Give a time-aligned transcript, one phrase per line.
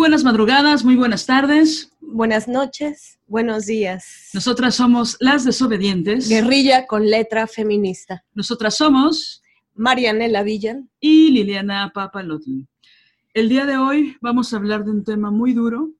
[0.00, 1.92] buenas madrugadas, muy buenas tardes.
[2.00, 4.30] Buenas noches, buenos días.
[4.32, 6.26] Nosotras somos las desobedientes.
[6.26, 8.24] Guerrilla con letra feminista.
[8.32, 9.42] Nosotras somos
[9.74, 12.62] Marianela Villan y Liliana Papalotl.
[13.34, 15.92] El día de hoy vamos a hablar de un tema muy duro,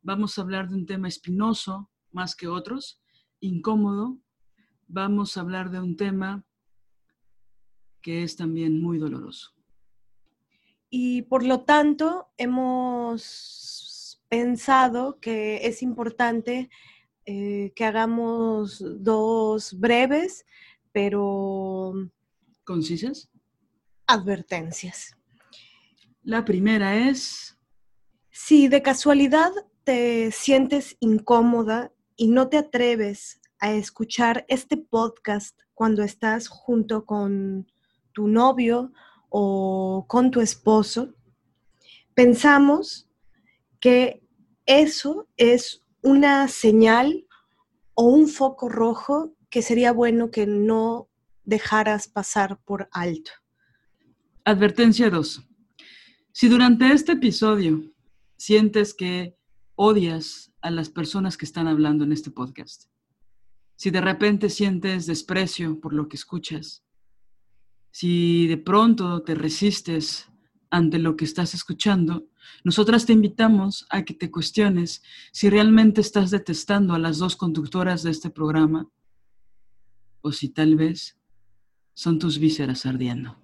[0.00, 3.02] vamos a hablar de un tema espinoso más que otros,
[3.40, 4.16] incómodo,
[4.88, 6.42] vamos a hablar de un tema
[8.00, 9.55] que es también muy doloroso.
[10.90, 16.70] Y por lo tanto, hemos pensado que es importante
[17.24, 20.46] eh, que hagamos dos breves,
[20.92, 21.92] pero...
[22.64, 23.30] ¿Concisas?
[24.06, 25.16] Advertencias.
[26.22, 27.58] La primera es...
[28.30, 29.50] Si de casualidad
[29.84, 37.66] te sientes incómoda y no te atreves a escuchar este podcast cuando estás junto con
[38.12, 38.92] tu novio
[39.38, 41.14] o con tu esposo,
[42.14, 43.06] pensamos
[43.80, 44.22] que
[44.64, 47.26] eso es una señal
[47.92, 51.10] o un foco rojo que sería bueno que no
[51.44, 53.30] dejaras pasar por alto.
[54.44, 55.46] Advertencia 2.
[56.32, 57.92] Si durante este episodio
[58.38, 59.36] sientes que
[59.74, 62.84] odias a las personas que están hablando en este podcast,
[63.76, 66.85] si de repente sientes desprecio por lo que escuchas,
[67.98, 70.28] si de pronto te resistes
[70.68, 72.26] ante lo que estás escuchando,
[72.62, 78.02] nosotras te invitamos a que te cuestiones si realmente estás detestando a las dos conductoras
[78.02, 78.86] de este programa
[80.20, 81.16] o si tal vez
[81.94, 83.38] son tus vísceras ardiendo.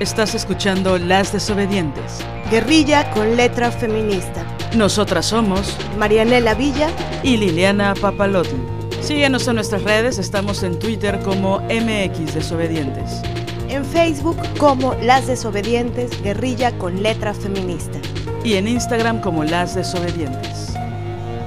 [0.00, 2.24] Estás escuchando Las Desobedientes.
[2.50, 4.43] Guerrilla con letra feminista.
[4.76, 6.88] Nosotras somos Marianela Villa
[7.22, 8.56] y Liliana Papalotl.
[9.00, 13.22] Síguenos en nuestras redes, estamos en Twitter como MX Desobedientes.
[13.68, 18.00] En Facebook como Las Desobedientes, Guerrilla con letra feminista.
[18.42, 20.74] Y en Instagram como Las Desobedientes.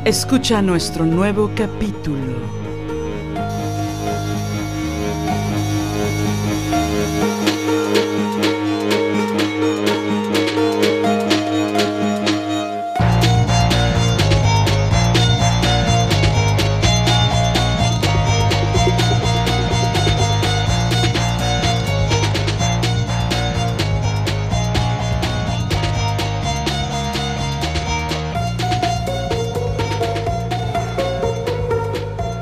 [0.06, 2.66] Escucha nuestro nuevo capítulo.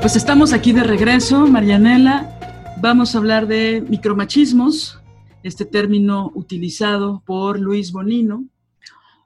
[0.06, 2.38] Pues estamos aquí de regreso, Marianela.
[2.80, 5.00] Vamos a hablar de micromachismos,
[5.42, 8.46] este término utilizado por Luis Bonino,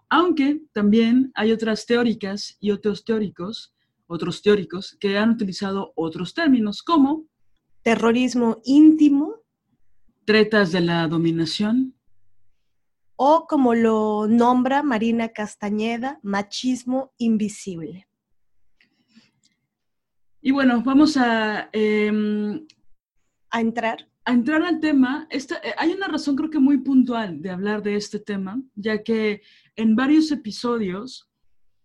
[0.08, 3.74] aunque también hay otras teóricas y otros teóricos,
[4.06, 7.26] otros teóricos que han utilizado otros términos como
[7.82, 9.34] terrorismo íntimo,
[10.24, 11.94] tretas de la dominación,
[13.16, 18.06] o como lo nombra Marina Castañeda, machismo invisible.
[20.42, 22.66] Y bueno, vamos a, em,
[23.50, 24.08] a entrar.
[24.24, 25.26] A entrar al tema.
[25.30, 29.02] Esta, eh, hay una razón creo que muy puntual de hablar de este tema, ya
[29.02, 29.42] que
[29.76, 31.28] en varios episodios,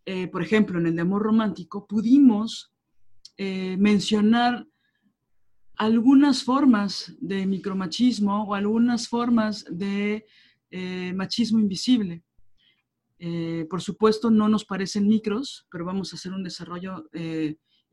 [0.05, 2.71] eh, por ejemplo, en el de amor romántico, pudimos
[3.37, 4.65] eh, mencionar
[5.75, 10.25] algunas formas de micromachismo o algunas formas de
[11.13, 12.23] machismo invisible.
[13.69, 17.09] por supuesto, no nos parecen micros, pero vamos a hacer un desarrollo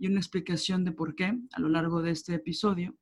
[0.03, 2.97] y una explicación de por qué a lo largo de este episodio.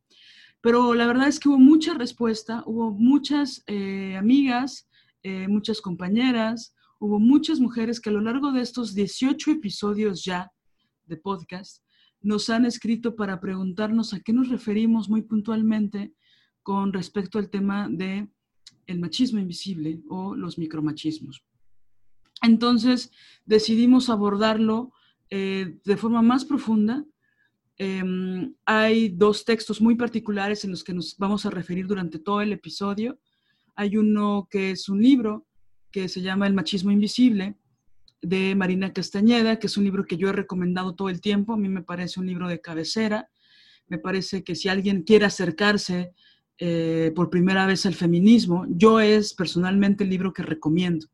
[0.61, 4.87] Pero la verdad es que hubo mucha respuesta, hubo muchas eh, amigas,
[5.23, 10.53] eh, muchas compañeras, hubo muchas mujeres que a lo largo de estos 18 episodios ya
[11.07, 11.83] de podcast
[12.21, 16.13] nos han escrito para preguntarnos a qué nos referimos muy puntualmente
[16.63, 18.29] con respecto al tema de
[18.87, 21.43] el machismo invisible o los micromachismos.
[22.43, 23.11] Entonces
[23.47, 24.93] decidimos abordarlo
[25.31, 27.05] eh, de forma más profunda.
[27.79, 32.43] Em, hay dos textos muy particulares en los que nos vamos a referir durante todo
[32.43, 33.19] el episodio.
[33.77, 35.47] Hay uno que es un libro
[35.91, 37.57] que se llama El machismo invisible
[38.21, 41.55] de Marina Castañeda, que es un libro que yo he recomendado todo el tiempo.
[41.55, 43.31] A mí me parece un libro de cabecera.
[43.87, 46.13] Me parece que si alguien quiere acercarse
[46.59, 51.07] eh, por primera vez al feminismo, yo es personalmente el libro que recomiendo.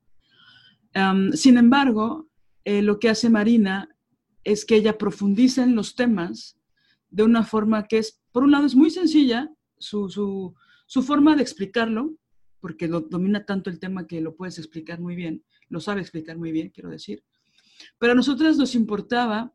[0.93, 2.29] Em, sin embargo,
[2.65, 3.89] eh, lo que hace Marina
[4.47, 6.57] es que ella profundiza en los temas
[7.11, 10.55] de una forma que es, por un lado, es muy sencilla, su,
[11.05, 12.15] forma de explicarlo,
[12.61, 16.39] porque lo, domina tanto el tema que lo puedes explicar muy bien, lo sabe explicar
[16.39, 17.25] muy bien, quiero decir.
[17.99, 19.53] Pero a nosotros nos importaba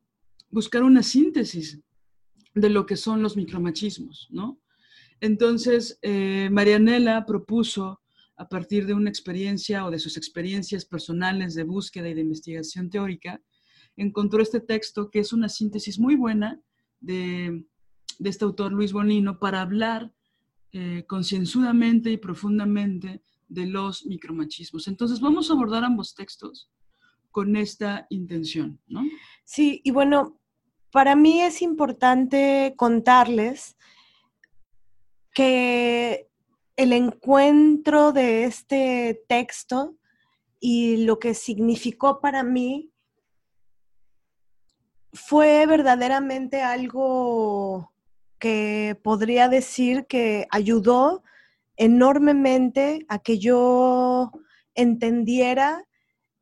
[0.49, 1.79] buscar una síntesis
[2.53, 4.59] de lo que son los micromachismos, ¿no?
[5.21, 8.01] Entonces, eh, Marianela propuso,
[8.35, 12.89] a partir de una experiencia o de sus experiencias personales de búsqueda y de investigación
[12.89, 13.39] teórica,
[13.97, 16.59] encontró este texto que es una síntesis muy buena
[16.99, 17.65] de,
[18.19, 20.13] este autor Luis Bonino para hablar
[20.71, 24.87] eh, concienzudamente y profundamente de los micromachismos.
[24.87, 26.69] Entonces, vamos a abordar ambos textos
[27.31, 29.01] con esta intención, ¿no?
[29.43, 30.39] Sí, y bueno,
[30.91, 33.77] para mí es importante contarles
[35.33, 36.29] que
[36.75, 39.95] el encuentro de este texto
[40.59, 42.90] y lo que significó para mí
[45.13, 47.91] fue verdaderamente algo
[48.39, 51.23] que podría decir que ayudó
[51.77, 54.31] enormemente a que yo
[54.75, 55.85] entendiera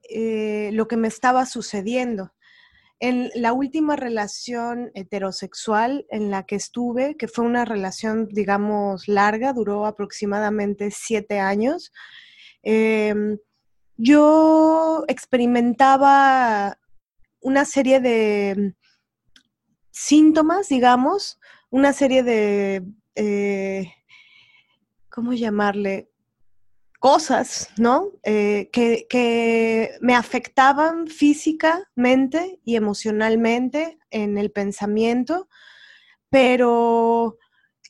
[0.10, 2.34] eh, lo que me estaba sucediendo.
[3.00, 9.54] En la última relación heterosexual en la que estuve, que fue una relación, digamos, larga,
[9.54, 11.94] duró aproximadamente siete años,
[12.62, 13.38] em,
[13.96, 16.78] yo experimentaba
[17.42, 18.76] una serie de
[19.92, 21.40] síntomas, digamos,
[21.70, 22.84] una serie de,
[23.16, 23.94] eh,
[25.10, 26.10] ¿cómo llamarle?
[27.00, 28.12] cosas, ¿no?
[28.24, 35.48] Eh, que, me afectaban físicamente y emocionalmente en el pensamiento,
[36.30, 37.38] pero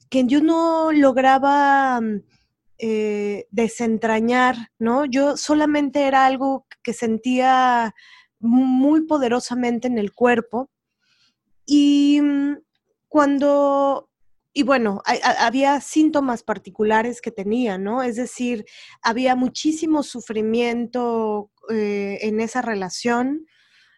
[0.10, 2.22] que yo no lograba mm,
[2.78, 5.06] eh, desentrañar, ¿no?
[5.06, 7.96] Yo solamente era algo que sentía
[8.40, 10.70] muy poderosamente en el cuerpo.
[11.66, 12.58] Y mm,
[13.08, 14.10] cuando
[14.52, 15.02] y bueno,
[15.38, 18.02] había síntomas particulares que tenía, ¿no?
[18.02, 18.66] Es decir,
[19.02, 23.46] había muchísimo sufrimiento eh, en esa relación.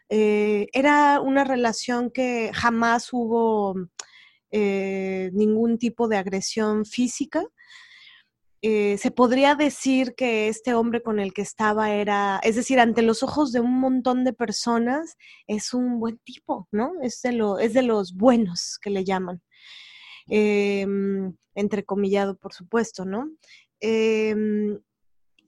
[0.10, 3.76] Eh, era una relación que jamás hubo
[4.52, 7.46] eh, ningún tipo de agresión física.
[8.62, 13.24] Se podría decir que este hombre con el que estaba era, es decir, ante los
[13.24, 15.18] ojos de un montón de personas,
[15.48, 16.94] es un buen tipo, ¿no?
[17.02, 19.42] Es de, lo, es de los buenos que le llaman
[20.30, 20.86] eh,
[21.56, 23.30] entrecomillado, por supuesto, ¿no?
[23.80, 24.80] Em,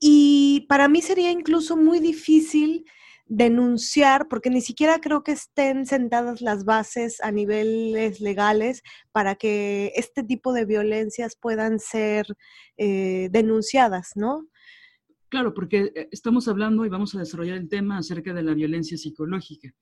[0.00, 2.84] y para mí sería incluso muy difícil
[3.26, 8.82] denunciar, porque ni siquiera creo que estén sentadas las bases a niveles legales
[9.12, 12.26] para que este tipo de violencias puedan ser
[12.76, 14.46] eh, denunciadas, ¿no?
[15.28, 18.98] Claro, porque eh, estamos hablando y vamos a desarrollar el tema acerca de la violencia
[18.98, 19.74] psicológica.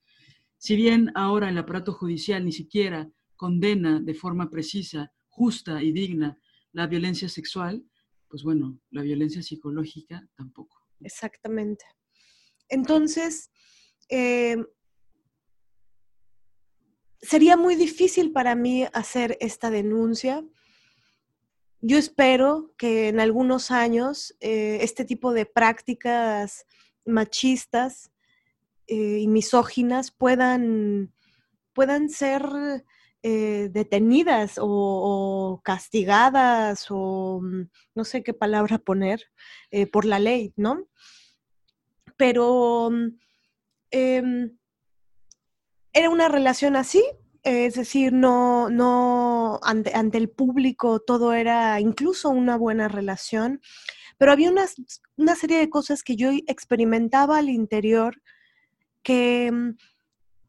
[0.57, 6.39] Si bien ahora el aparato judicial ni siquiera condena de forma precisa, justa y digna
[6.73, 7.85] la violencia sexual,
[8.29, 10.79] pues bueno, la violencia psicológica tampoco.
[11.01, 11.85] Exactamente.
[12.73, 13.51] Entonces,
[14.09, 14.57] eh,
[17.21, 20.43] sería muy difícil para mí hacer esta denuncia.
[21.83, 26.65] Yo espero que en algunos años eh, este tipo de prácticas
[27.05, 28.11] machistas
[28.87, 31.13] eh, y misóginas puedan,
[31.75, 32.43] puedan ser
[33.25, 39.31] detenidas o, castigadas o mm, no sé qué palabra poner
[39.93, 40.89] por la ley, ¿no?
[42.17, 43.19] Pero mm,
[43.91, 44.59] em,
[45.93, 47.05] era una relación así,
[47.43, 53.61] es decir, no, no, ante, el público todo era incluso una buena relación,
[54.19, 54.67] pero había una,
[55.17, 58.23] una serie de cosas que yo experimentaba al interior
[59.03, 59.71] que mm,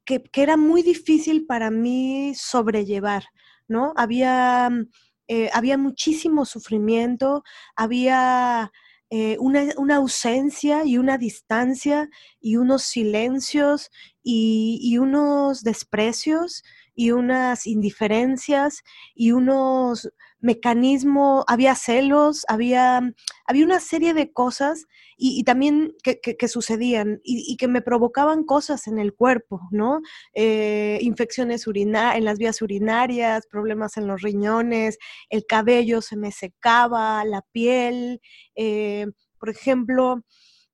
[0.05, 3.23] que, era muy difícil para mí sobrellevar,
[3.67, 3.93] ¿no?
[3.95, 4.89] Había, mm,
[5.27, 7.43] eh, había muchísimo sufrimiento,
[7.75, 8.71] había
[9.15, 12.09] eh, una, ausencia y una distancia
[12.41, 13.91] y unos silencios
[14.23, 16.63] y, y unos desprecios
[16.95, 18.81] y unas indiferencias
[19.13, 20.09] y unos
[20.43, 23.01] mecanismos, había celos, había,
[23.45, 24.85] había una serie de cosas
[25.17, 30.01] y, también que, sucedían y, que me provocaban cosas en el cuerpo, ¿no?
[30.33, 34.97] Eh, infecciones en las vías urinarias, problemas en los riñones,
[35.29, 38.19] el cabello se me secaba, la piel,
[38.55, 39.07] eh,
[39.39, 40.25] por ejemplo,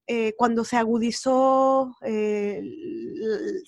[0.07, 2.63] eh, cuando se agudizó, se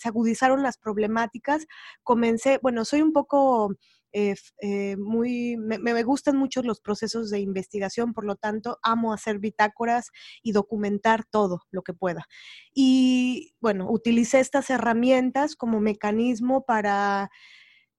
[0.04, 1.68] agudizaron las problemáticas,
[2.02, 3.76] comencé, bueno, soy un poco
[4.14, 9.14] eh, eh, muy, me, me, gustan mucho los procesos de investigación, por lo tanto, amo
[9.14, 10.12] hacer bitácoras
[10.44, 12.26] y documentar todo lo que pueda.
[12.74, 17.30] Y bueno, utilicé estas herramientas como mecanismo para,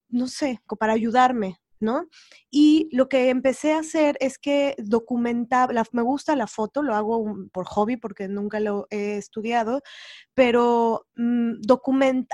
[0.08, 1.58] no sé, para ayudarme.
[1.80, 2.06] ¿No?
[2.48, 7.34] Y lo que empecé a hacer es que documentaba, me gusta la foto, lo hago
[7.52, 9.82] por hobby porque nunca lo he estudiado,
[10.32, 11.54] pero mm,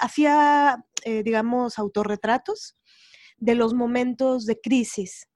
[0.02, 2.76] hacía, eh, digamos, autorretratos
[3.38, 5.28] de los momentos de crisis.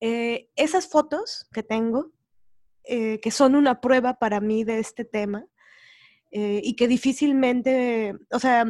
[0.00, 2.12] Eh, esas fotos que tengo,
[2.84, 5.46] eh, que son una prueba para mí de este tema,
[6.30, 8.66] eh, y que difícilmente, o sea,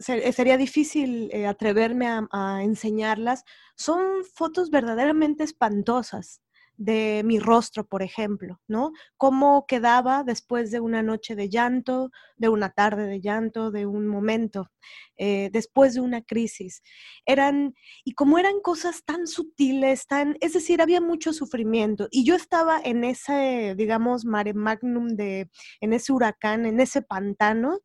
[0.00, 3.42] sería difícil atreverme a enseñarlas,
[3.74, 6.40] son fotos verdaderamente espantosas
[6.76, 8.92] de mi rostro, por ejemplo, ¿no?
[9.16, 14.06] Cómo quedaba después de una noche de llanto, de una tarde de llanto, de un
[14.06, 14.70] momento,
[15.16, 16.82] eh, después de una crisis.
[17.24, 22.08] Eran, y como eran cosas tan sutiles, tan, es decir, había mucho sufrimiento.
[22.10, 25.48] Y yo estaba en ese, digamos, mare magnum de,
[25.80, 27.80] en ese huracán, en ese pantano,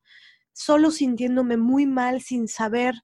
[0.53, 2.95] solo sintiéndome muy mal, sin saber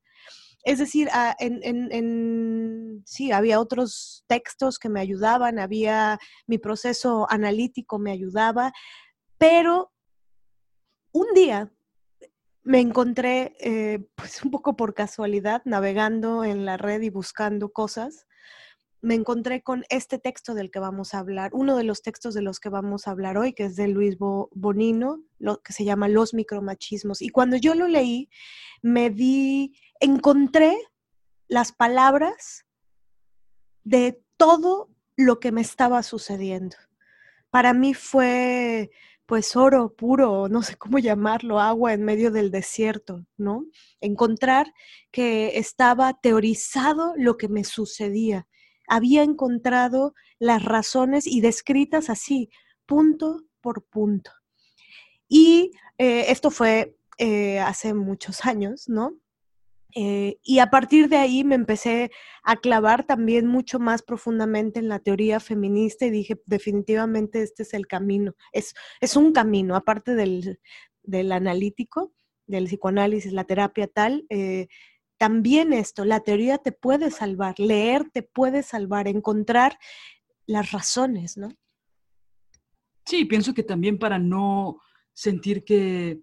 [0.64, 8.00] es decir, ah, en, sí, había otros textos que me ayudaban, había mi proceso analítico
[8.00, 8.74] me ayudaba,
[9.38, 9.92] pero
[11.12, 11.72] un día
[12.64, 18.28] me encontré, eh, pues un poco por casualidad, navegando en la red y buscando cosas,
[19.02, 22.42] me encontré con este texto del que vamos a hablar, uno de los textos de
[22.42, 26.08] los que vamos a hablar hoy, que es de Luis Bonino, lo que se llama
[26.08, 27.22] Los micromachismos.
[27.22, 28.30] Y cuando yo lo leí,
[28.82, 30.76] me di, encontré
[31.48, 32.66] las palabras
[33.84, 36.76] de todo lo que me estaba sucediendo.
[37.50, 38.92] Para mí fue
[39.26, 43.66] pues oro puro, no sé cómo llamarlo, agua en medio del desierto, ¿no?
[44.00, 44.74] Encontrar
[45.12, 48.48] que estaba teorizado lo que me sucedía
[48.88, 52.50] había encontrado las razones y descritas así,
[52.86, 54.32] punto por punto.
[55.28, 59.18] Y eh, esto fue eh, hace muchos años, ¿no?
[59.96, 62.12] Eh, y a partir de ahí me empecé
[62.44, 67.74] a clavar también mucho más profundamente en la teoría feminista y dije, definitivamente este es
[67.74, 70.60] el camino, es, es un camino, aparte del,
[71.04, 72.14] del analítico,
[72.46, 74.28] del psicoanálisis, la terapia tal,
[75.18, 79.78] también esto, la teoría te puede salvar, leer te puede salvar, encontrar
[80.46, 81.50] las razones, ¿no?
[83.06, 84.82] Sí, pienso que también para no
[85.14, 86.22] sentir que,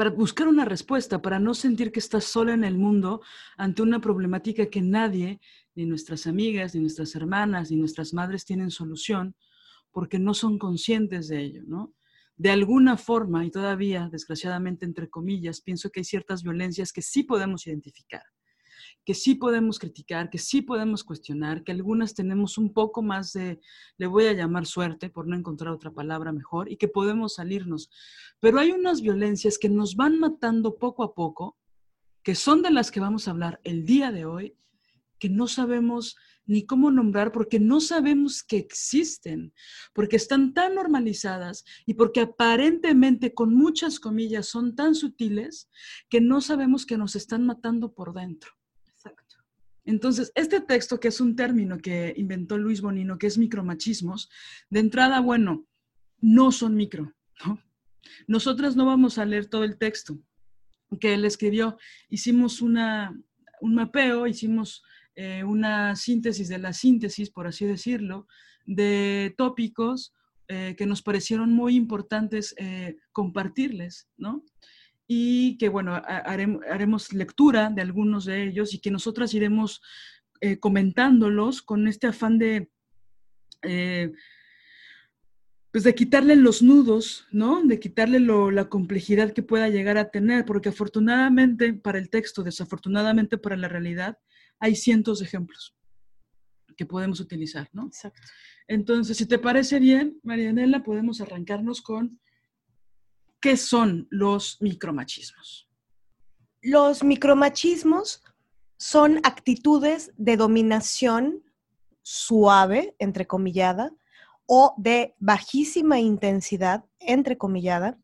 [0.00, 3.20] para buscar una respuesta, para no sentir que estás sola en el mundo
[3.58, 5.42] ante una problemática que nadie,
[5.74, 9.36] ni nuestras amigas, ni nuestras hermanas, ni nuestras madres tienen solución,
[9.90, 11.92] porque no son conscientes de ello, ¿no?
[12.38, 17.22] de alguna forma, y todavía, desgraciadamente, entre comillas, pienso que hay ciertas violencias que sí
[17.22, 18.22] podemos identificar,
[19.04, 23.60] que sí podemos criticar, que sí podemos cuestionar, que algunas tenemos un poco más de,
[23.96, 27.90] le voy a llamar suerte, por no encontrar otra palabra mejor, y que podemos salirnos.
[28.40, 31.56] Pero hay unas violencias que nos van matando poco a poco,
[32.22, 34.56] que son de las que vamos a hablar el día de hoy,
[35.18, 36.16] que no sabemos
[36.46, 39.52] ni cómo nombrar porque no sabemos que existen,
[39.92, 45.70] porque están tan normalizadas y porque aparentemente, con muchas comillas, son tan sutiles
[46.08, 48.59] que no sabemos que nos están matando por dentro.
[49.84, 54.28] Entonces, este texto, que es un término que inventó Luis Bonino, que es micromachismos,
[54.68, 55.66] de entrada, bueno,
[56.20, 57.60] no son micro, ¿no?
[58.26, 60.18] Nosotras no vamos a leer todo el texto
[61.00, 61.78] que él escribió.
[62.08, 63.16] Hicimos una,
[63.60, 64.82] un mapeo, hicimos
[65.14, 68.26] eh, una síntesis de la síntesis, por así decirlo,
[68.66, 70.14] de tópicos
[70.48, 74.44] eh, que nos parecieron muy importantes eh, compartirles, ¿no?
[75.12, 79.82] Y que, bueno, haremos, lectura de algunos de ellos y que nosotras iremos
[80.60, 82.70] comentándolos con este afán de
[85.72, 87.62] pues de quitarle los nudos, ¿no?
[87.64, 93.36] De quitarle la complejidad que pueda llegar a tener, porque afortunadamente para el texto, desafortunadamente
[93.36, 94.16] para la realidad,
[94.60, 95.76] hay cientos de ejemplos
[96.76, 97.86] que podemos utilizar, ¿no?
[97.86, 98.22] Exacto.
[98.68, 102.20] Entonces, si te parece bien, Marianela, podemos arrancarnos con
[103.40, 105.68] qué son los micromachismos.
[106.62, 108.22] Los micromachismos
[108.76, 111.42] son actitudes de dominación
[112.02, 113.92] suave, entrecomillada,
[114.46, 117.98] o de bajísima intensidad, entrecomillada,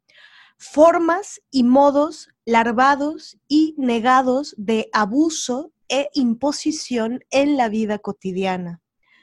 [0.59, 8.81] formas y modos larvados y negados de abuso e imposición en la vida cotidiana.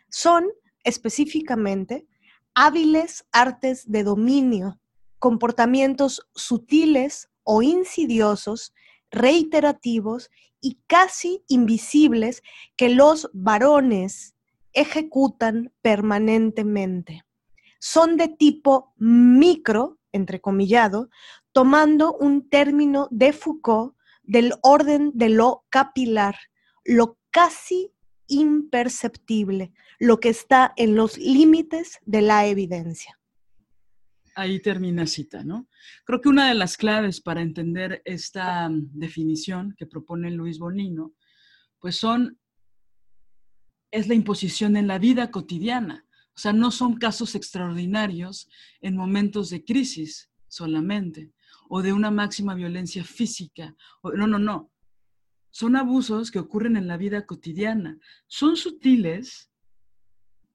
[0.09, 0.47] Son
[0.83, 2.05] específicamente
[2.53, 4.79] hábiles artes de dominio,
[5.23, 8.73] comportamientos sutiles o insidiosos,
[9.09, 12.43] reiterativos y casi invisibles
[12.75, 14.35] que los varones
[14.73, 17.23] ejecutan permanentemente.
[17.79, 21.09] Son de tipo micro, entrecomillado,
[21.53, 26.35] tomando un término de Foucault del orden de lo capilar,
[26.83, 27.93] lo casi
[28.27, 33.17] imperceptible, lo que está en los límites de la evidencia.
[34.35, 35.67] Ahí termina cita, ¿no?
[36.05, 41.13] Creo que una de las claves para entender esta mm, definición que propone Luis Bonino,
[41.79, 42.39] pues son,
[43.91, 46.05] es la imposición en la vida cotidiana.
[46.35, 48.49] O sea, no son casos extraordinarios
[48.81, 51.31] en momentos de crisis solamente,
[51.69, 53.75] o de una máxima violencia física.
[54.03, 54.71] no, no, no.
[55.51, 57.99] Son abusos que ocurren en la vida cotidiana.
[58.25, 59.51] Son sutiles,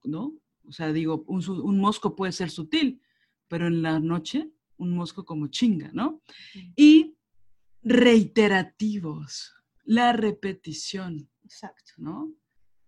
[0.03, 0.35] ¿no?
[0.69, 3.01] O sea, digo, un, mosco puede ser sutil,
[3.49, 6.23] pero en la noche un mosco como chinga, ¿no?
[6.77, 7.17] Y
[7.83, 11.29] reiterativos, la repetición.
[11.43, 11.93] Exacto.
[11.97, 12.33] ¿No?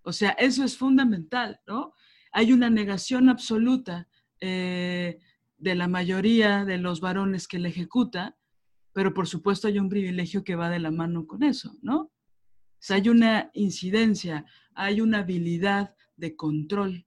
[0.02, 1.94] O sea, eso es fundamental, ¿no?
[2.32, 4.08] Hay una negación absoluta
[4.40, 5.18] eh,
[5.58, 8.36] de la mayoría de los varones que la ejecuta,
[8.92, 11.98] pero por supuesto hay un privilegio que va de la mano con eso, ¿no?
[12.02, 17.06] O sea, hay una incidencia, hay una habilidad de control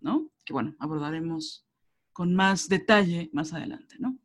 [0.00, 0.30] ¿no?
[0.44, 1.66] Que bueno, abordaremos
[2.18, 4.18] con más detalle más adelante, ¿no?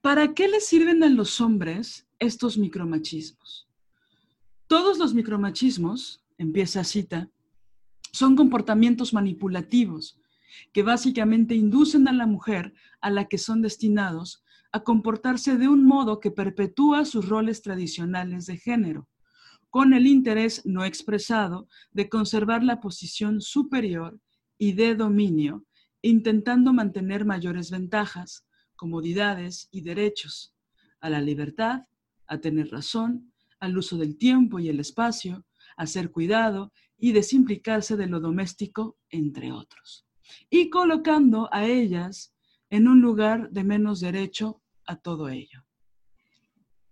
[0.00, 3.68] ¿Para qué les sirven a los hombres estos micromachismos?
[4.66, 7.30] Todos los micromachismos, empieza cita,
[8.10, 10.20] son comportamientos manipulativos
[10.72, 14.42] que básicamente inducen a la mujer a la que son destinados
[14.72, 19.08] a comportarse de un modo que perpetúa sus roles tradicionales de género,
[19.68, 24.18] con el interés no expresado de conservar la posición superior
[24.58, 25.64] y de dominio,
[26.02, 30.54] intentando mantener mayores ventajas, comodidades y derechos
[31.00, 31.86] a la libertad,
[32.26, 35.44] a tener razón, al uso del tiempo y el espacio,
[35.76, 40.06] a ser cuidado y desimplicarse de lo doméstico, entre otros,
[40.48, 42.34] y colocando a ellas
[42.70, 45.64] en un lugar de menos derecho a todo ello.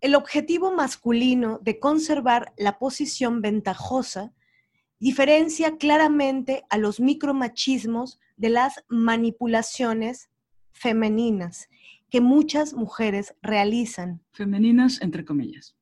[0.01, 4.33] El objetivo masculino de conservar la posición ventajosa
[5.01, 10.31] diferencia claramente a los micromachismos de las manipulaciones
[10.73, 11.69] femeninas
[12.11, 14.23] que muchas mujeres realizan.
[14.33, 15.77] Femeninas, entre comillas.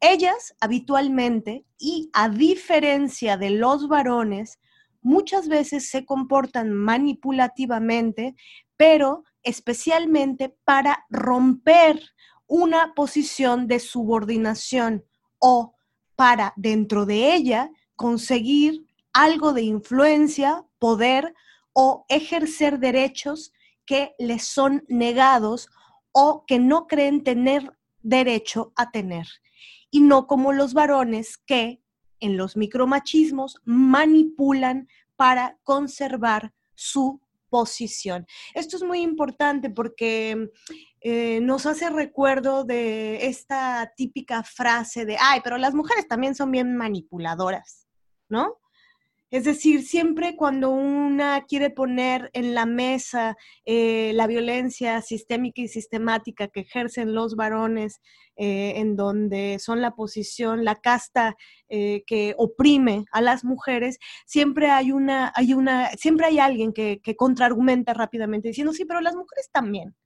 [0.00, 4.60] Ellas habitualmente, y a diferencia de los varones,
[5.00, 8.36] muchas veces se comportan manipulativamente,
[8.76, 12.00] pero especialmente para romper
[12.46, 15.04] una posición de subordinación
[15.38, 15.74] o
[16.16, 21.34] para dentro de ella conseguir algo de influencia, poder
[21.74, 23.52] o ejercer derechos
[23.84, 25.68] que les son negados
[26.12, 29.26] o que no creen tener derecho a tener.
[29.90, 31.82] Y no como los varones que
[32.20, 38.26] en los micromachismos manipulan para conservar su posición.
[38.54, 40.50] Esto es muy importante porque
[41.00, 46.50] eh, nos hace recuerdo de esta típica frase de, ay, pero las mujeres también son
[46.50, 47.86] bien manipuladoras,
[48.28, 48.56] ¿no?
[49.34, 55.66] Es decir, siempre cuando una quiere poner en la mesa eh, la violencia sistémica y
[55.66, 58.00] sistemática que ejercen los varones,
[58.36, 61.34] eh, en donde son la posición, la casta
[61.68, 67.00] eh, que oprime a las mujeres, siempre hay una, hay una, siempre hay alguien que,
[67.02, 69.96] que contraargumenta rápidamente diciendo, sí, pero las mujeres también.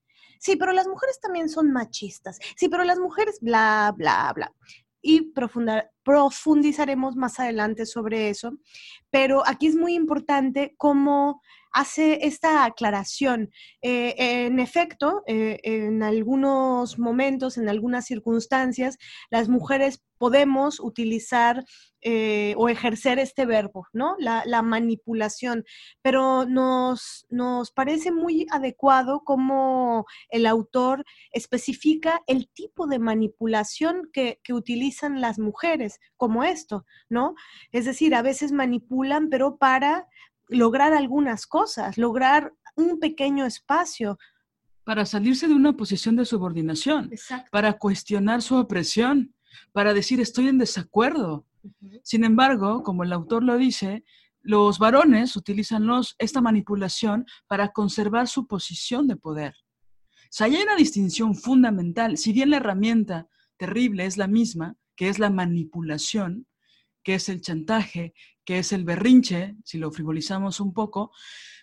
[0.41, 2.39] Sí, pero las mujeres también son machistas.
[2.57, 4.55] Sí, pero las mujeres, bla, bla, bla
[5.09, 5.33] y
[6.05, 8.53] profundizaremos más adelante sobre eso.
[9.09, 11.41] Pero aquí es muy importante cómo
[11.73, 13.51] hace esta aclaración.
[13.81, 18.99] Eh, en efecto, eh, en algunos momentos, en algunas circunstancias,
[19.31, 21.65] las mujeres podemos utilizar
[22.03, 24.17] eh, o ejercer este verbo, ¿no?
[24.19, 25.65] La, manipulación,
[26.03, 34.41] pero nos, nos parece muy adecuado como el autor especifica el tipo de manipulación que,
[34.45, 37.35] que utilizan las mujeres, como esto, ¿no?
[37.73, 40.07] Es decir, a veces manipulan, pero para
[40.49, 44.19] lograr algunas cosas, lograr un pequeño espacio.
[44.85, 47.11] Para salirse de una posición de subordinación,
[47.51, 49.35] para cuestionar su opresión,
[49.73, 51.48] para decir estoy en desacuerdo.
[52.03, 54.05] Sin embargo, como el autor lo dice,
[54.41, 55.87] los varones utilizan
[56.19, 59.55] esta manipulación para conservar su posición de poder.
[60.25, 62.19] O sea, hay una distinción fundamental.
[62.19, 66.47] Si bien la herramienta terrible es la misma, que es la manipulación,
[67.03, 71.11] que es el chantaje, que es el berrinche, si lo frivolizamos un poco,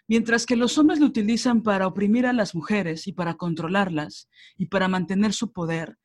[0.07, 4.67] mientras que los hombres lo utilizan para oprimir a las mujeres y para controlarlas y
[4.67, 5.97] para mantener su poder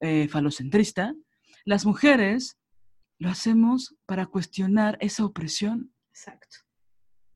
[0.00, 1.14] eh, falocentrista,
[1.64, 2.58] las mujeres
[3.22, 5.92] lo hacemos para cuestionar esa opresión.
[6.10, 6.56] Exacto.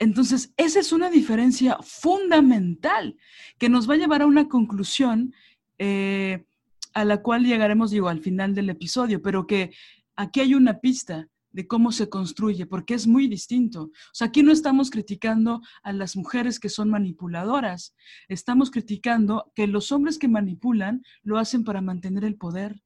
[0.01, 3.16] Entonces, esa es una diferencia fundamental
[3.57, 5.33] que nos va a llevar a una conclusión
[5.79, 6.44] eh,
[6.92, 9.72] a la cual llegaremos, digo, al final del episodio, pero que
[10.16, 13.85] aquí hay una pista de cómo se construye, porque es muy distinto.
[13.85, 17.94] O sea, aquí no estamos criticando a las mujeres que son manipuladoras,
[18.29, 22.83] estamos criticando que los hombres que manipulan lo hacen para mantener el poder,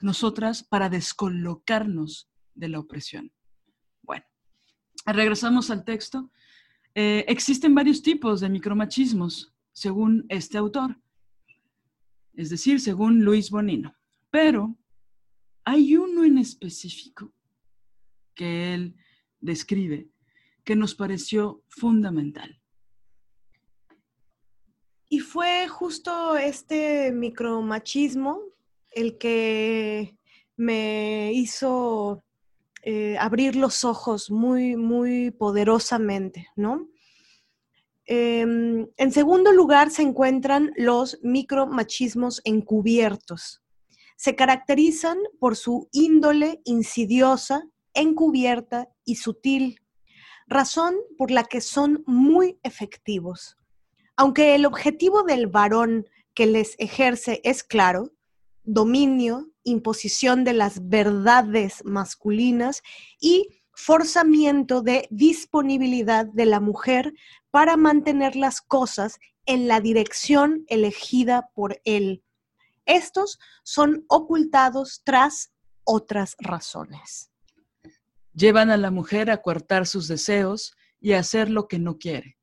[0.00, 3.32] nosotras para descolocarnos de la opresión.
[4.02, 4.24] Bueno,
[5.06, 6.30] regresamos al texto.
[6.94, 11.00] Eh, existen varios tipos de micromachismos, según este autor,
[12.34, 13.94] es decir, según Luis Bonino,
[14.30, 14.76] pero
[15.64, 17.32] hay uno en específico
[18.34, 18.96] que él
[19.40, 20.08] describe
[20.64, 22.60] que nos pareció fundamental.
[25.08, 28.40] Y fue justo este micromachismo
[28.92, 30.18] el que
[30.56, 32.24] me hizo
[32.82, 36.88] eh, abrir los ojos muy, muy poderosamente, ¿no?
[38.06, 43.62] Em, en segundo lugar se encuentran los micromachismos encubiertos.
[44.16, 49.80] Se caracterizan por su índole insidiosa encubierta y sutil,
[50.46, 53.56] razón por la que son muy efectivos.
[54.16, 58.12] Aunque el objetivo del varón que les ejerce es claro,
[58.68, 62.82] dominio, imposición de las verdades masculinas
[63.18, 67.14] y forzamiento de disponibilidad de la mujer
[67.50, 72.22] para mantener las cosas en la dirección elegida por él.
[72.84, 75.52] Estos son ocultados tras
[75.84, 77.30] otras razones.
[78.34, 82.37] Llevan a la mujer a coartar sus deseos y a hacer lo que no quiere.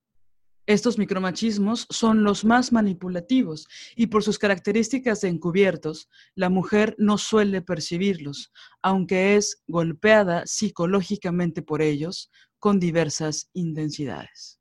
[0.68, 7.20] Estos micromachismos son los más manipulativos y por sus características de encubiertos, la mujer no
[7.20, 8.52] suele percibirlos,
[8.82, 14.60] aunque es golpeada psicológicamente por ellos con diversas intensidades.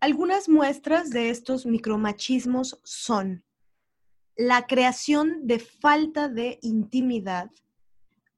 [0.00, 3.44] Algunas muestras de estos micromachismos son
[4.38, 7.50] la creación de falta de intimidad,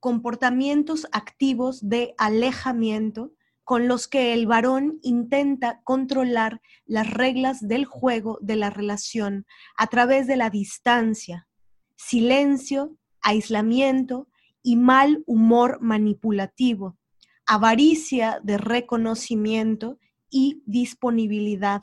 [0.01, 3.33] comportamientos activos de alejamiento
[3.69, 9.45] con los que el varón intenta controlar las reglas del juego de la relación
[9.77, 11.47] a través de la distancia,
[11.95, 14.27] silencio, aislamiento
[14.63, 16.97] y mal humor manipulativo,
[17.45, 19.99] avaricia de reconocimiento
[20.31, 21.83] y disponibilidad,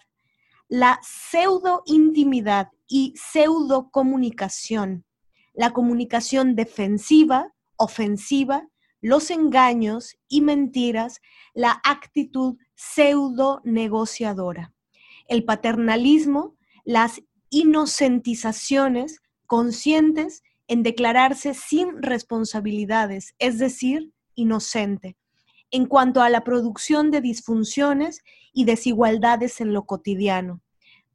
[0.68, 5.06] la pseudo intimidad y pseudo comunicación,
[5.54, 8.68] la comunicación defensiva ofensiva,
[9.06, 11.22] los engaños y mentiras,
[11.54, 14.74] la actitud pseudo negociadora,
[15.28, 25.18] el paternalismo, las inocentizaciones conscientes en declararse sin responsabilidades, es decir, inocente,
[25.70, 30.62] en cuanto a la producción de disfunciones y desigualdades en lo cotidiano,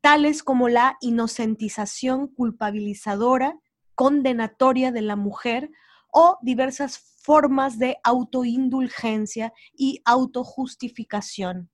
[0.00, 3.58] tales como la inocentización culpabilizadora,
[3.96, 5.72] condenatoria de la mujer
[6.12, 11.70] o diversas formas de autoindulgencia y autojustificación.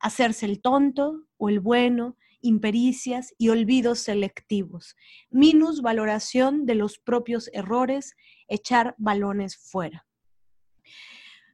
[0.00, 4.96] Hacerse el tonto o el bueno, impericias y olvidos selectivos,
[5.30, 8.14] minus valoración de los propios errores,
[8.48, 10.06] echar balones fuera.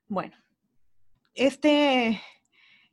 [0.06, 0.36] Bueno,
[1.34, 2.20] este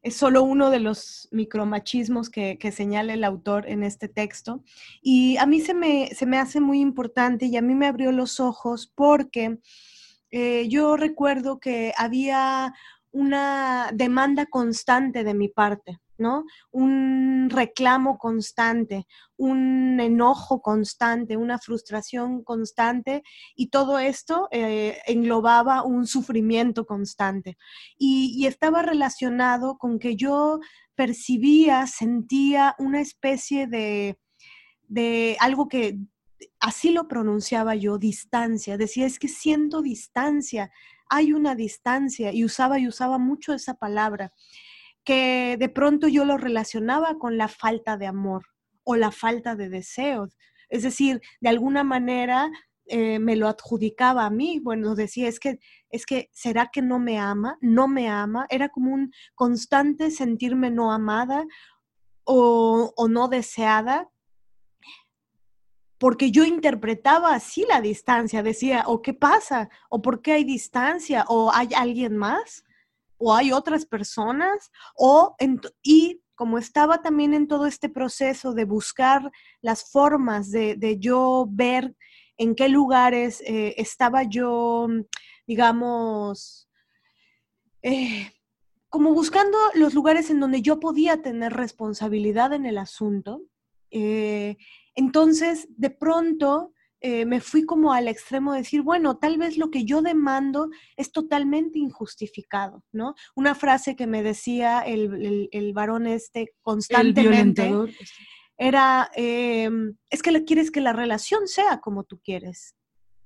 [0.01, 4.63] es solo uno de los micromachismos que, que, señala el autor en este texto.
[5.01, 8.13] Y a mí se me, se me hace muy importante y a mí me abrió
[8.13, 9.59] los ojos porque
[10.31, 12.73] eh, yo recuerdo que había
[13.11, 15.99] una demanda constante de mi parte.
[16.19, 16.45] ¿no?
[16.71, 23.23] Un reclamo constante, un enojo constante, una frustración constante
[23.55, 27.57] y todo esto eh, englobaba un sufrimiento constante.
[27.97, 30.59] Y, estaba relacionado con que yo
[30.95, 34.17] percibía, sentía una especie de,
[34.87, 35.97] de algo que
[36.60, 38.78] así lo pronunciaba yo, distancia.
[38.78, 40.71] Decía, es que siento distancia,
[41.10, 44.32] hay una distancia y usaba y usaba mucho esa palabra
[45.04, 48.45] que de pronto yo lo relacionaba con la falta de amor
[48.84, 50.38] o la falta de deseos.
[50.69, 52.52] Es decir, de alguna manera
[52.86, 54.60] eh, me lo adjudicaba a mí.
[54.60, 57.58] Bueno, decía, es que, es que, ¿será que no me ama?
[57.62, 58.45] No me ama.
[58.49, 61.45] Era como un constante sentirme no amada
[62.23, 64.10] o, o no deseada
[65.99, 71.25] porque yo interpretaba así la distancia, decía, o qué pasa, o por qué hay distancia,
[71.27, 72.63] o hay alguien más
[73.19, 75.35] o hay otras personas, o
[75.83, 79.29] y como estaba también en todo este proceso de buscar
[79.62, 81.95] las formas de, yo ver
[82.38, 84.88] en qué lugares eh, estaba yo,
[85.45, 86.69] digamos,
[87.81, 88.31] eh,
[88.88, 93.41] como buscando los lugares en donde yo podía tener responsabilidad en el asunto.
[93.91, 94.55] Eh,
[94.95, 99.71] entonces, de pronto, eh, me fui como al extremo de decir, bueno, tal vez lo
[99.71, 103.15] que yo demando es totalmente injustificado, ¿no?
[103.36, 108.06] Una frase que me decía el, el, varón este constantemente este.
[108.58, 112.75] era, em, es que le quieres que la relación sea como tú quieres.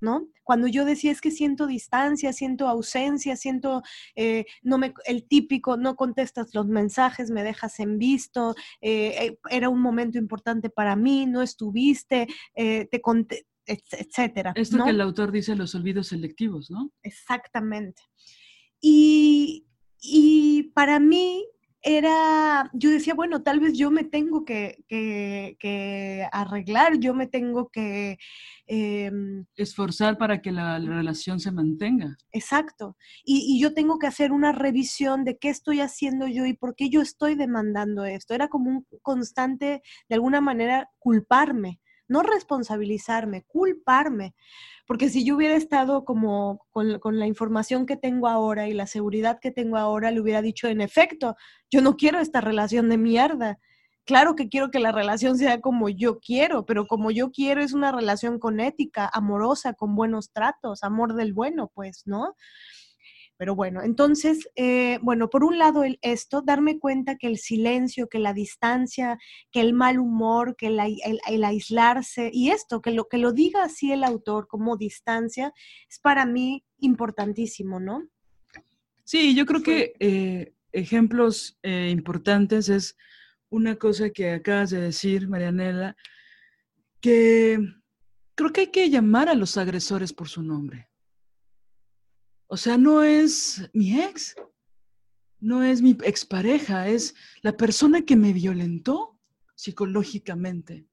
[0.04, 0.28] ¿No?
[0.44, 3.82] Cuando yo decía es que siento distancia, siento ausencia, siento
[4.16, 9.70] eh, no me, el típico, no contestas los mensajes, me dejas en visto, eh, era
[9.70, 14.52] un momento importante para mí, no estuviste, te, conté, etcétera.
[14.56, 16.92] Esto que el autor dice los olvidos selectivos, ¿no?
[17.02, 18.02] Exactamente.
[18.86, 19.66] Y,
[20.74, 21.48] para mí
[21.84, 24.78] era, yo decía, bueno, tal vez yo me tengo que,
[26.32, 28.18] arreglar, yo me tengo que...
[28.66, 32.16] Em, Esforzar para que la, relación se mantenga.
[32.32, 32.96] Exacto.
[33.26, 36.74] Y, y, yo tengo que hacer una revisión de qué estoy haciendo yo y por
[36.74, 38.34] qué yo estoy demandando esto.
[38.34, 44.36] Era como un constante, de alguna manera, culparme no responsabilizarme, culparme,
[44.86, 49.40] porque si yo hubiera estado como con, la información que tengo ahora y la seguridad
[49.42, 51.36] que tengo ahora, le hubiera dicho, en efecto,
[51.72, 53.60] yo no quiero esta relación de mierda.
[54.06, 57.74] Claro que quiero que la relación sea como yo quiero, pero como yo quiero es
[57.74, 62.36] una relación con ética, amorosa, con buenos tratos, amor del bueno, pues, ¿no?
[63.38, 68.08] Pero bueno, entonces, eh, bueno, por un lado el, esto, darme cuenta que el silencio,
[68.08, 69.18] que la distancia,
[69.52, 73.92] que el mal humor, que el, aislarse y esto, que lo que lo diga así
[73.92, 75.52] el autor como distancia,
[75.90, 78.08] es para mí importantísimo, ¿no?
[79.04, 82.96] Sí, yo creo que eh, ejemplos eh, importantes es
[83.50, 85.96] una cosa que acabas de decir, Marianela,
[87.02, 87.60] que
[88.36, 90.88] creo que hay que llamar a los agresores por su nombre.
[92.54, 94.36] O sea, no es mi ex,
[95.40, 99.20] no es mi expareja, es la persona que me violentó
[99.56, 100.86] psicológicamente.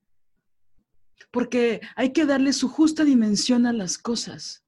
[1.31, 4.65] Porque hay que darle su justa dimensión a las cosas.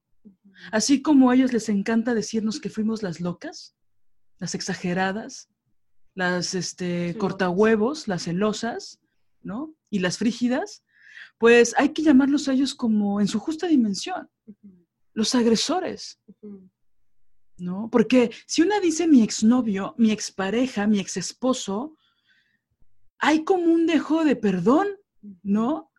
[0.71, 3.75] Así como a ellos les encanta decirnos que fuimos las locas,
[4.39, 5.49] las exageradas,
[6.15, 9.01] las este, cortahuevos, las celosas,
[9.41, 9.75] ¿no?
[9.89, 10.85] Y las frígidas,
[11.39, 14.29] pues hay que llamarlos a ellos como en su justa dimensión,
[15.15, 16.19] los agresores.
[17.59, 17.89] ¿No?
[17.91, 21.97] Porque si una dice mi exnovio, mi expareja, mi exesposo,
[23.19, 24.89] hay como un dejo de perdón,
[25.43, 25.91] ¿no?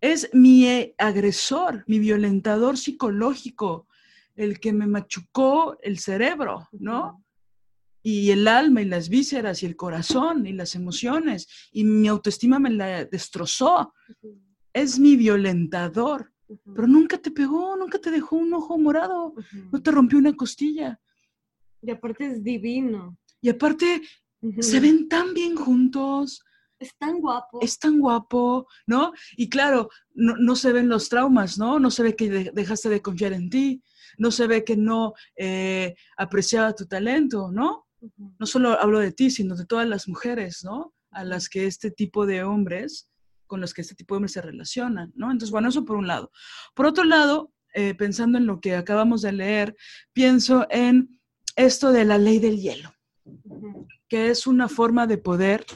[0.00, 3.88] Es mi eh, agresor, mi violentador psicológico,
[4.34, 7.24] el que me machucó el cerebro, ¿no?
[8.02, 12.58] Y el alma y las vísceras y el corazón y las emociones y mi autoestima
[12.58, 13.94] me la destrozó.
[14.72, 16.32] Es mi violentador
[16.74, 19.34] pero nunca te pegó, nunca te dejó un ojo morado,
[19.70, 21.00] no te rompió una costilla.
[21.80, 23.16] Y aparte es divino.
[23.40, 24.02] Y aparte
[24.60, 26.42] se ven tan bien juntos.
[26.78, 27.60] Es tan guapo.
[27.60, 29.12] Es tan guapo, ¿no?
[29.36, 31.78] Y claro, no, se ven los traumas, ¿no?
[31.78, 33.82] No se ve que dejaste de confiar en ti,
[34.18, 37.86] no se ve que no eh, apreciaba tu talento, ¿no?
[38.16, 40.92] No solo hablo de ti, sino de todas las mujeres, ¿no?
[41.12, 43.08] A las que este tipo de hombres
[43.52, 45.26] con los que este tipo de hombres se relacionan, ¿no?
[45.26, 46.32] Entonces, bueno, eso por un lado.
[46.74, 49.76] Por otro lado, eh, pensando en lo que acabamos de leer,
[50.14, 51.20] pienso en
[51.54, 52.94] esto de la ley del hielo,
[54.08, 55.66] que es una forma de poder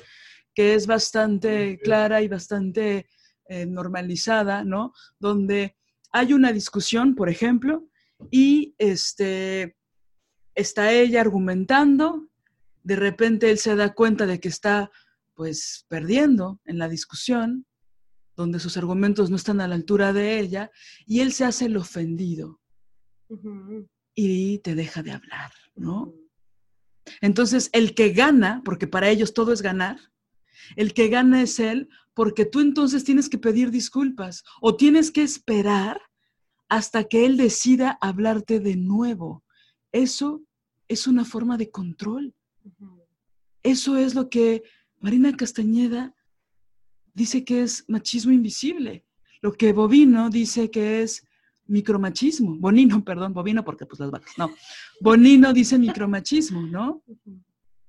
[0.54, 3.10] que es bastante clara y bastante
[3.46, 4.94] eh, normalizada, ¿no?
[5.18, 5.76] Donde
[6.12, 7.90] hay una discusión, por ejemplo,
[8.30, 9.76] y este,
[10.54, 12.26] está ella argumentando,
[12.82, 14.90] de repente él se da cuenta de que está
[15.36, 17.66] pues perdiendo en la discusión,
[18.34, 20.70] donde sus argumentos no están a la altura de ella,
[21.06, 22.60] y él se hace el ofendido
[24.14, 26.14] y te deja de hablar, ¿no?
[27.20, 30.00] Entonces, el que gana, porque para ellos todo es ganar,
[30.74, 35.22] el que gana es él, porque tú entonces tienes que pedir disculpas o tienes que
[35.22, 36.00] esperar
[36.68, 39.44] hasta que él decida hablarte de nuevo.
[39.92, 40.42] Eso
[40.88, 42.34] es una forma de control.
[43.62, 44.62] Eso es lo que
[45.00, 46.14] Marina Castañeda
[47.14, 49.06] dice que es machismo invisible,
[49.40, 51.26] lo que Bovino dice que es
[51.66, 52.56] micromachismo.
[52.56, 54.50] Bonino, perdón, Bovino porque pues las vacas, no.
[55.00, 57.02] Bonino dice micromachismo, ¿no?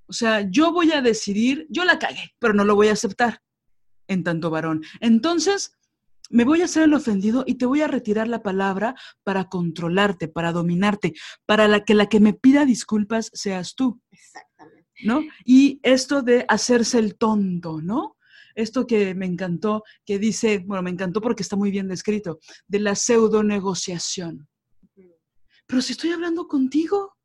[0.06, 3.42] O sea, yo voy a decidir, yo la cagué, pero no lo voy a aceptar
[4.06, 4.82] en tanto varón.
[5.00, 5.72] Entonces,
[6.30, 10.28] me voy a hacer el ofendido y te voy a retirar la palabra para controlarte,
[10.28, 11.14] para dominarte,
[11.46, 14.00] para la que la que me pida disculpas seas tú.
[14.10, 14.47] Exactamente.
[15.04, 15.22] ¿No?
[15.44, 18.16] Y esto de hacerse el tonto, ¿no?
[18.54, 22.80] Esto que me encantó, que dice, bueno, me encantó porque está muy bien descrito, de
[22.80, 24.48] la pseudo negociación.
[25.66, 27.16] Pero si estoy hablando contigo,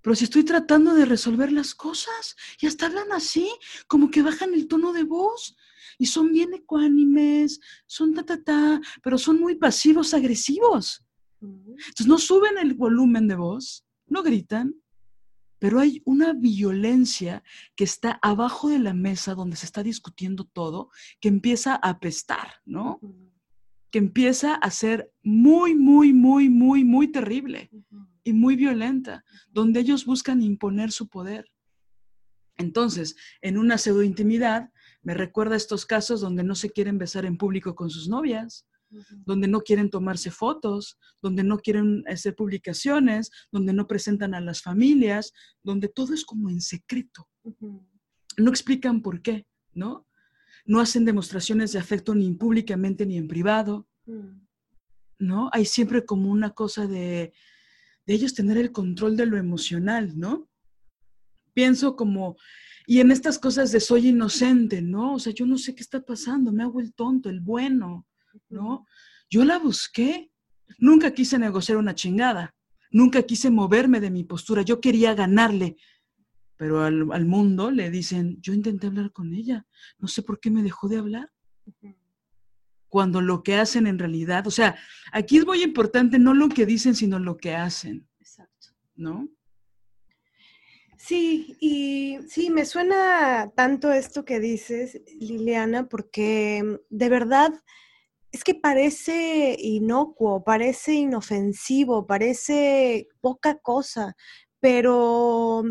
[0.00, 3.50] pero si estoy tratando de resolver las cosas y hasta hablan así,
[3.88, 5.56] como que bajan el tono de voz
[5.98, 11.04] y son bien ecuánimes, son ta, ta, ta, pero son muy pasivos, agresivos.
[11.40, 14.74] Entonces no suben el volumen de voz, no gritan,
[15.58, 17.42] pero hay una violencia
[17.74, 20.90] que está abajo de la mesa donde se está discutiendo todo,
[21.20, 23.00] que empieza a apestar, ¿no?
[23.90, 27.70] Que empieza a ser muy, muy, muy, muy, muy terrible
[28.24, 31.46] y muy violenta, donde ellos buscan imponer su poder.
[32.58, 34.70] Entonces, en una pseudo intimidad,
[35.02, 38.66] me recuerda estos casos donde no se quieren besar en público con sus novias,
[39.24, 44.62] donde no quieren tomarse fotos, donde no quieren hacer publicaciones, donde no presentan a las
[44.62, 47.28] familias, donde todo es como en secreto.
[48.36, 50.06] No explican por qué, ¿no?
[50.64, 54.46] No hacen demostraciones de afecto ni públicamente ni en privado, mm.
[55.18, 55.48] ¿no?
[55.52, 57.32] Hay siempre como una cosa de,
[58.06, 60.48] de ellos tener el control de lo emocional, ¿no?
[61.52, 62.36] Pienso como,
[62.86, 65.14] y en estas cosas de soy inocente, ¿no?
[65.14, 68.06] O sea, yo no sé qué está pasando, me hago el tonto, el bueno,
[68.48, 68.86] ¿no?
[69.30, 70.30] Yo la busqué.
[70.78, 72.54] Nunca quise negociar una chingada.
[72.90, 74.62] Nunca quise moverme de mi postura.
[74.62, 75.76] Yo quería ganarle.
[76.56, 79.66] Pero al, mundo le dicen, yo intenté hablar con ella.
[79.98, 81.30] No sé por qué me dejó de hablar.
[82.88, 84.76] Cuando lo que hacen en realidad, o sea,
[85.12, 88.08] aquí es muy importante no lo que dicen, sino lo que hacen.
[88.20, 88.68] Exacto.
[88.94, 89.28] ¿No?
[90.96, 97.52] Sí, y sí, me suena tanto esto que dices, Liliana, porque de verdad
[98.36, 104.14] es que parece inocuo, parece inofensivo, parece poca cosa,
[104.60, 105.62] pero,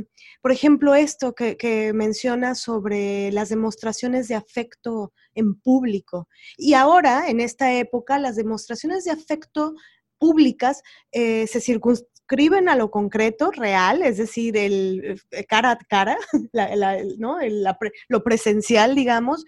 [0.42, 6.28] por ejemplo, esto que, que menciona sobre las demostraciones de afecto en público.
[6.58, 9.76] Y ahora, en esta época, las demostraciones de afecto
[10.18, 11.62] públicas eh, se
[12.26, 16.18] circunscriben a lo concreto, real, es decir, el eh, cara a cara,
[17.18, 17.38] ¿no?
[18.08, 19.46] lo presencial, digamos,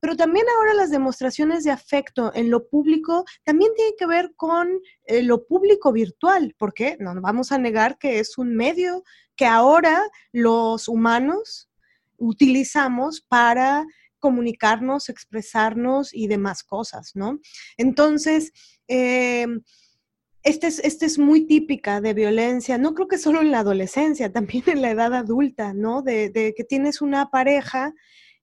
[0.00, 4.68] pero también ahora las demostraciones de afecto en lo público también tienen que ver con
[5.04, 9.02] eh, lo público virtual, porque no vamos a negar que es un medio
[9.36, 11.68] que ahora los humanos
[12.16, 13.86] utilizamos para
[14.18, 17.40] comunicarnos, expresarnos y demás cosas, ¿no?
[17.78, 18.52] Entonces,
[18.86, 19.46] eh,
[20.42, 24.32] esta es, este es muy típica de violencia, no creo que solo en la adolescencia,
[24.32, 26.02] también en la edad adulta, ¿no?
[26.02, 27.94] De, que tienes una pareja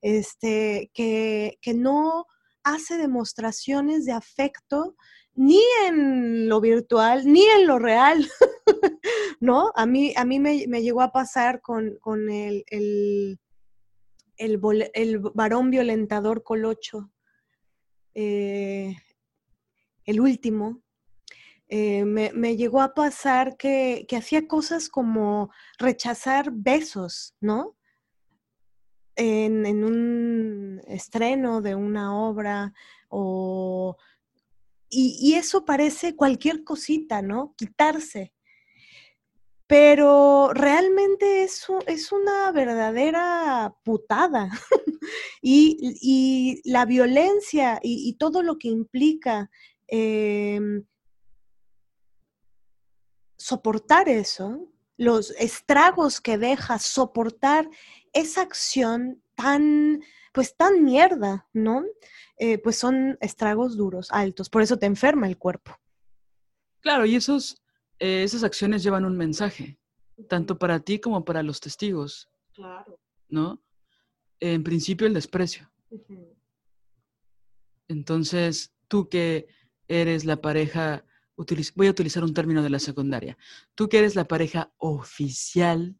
[0.01, 2.25] este, que, que no
[2.63, 4.95] hace demostraciones de afecto
[5.33, 8.27] ni en lo virtual, ni en lo real,
[9.39, 9.71] ¿no?
[9.75, 13.39] A mí, a mí me, me llegó a pasar con, con el, el,
[14.37, 14.59] el,
[14.93, 17.11] el, varón violentador colocho,
[18.15, 18.95] eh,
[20.05, 20.81] el último,
[21.69, 27.77] eh, me, me, llegó a pasar que, que hacía cosas como rechazar besos, ¿no?
[29.17, 32.73] en, un estreno de una obra
[33.09, 33.97] o...
[34.89, 37.53] Y, eso parece cualquier cosita, ¿no?
[37.57, 38.33] Quitarse.
[39.67, 44.49] Pero realmente eso es una verdadera putada.
[45.41, 49.51] y, la violencia y, todo lo que implica
[49.87, 50.85] em,
[53.37, 57.69] soportar eso, los estragos que deja soportar
[58.13, 60.01] esa acción tan,
[60.33, 61.85] pues tan mierda, ¿no?
[62.37, 65.77] Eh, pues son estragos duros, altos, por eso te enferma el cuerpo.
[66.81, 67.61] Claro, y esos,
[67.99, 69.79] eh, esas acciones llevan un mensaje,
[70.27, 72.29] tanto para ti como para los testigos.
[72.53, 72.99] Claro.
[73.29, 73.61] ¿No?
[74.39, 75.71] En principio el desprecio.
[77.87, 79.47] Entonces, tú que
[79.87, 81.05] eres la pareja,
[81.75, 83.37] voy a utilizar un término de la secundaria,
[83.75, 85.95] tú que eres la pareja oficial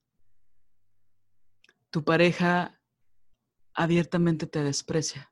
[1.90, 2.80] tu pareja
[3.74, 5.32] abiertamente te desprecia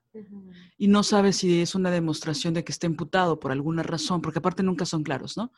[0.78, 4.38] y no sabes si es una demostración de que está imputado por alguna razón, porque
[4.38, 5.52] aparte nunca son claros, ¿no?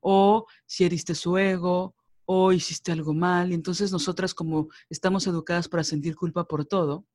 [0.00, 3.52] O si heriste su ego o hiciste algo mal.
[3.52, 7.06] Y entonces nosotras como estamos educadas para sentir culpa por todo,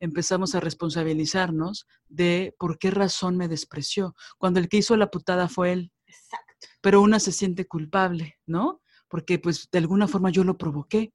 [0.00, 5.48] empezamos a responsabilizarnos de por qué razón me despreció, cuando el que hizo la putada
[5.48, 5.92] fue él.
[6.08, 6.66] Exacto.
[6.80, 8.80] Pero una se siente culpable, ¿no?
[9.08, 11.12] Porque pues de alguna forma yo lo provoqué.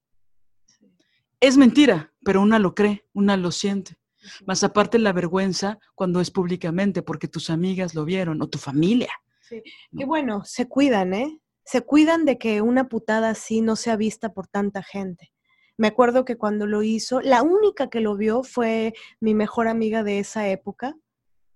[1.39, 3.97] Es mentira, pero una lo cree, una lo siente.
[4.45, 9.09] Más aparte la vergüenza cuando es públicamente, porque tus amigas lo vieron o tu familia.
[9.41, 9.61] Sí.
[9.91, 11.41] Y bueno, se cuidan, ¿eh?
[11.65, 15.33] Se cuidan de que una putada así no sea vista por tanta gente.
[15.77, 20.03] Me acuerdo que cuando lo hizo, la única que lo vio fue mi mejor amiga
[20.03, 20.95] de esa época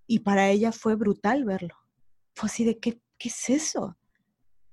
[0.06, 1.76] y para ella fue brutal verlo.
[2.34, 3.96] Fue así de, ¿qué, qué es eso?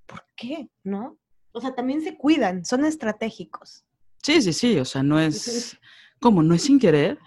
[0.06, 0.70] ¿Por qué?
[0.84, 1.18] ¿No?
[1.52, 3.86] O sea, también se cuidan, son estratégicos.
[4.22, 5.78] Sí, sí, sí, o sea, no es...
[6.22, 6.42] ¿Cómo?
[6.42, 7.20] ¿No es sin querer?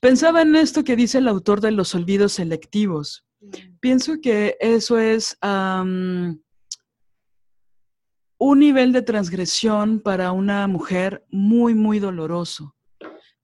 [0.00, 3.24] Pensaba en esto que dice el autor de los olvidos selectivos.
[3.40, 3.50] Mm.
[3.78, 6.42] Pienso que eso es un
[8.58, 12.74] nivel de transgresión para una mujer muy, muy doloroso.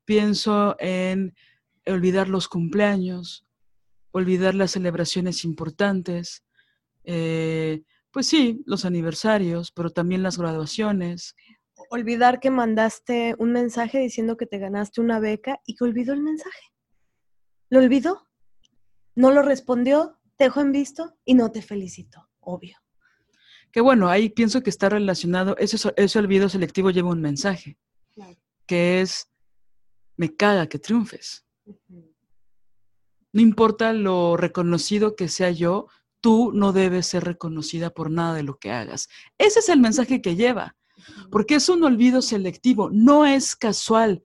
[0.04, 1.34] Pienso en
[1.86, 3.46] olvidar los cumpleaños,
[4.10, 6.42] olvidar las celebraciones importantes,
[7.10, 11.34] eh, pues sí, los aniversarios, pero también las graduaciones.
[11.88, 16.20] Olvidar que mandaste un mensaje diciendo que te ganaste una beca y que olvidó el
[16.20, 16.60] mensaje.
[17.70, 18.26] ¿Lo olvidó?
[19.14, 22.76] No lo respondió, te dejó en visto y no te felicitó, obvio.
[23.72, 27.78] Que bueno, ahí pienso que está relacionado, ese, ese olvido selectivo lleva un mensaje,
[28.66, 29.32] que es,
[30.16, 31.46] me caga que triunfes.
[33.32, 35.88] No importa lo reconocido que sea yo,
[36.20, 39.08] tú no debes ser reconocida por nada de lo que hagas.
[39.38, 40.76] Ese es el mensaje que lleva,
[41.30, 44.22] porque es un olvido selectivo, no es casual.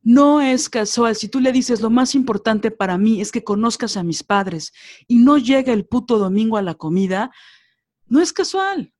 [0.00, 1.16] No es casual.
[1.16, 4.72] Si tú le dices lo más importante para mí es que conozcas a mis padres
[5.06, 7.30] y no llega el puto domingo a la comida,
[8.06, 8.94] no es casual.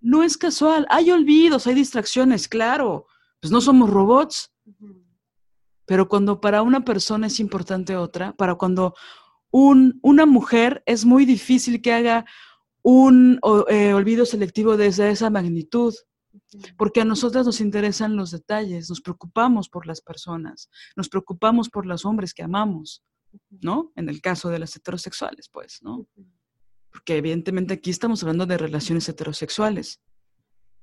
[0.00, 0.86] No es casual.
[0.90, 3.06] Hay olvidos, hay distracciones, claro.
[3.40, 4.52] Pues no somos robots.
[5.86, 8.94] Pero cuando para una persona es importante otra, para cuando
[9.50, 12.24] un, una mujer es muy difícil que haga
[12.82, 15.94] un eh, olvido selectivo desde esa magnitud,
[16.76, 21.86] porque a nosotras nos interesan los detalles, nos preocupamos por las personas, nos preocupamos por
[21.86, 23.04] los hombres que amamos,
[23.50, 23.92] ¿no?
[23.96, 26.06] En el caso de las heterosexuales, pues, ¿no?
[26.90, 30.00] Porque evidentemente aquí estamos hablando de relaciones heterosexuales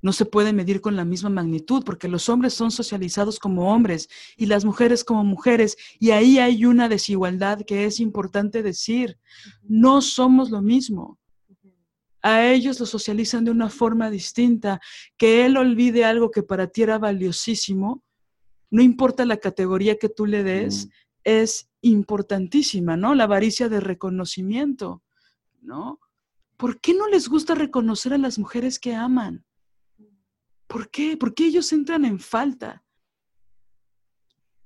[0.06, 4.08] no se puede medir con la misma magnitud porque los hombres son socializados como hombres
[4.38, 9.18] y las mujeres como mujeres y ahí hay una desigualdad que es importante decir.
[9.64, 11.18] No somos lo mismo.
[12.22, 14.80] A ellos los socializan de una forma distinta.
[15.18, 18.03] Que él olvide algo que para ti era valiosísimo,
[18.70, 20.88] no importa la categoría que tú le des,
[21.24, 23.16] es importantísima, ¿no?
[23.16, 25.01] La avaricia de reconocimiento,
[25.62, 25.99] ¿no?
[26.58, 29.45] ¿Por qué no les gusta reconocer a las mujeres que aman?
[30.76, 31.16] ¿Por qué?
[31.16, 32.84] ¿Por qué ellos entran en falta?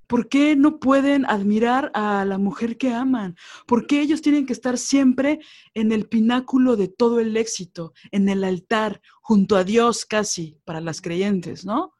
[0.08, 3.36] ¿Por qué no pueden admirar a la mujer que aman?
[3.64, 5.38] ¿Por qué ellos tienen que estar siempre
[5.72, 10.80] en el pináculo de todo el éxito, en el altar, junto a Dios casi, para
[10.80, 11.94] las creyentes, ¿no?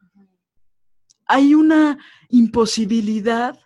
[1.25, 1.97] Hay una
[2.27, 3.57] imposibilidad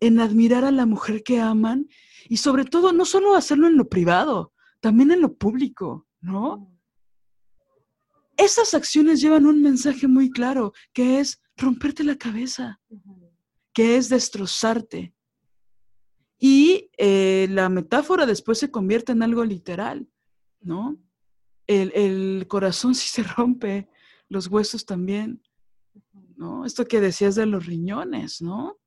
[0.00, 1.86] en admirar a la mujer que aman
[2.30, 6.71] y sobre todo no solo hacerlo en lo privado, también en lo público, ¿no?
[8.36, 12.80] Esas acciones llevan un mensaje muy claro, que es romperte la cabeza,
[13.72, 15.14] que es destrozarte.
[16.38, 20.08] Y eh, la metáfora después se convierte en algo literal,
[20.60, 20.98] ¿no?
[21.66, 23.88] El, el, corazón sí se rompe,
[24.28, 25.40] los huesos también,
[26.36, 26.66] ¿no?
[26.66, 28.78] Esto que decías de los riñones, ¿no?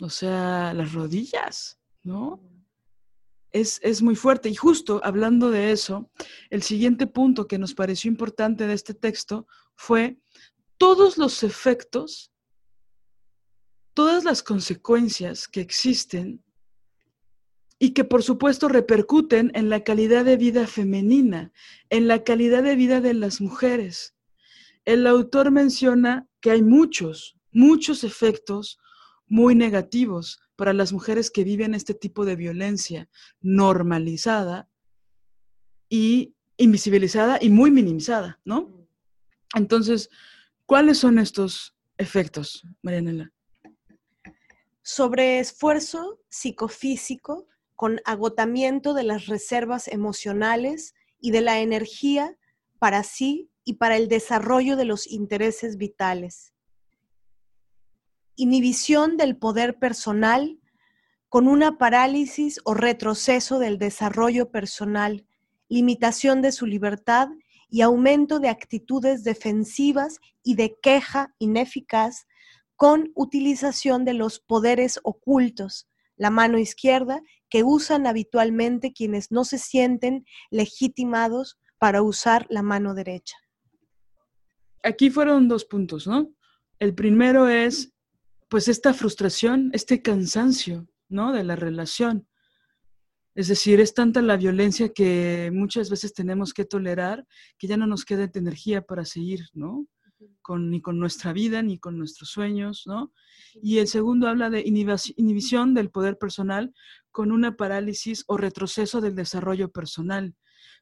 [0.00, 2.40] O sea, las rodillas, ¿no?
[3.52, 4.48] Es, muy fuerte.
[4.48, 6.10] Y justo hablando de eso,
[6.50, 9.46] el siguiente punto que nos pareció importante de este texto
[9.76, 10.18] fue
[10.78, 12.32] todos los efectos,
[13.94, 16.42] todas las consecuencias que existen
[17.78, 21.52] y que por supuesto repercuten en la calidad de vida femenina,
[21.88, 24.14] en la calidad de vida de las mujeres.
[24.84, 28.78] El autor menciona que hay muchos, muchos efectos
[29.30, 33.08] muy negativos para las mujeres que viven este tipo de violencia
[33.40, 34.68] normalizada
[35.88, 38.86] y invisibilizada y muy minimizada, ¿no?
[39.54, 40.10] Entonces,
[40.66, 43.32] ¿cuáles son estos efectos, Marianela?
[44.82, 52.36] Sobre esfuerzo psicofísico con agotamiento de las reservas emocionales y de la energía
[52.80, 56.52] para sí y para el desarrollo de los intereses vitales
[58.40, 60.58] inhibición del poder personal
[61.28, 65.26] con una parálisis o retroceso del desarrollo personal,
[65.68, 67.28] limitación de su libertad
[67.68, 72.26] y aumento de actitudes defensivas y de queja ineficaz
[72.76, 75.86] con utilización de los poderes ocultos,
[76.16, 77.20] la mano izquierda,
[77.50, 83.36] que usan habitualmente quienes no se sienten legitimados para usar la mano derecha.
[84.82, 86.32] Aquí fueron dos puntos, ¿no?
[86.78, 87.92] El primero es
[88.50, 91.32] pues esta frustración, este cansancio, ¿no?
[91.32, 92.26] De la relación.
[93.36, 97.26] Es decir, es tanta la violencia que muchas veces tenemos que tolerar
[97.58, 99.86] que ya no nos queda energía para seguir, ¿no?
[100.42, 103.12] Con, ni con nuestra vida, ni con nuestros sueños, ¿no?
[103.62, 106.74] Y el segundo habla de inhibición del poder personal
[107.12, 110.34] con una parálisis o retroceso del desarrollo personal.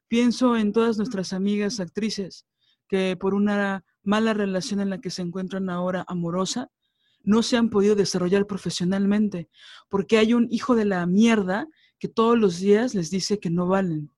[0.08, 2.46] Pienso en todas nuestras amigas actrices
[2.88, 6.70] que por una mala relación en la que se encuentran ahora amorosa,
[7.22, 9.48] no se han podido desarrollar profesionalmente,
[9.88, 13.66] porque hay un hijo de la mierda que todos los días les dice que no
[13.66, 14.10] valen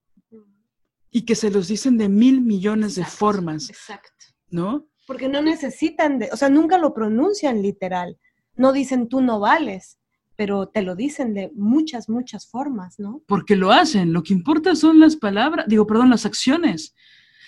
[1.10, 3.68] y que se los dicen de mil millones de formas.
[3.68, 4.10] Exacto.
[4.50, 4.86] ¿No?
[5.06, 8.16] Porque no necesitan de, o sea, nunca lo pronuncian literal.
[8.54, 9.98] No dicen tú no vales,
[10.36, 13.22] pero te lo dicen de muchas, muchas formas, ¿no?
[13.26, 14.12] Porque lo hacen.
[14.12, 16.94] Lo que importa son las palabras, digo, perdón, las acciones.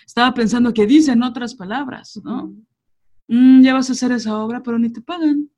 [0.04, 2.52] Estaba pensando que dicen otras palabras, ¿no?
[3.32, 5.50] Mm, ya vas a hacer esa obra, pero ni te pagan.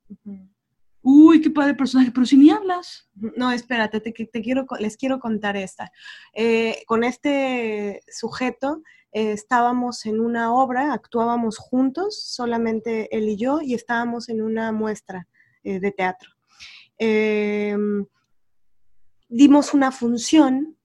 [1.01, 3.09] Uy, qué padre personaje, pero si ni hablas.
[3.35, 5.91] No, espérate, te, te quiero, les quiero contar esta.
[6.33, 13.59] Eh, con este sujeto eh, estábamos en una obra, actuábamos juntos, solamente él y yo,
[13.61, 15.27] y estábamos en una muestra
[15.65, 16.29] eh, de teatro.
[16.97, 18.05] Em,
[19.27, 20.77] dimos una función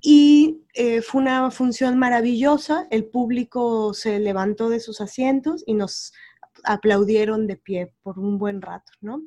[0.00, 0.62] y
[1.02, 2.86] fue una función maravillosa.
[2.90, 6.12] El público se levantó de sus asientos y nos
[6.64, 9.22] aplaudieron de pie por un buen rato, ¿no?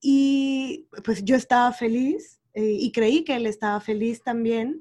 [0.00, 4.80] Y pues yo estaba feliz y creí que él estaba feliz también.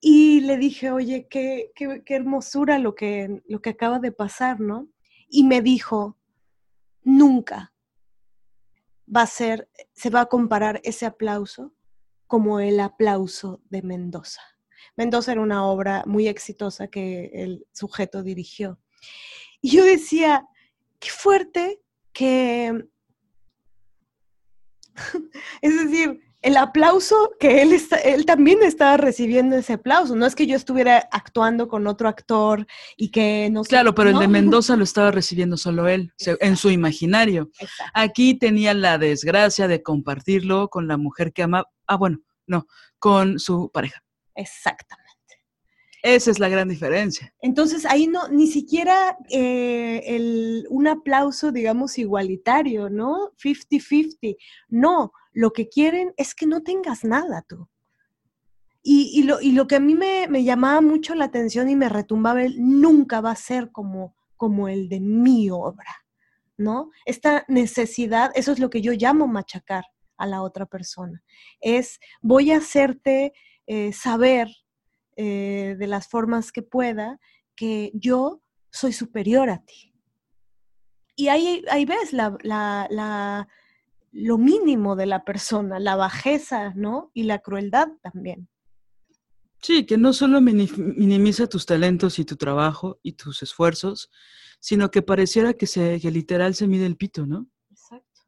[0.00, 4.88] Y le dije, oye, qué, qué, hermosura lo que, lo que acaba de pasar, ¿no?
[5.28, 6.16] Y me dijo,
[7.02, 7.74] nunca
[9.14, 11.74] va a ser, se va a comparar ese aplauso
[12.30, 14.40] como el aplauso de Mendoza.
[14.96, 18.78] Mendoza era una obra muy exitosa que el sujeto dirigió.
[19.60, 20.46] Y yo decía,
[21.00, 22.84] qué fuerte que,
[25.60, 30.16] es decir, el aplauso que él, está, él también estaba recibiendo ese aplauso.
[30.16, 32.66] No es que yo estuviera actuando con otro actor
[32.96, 36.70] y que no Claro, pero el de Mendoza lo estaba recibiendo solo él, en su
[36.70, 37.50] imaginario.
[37.92, 41.64] Aquí tenía la desgracia de compartirlo con la mujer que ama.
[41.86, 42.66] Ah, bueno, no,
[42.98, 44.02] con su pareja.
[44.34, 45.10] Exactamente.
[46.02, 47.34] Esa es la gran diferencia.
[47.42, 53.32] Entonces ahí no, ni siquiera eh, el, un aplauso, digamos, igualitario, ¿no?
[53.42, 54.36] 50-50.
[54.70, 57.68] No, lo que quieren es que no tengas nada tú.
[58.82, 61.90] Y, lo, y lo, que a mí me, me, llamaba mucho la atención y me
[61.90, 66.06] retumbaba, nunca va a ser como, como el de mi obra,
[66.56, 66.90] ¿no?
[67.04, 69.84] Esta necesidad, eso es lo que yo llamo machacar
[70.16, 71.22] a la otra persona,
[71.60, 73.34] es voy a hacerte
[73.66, 74.48] eh, saber
[75.16, 77.20] eh, de las formas que pueda
[77.54, 79.94] que yo soy superior a ti.
[81.14, 83.46] Y ahí, ahí ves la, la,
[84.12, 87.10] lo mínimo de la persona, la bajeza, ¿no?
[87.14, 88.48] Y la crueldad también.
[89.62, 94.10] Sí, que no solo minimiza tus talentos y tu trabajo y tus esfuerzos,
[94.58, 97.46] sino que pareciera que, se, que literal se mide el pito, ¿no?
[97.70, 98.22] Exacto.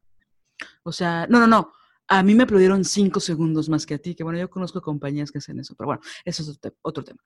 [0.83, 1.73] O sea, no, no, no.
[2.07, 5.31] A mí me aplaudieron cinco segundos más que a ti, que bueno, yo conozco compañías
[5.31, 7.21] que hacen eso, pero bueno, eso es otro tema.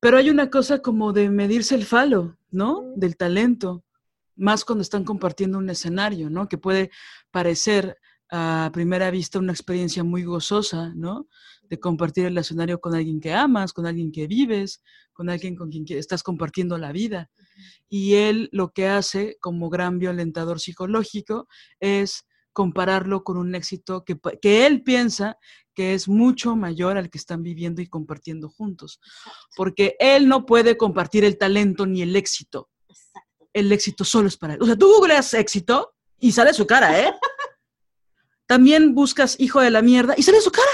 [0.00, 2.92] Pero hay una cosa como de medirse el falo, ¿no?
[2.96, 3.84] Del talento,
[4.36, 6.48] más cuando están compartiendo un escenario, ¿no?
[6.48, 6.90] Que puede
[7.30, 7.96] parecer
[8.30, 11.28] a primera vista una experiencia muy gozosa, ¿no?
[11.68, 14.82] De compartir el escenario con alguien que amas, con alguien que vives,
[15.12, 17.30] con alguien con quien estás compartiendo la vida.
[17.88, 21.48] Y él lo que hace como gran violentador psicológico
[21.80, 25.36] es compararlo con un éxito que, que, él piensa
[25.74, 28.98] que es mucho mayor al que están viviendo y compartiendo juntos.
[29.56, 32.70] Porque él no puede compartir el talento ni el éxito.
[33.56, 34.62] El éxito solo es para él.
[34.62, 37.14] O sea, tú googleas éxito y sale su cara, ¿eh?
[38.46, 40.70] También buscas hijo de la mierda y sale su cara.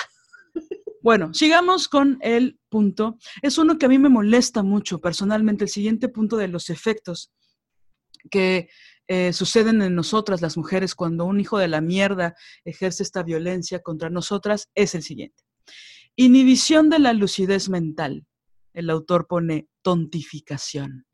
[1.00, 3.18] Bueno, sigamos con el punto.
[3.40, 7.32] Es uno que a mí me molesta mucho personalmente, el siguiente punto de los efectos
[8.30, 8.68] que
[9.06, 13.80] eh, suceden en nosotras las mujeres cuando un hijo de la mierda ejerce esta violencia
[13.80, 15.44] contra nosotras es el siguiente.
[16.16, 18.26] Inhibición de la lucidez mental.
[18.74, 21.06] El autor pone tontificación.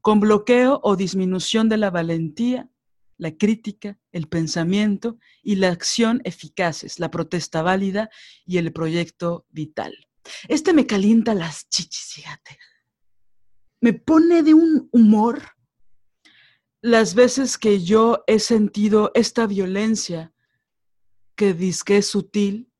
[0.00, 2.70] Con bloqueo o disminución de la valentía,
[3.18, 8.10] la crítica, el pensamiento y la acción eficaces, la protesta válida
[8.44, 9.94] y el proyecto vital.
[10.48, 12.58] Este me calienta las chichis, fíjate.
[13.80, 15.56] Me pone de un humor
[16.80, 20.32] las veces que yo he sentido esta violencia
[21.34, 22.70] que que es sutil,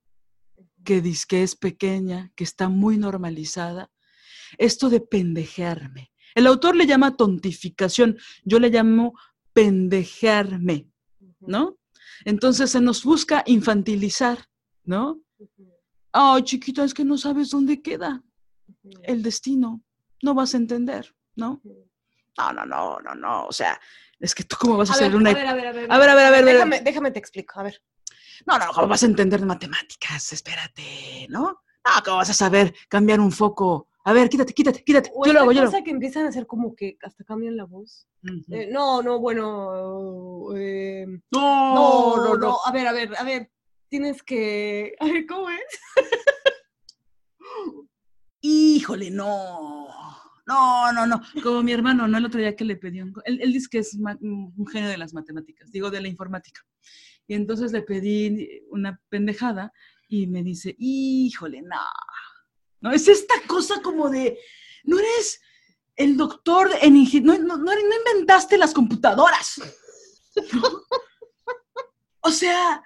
[0.84, 3.90] que que es pequeña, que está muy normalizada,
[4.58, 6.12] esto de pendejearme.
[6.36, 9.18] El autor le llama tontificación, yo le llamo
[9.54, 10.86] pendejearme,
[11.40, 11.78] ¿no?
[12.26, 14.46] Entonces se nos busca infantilizar,
[14.84, 15.22] ¿no?
[16.12, 18.22] Ay, chiquita, es que no sabes dónde queda
[19.04, 19.82] el destino,
[20.22, 21.62] no vas a entender, ¿no?
[22.36, 23.46] No, no, no, no, no.
[23.46, 23.80] O sea,
[24.20, 25.30] es que tú cómo vas a, hacer una...
[25.30, 25.90] A ver, a ver, a ver.
[25.90, 26.44] A ver, a ver, a ver.
[26.44, 27.82] Déjame, déjame te explico, a ver.
[28.44, 30.34] No, no, ¿cómo vas a entender de matemáticas?
[30.34, 31.62] Espérate, ¿no?
[31.82, 35.10] No, ¿cómo vas a saber cambiar un foco A ver, quítate, quítate, quítate.
[35.12, 35.82] O yo lo hago, yo lo hago.
[35.82, 38.06] que empiezan a hacer como que hasta cambian la voz.
[38.52, 40.56] Eh, no, no, bueno.
[40.56, 42.56] eh, no, no, no, no.
[42.64, 43.50] A ver, a ver, a ver.
[43.88, 44.94] Tienes que.
[45.00, 45.60] A ver, ¿cómo es?
[48.42, 49.88] Híjole, no.
[50.46, 51.20] No, no, no.
[51.42, 52.18] Como mi hermano, ¿no?
[52.18, 53.12] El otro día que le pedí un...
[53.24, 56.60] Él, él dice que es un genio de las matemáticas, digo, de la informática.
[57.26, 59.72] Y entonces le pedí una pendejada
[60.08, 61.80] y me dice, híjole, no.
[62.80, 64.38] No, es esta cosa como de,
[64.84, 65.40] no eres
[65.96, 69.60] el doctor en no, no, no, inventaste las computadoras.
[70.52, 70.82] ¿No?
[72.20, 72.82] O sea,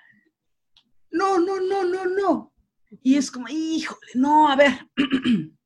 [1.11, 2.55] no, no, no, no, no.
[3.03, 4.89] Y es como, híjole, no, a ver.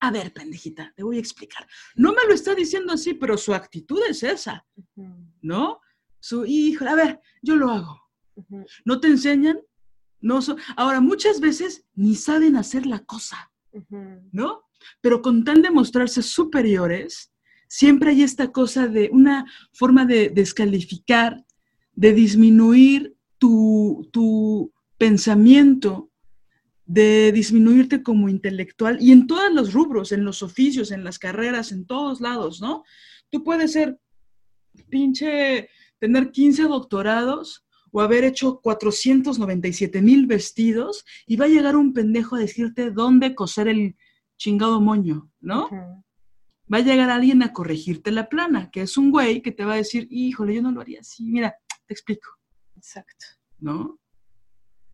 [0.00, 1.66] A ver, pendejita, te voy a explicar.
[1.94, 4.66] No me lo está diciendo así, pero su actitud es esa,
[5.40, 5.80] ¿no?
[6.20, 8.02] Su, híjole, a ver, yo lo hago.
[8.84, 9.62] ¿No te enseñan?
[10.20, 13.50] No so- Ahora, muchas veces ni saben hacer la cosa,
[14.32, 14.62] ¿no?
[15.00, 17.32] Pero con tal de mostrarse superiores,
[17.68, 21.44] siempre hay esta cosa de una forma de descalificar,
[21.92, 26.10] de disminuir tu, tu pensamiento,
[26.86, 31.72] de disminuirte como intelectual y en todos los rubros, en los oficios, en las carreras,
[31.72, 32.84] en todos lados, ¿no?
[33.30, 33.98] Tú puedes ser
[34.90, 35.68] pinche,
[35.98, 37.64] tener 15 doctorados
[37.96, 43.36] o haber hecho 497 mil vestidos y va a llegar un pendejo a decirte dónde
[43.36, 43.94] coser el
[44.36, 45.68] chingado moño, ¿no?
[46.72, 49.74] Va a llegar alguien a corregirte la plana, que es un güey que te va
[49.74, 51.54] a decir, híjole, yo no lo haría así, mira,
[51.86, 52.30] te explico.
[52.74, 53.26] Exacto.
[53.60, 54.00] ¿no?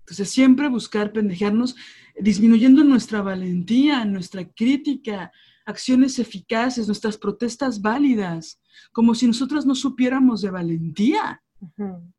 [0.01, 1.76] Entonces siempre buscar pendejearnos,
[2.18, 5.32] disminuyendo nuestra valentía, nuestra crítica,
[5.64, 8.61] acciones eficaces, nuestras protestas válidas,
[8.92, 11.42] como si nosotros no supiéramos de valentía.
[11.61, 12.12] Ujú.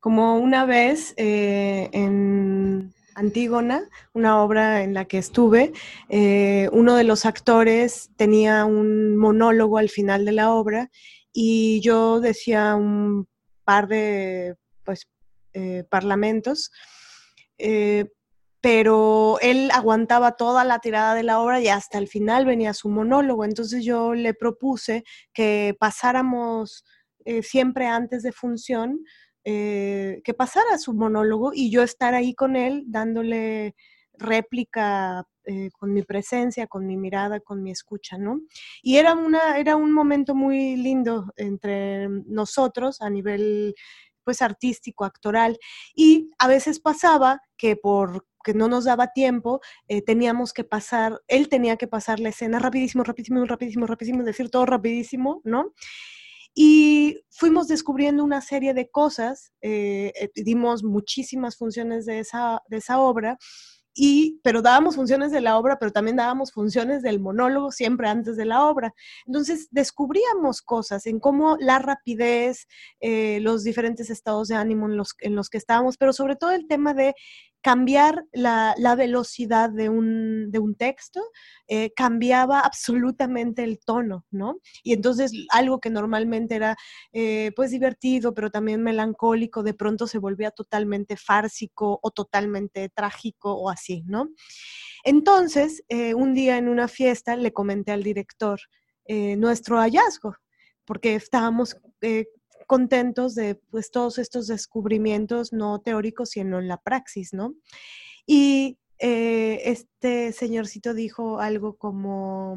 [0.00, 5.74] Como una vez eh, en Antígona, una obra en la que estuve,
[6.08, 10.90] eh, uno de los actores tenía un monólogo al final de la obra
[11.34, 13.28] y yo decía un
[13.64, 15.06] par de pues,
[15.52, 16.72] eh, parlamentos,
[18.62, 22.88] pero él aguantaba toda la tirada de la obra y hasta el final venía su
[22.88, 23.44] monólogo.
[23.44, 26.84] Entonces yo le propuse que pasáramos
[27.42, 29.00] siempre antes de función
[29.44, 33.74] eh, que pasara su monólogo y yo estar ahí con él dándole
[34.14, 38.40] réplica eh, con mi presencia, con mi mirada, con mi escucha, ¿no?
[38.82, 43.74] Y era, una, era un momento muy lindo entre nosotros a nivel
[44.22, 45.58] pues artístico, actoral,
[45.94, 51.20] y a veces pasaba que por que no nos daba tiempo, eh, teníamos que pasar,
[51.28, 55.72] él tenía que pasar la escena rapidísimo, rapidísimo, rapidísimo, rapidísimo, decir todo rapidísimo, ¿no?
[56.54, 62.78] Y fuimos descubriendo una serie de cosas, eh, eh, dimos muchísimas funciones de esa, de
[62.78, 63.38] esa obra,
[63.94, 68.36] y, pero dábamos funciones de la obra, pero también dábamos funciones del monólogo siempre antes
[68.36, 68.94] de la obra.
[69.26, 72.66] Entonces descubríamos cosas en cómo la rapidez,
[73.00, 76.52] eh, los diferentes estados de ánimo en los, en los que estábamos, pero sobre todo
[76.52, 77.14] el tema de
[77.62, 81.20] cambiar la, velocidad de un, texto,
[81.68, 84.58] eh, cambiaba absolutamente el tono, ¿no?
[84.82, 86.76] Y entonces algo que normalmente era
[87.12, 93.52] eh, pues divertido, pero también melancólico, de pronto se volvía totalmente fársico o totalmente trágico
[93.54, 94.30] o así, ¿no?
[95.04, 98.60] Entonces, eh, un día en una fiesta le comenté al director
[99.36, 100.36] nuestro hallazgo,
[100.84, 101.76] porque estábamos
[102.70, 107.56] contentos de pues todos estos descubrimientos no teóricos, sino en la praxis, ¿no?
[108.26, 112.56] Y eh, este señorcito dijo algo como,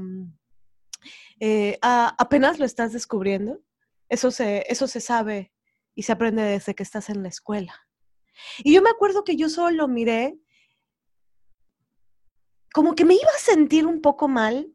[1.39, 3.63] eh, "Ah, apenas lo estás descubriendo,
[4.07, 5.51] eso se, eso se sabe
[5.95, 7.73] y se aprende desde que estás en la escuela.
[8.59, 10.37] Y yo me acuerdo que yo solo lo miré,
[12.71, 14.71] como que me iba a sentir un poco mal,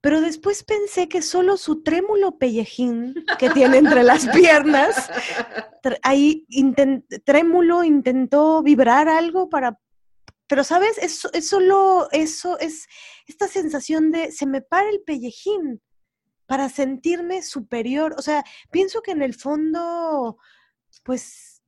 [0.00, 5.10] pero después pensé que solo su trémulo pellejín que tiene entre las piernas,
[6.02, 6.46] ahí
[7.24, 9.78] trémulo intentó vibrar algo para...
[10.48, 10.96] Pero, ¿sabes?
[10.98, 12.86] Es, es solo eso, es
[13.26, 15.80] esta sensación de se me para el pellejín
[16.46, 18.14] para sentirme superior.
[18.16, 20.38] O sea, pienso que en el fondo,
[21.02, 21.62] pues,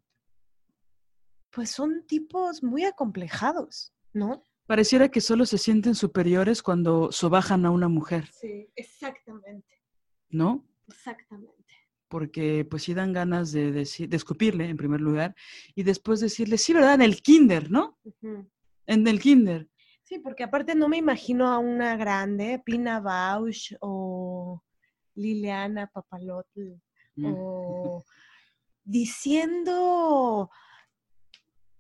[1.51, 4.45] pues son tipos muy acomplejados, ¿no?
[4.69, 9.81] Pareciera que solo se sienten superiores cuando sobajan a una mujer, Sí, exactamente,
[10.29, 10.63] ¿no?
[10.87, 11.55] exactamente.
[12.07, 15.35] Porque pues sí dan ganas de, decir, de escupirle en primer lugar
[15.75, 16.95] y después decirle, sí, ¿verdad?
[16.97, 17.99] En el kinder, ¿no?
[18.87, 19.69] En el kinder.
[20.03, 24.63] Sí, porque aparte no me imagino a una grande, Pina Bausch o
[25.15, 26.75] Liliana Papalotl,
[27.17, 27.35] Mm.
[27.37, 28.05] o
[28.85, 30.51] diciendo,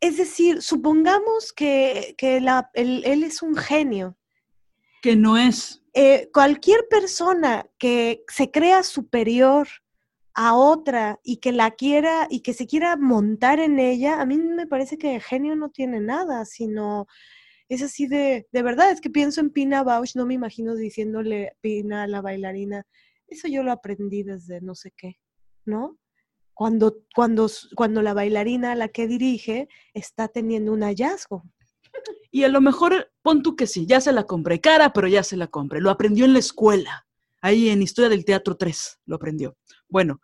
[0.01, 4.17] es decir, supongamos que, que la- él, él es un genio
[5.03, 5.83] Que no es.
[5.95, 9.67] Eh, cualquier persona que se crea superior
[10.35, 14.37] a otra y que la quiera y que se quiera montar en ella, a mí
[14.39, 17.07] me parece que genio no tiene nada, sino
[17.69, 21.57] es así de, de verdad, es que pienso en Pina Bausch, no me imagino diciéndole
[21.61, 22.87] Pina a la bailarina,
[23.27, 25.19] eso yo lo aprendí desde no sé qué,
[25.65, 25.99] ¿no?
[26.59, 31.45] Cuando, cuando, cuando la bailarina a la que dirige está teniendo un hallazgo.
[32.33, 35.23] Y a lo mejor pon tú que sí, ya se la compré, cara, pero ya
[35.23, 35.81] se la compré.
[35.81, 37.07] Lo aprendió en la escuela,
[37.41, 39.57] ahí en Historia del Teatro 3, lo aprendió.
[39.89, 40.21] Bueno,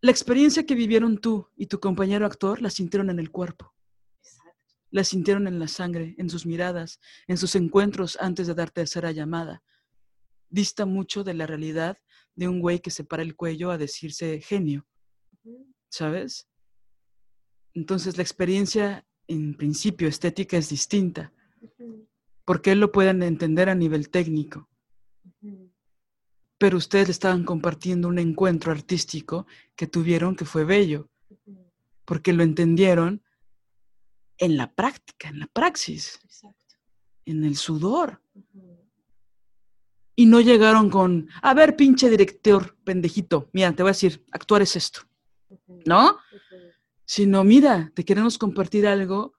[0.00, 3.74] la experiencia que vivieron tú y tu compañero actor la sintieron en el cuerpo.
[4.92, 9.10] La sintieron en la sangre, en sus miradas, en sus encuentros antes de dar tercera
[9.10, 9.64] llamada.
[10.48, 11.98] Dista mucho de la realidad
[12.36, 14.86] de un güey que se para el cuello a decirse genio.
[15.88, 16.48] ¿Sabes?
[17.74, 21.32] Entonces la experiencia en principio estética es distinta,
[22.44, 24.68] porque él lo pueden entender a nivel técnico.
[26.58, 31.08] Pero ustedes estaban compartiendo un encuentro artístico que tuvieron que fue bello,
[32.04, 33.22] porque lo entendieron
[34.38, 36.20] en la práctica, en la praxis,
[37.24, 38.22] en el sudor.
[40.14, 44.62] Y no llegaron con, a ver, pinche director, pendejito, mira, te voy a decir, actuar
[44.62, 45.00] es esto,
[45.86, 46.18] ¿no?
[47.04, 49.34] sino mira, te queremos compartir algo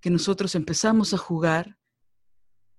[0.00, 1.76] que nosotros empezamos a jugar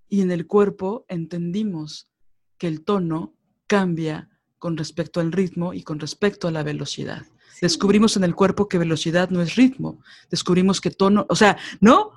[0.08, 2.10] y en el cuerpo entendimos
[2.58, 3.36] que el tono
[3.68, 7.26] cambia con respecto al ritmo y con respecto a la velocidad.
[7.62, 12.12] Descubrimos en el cuerpo que velocidad no es ritmo, descubrimos que tono, o sea, ¿no?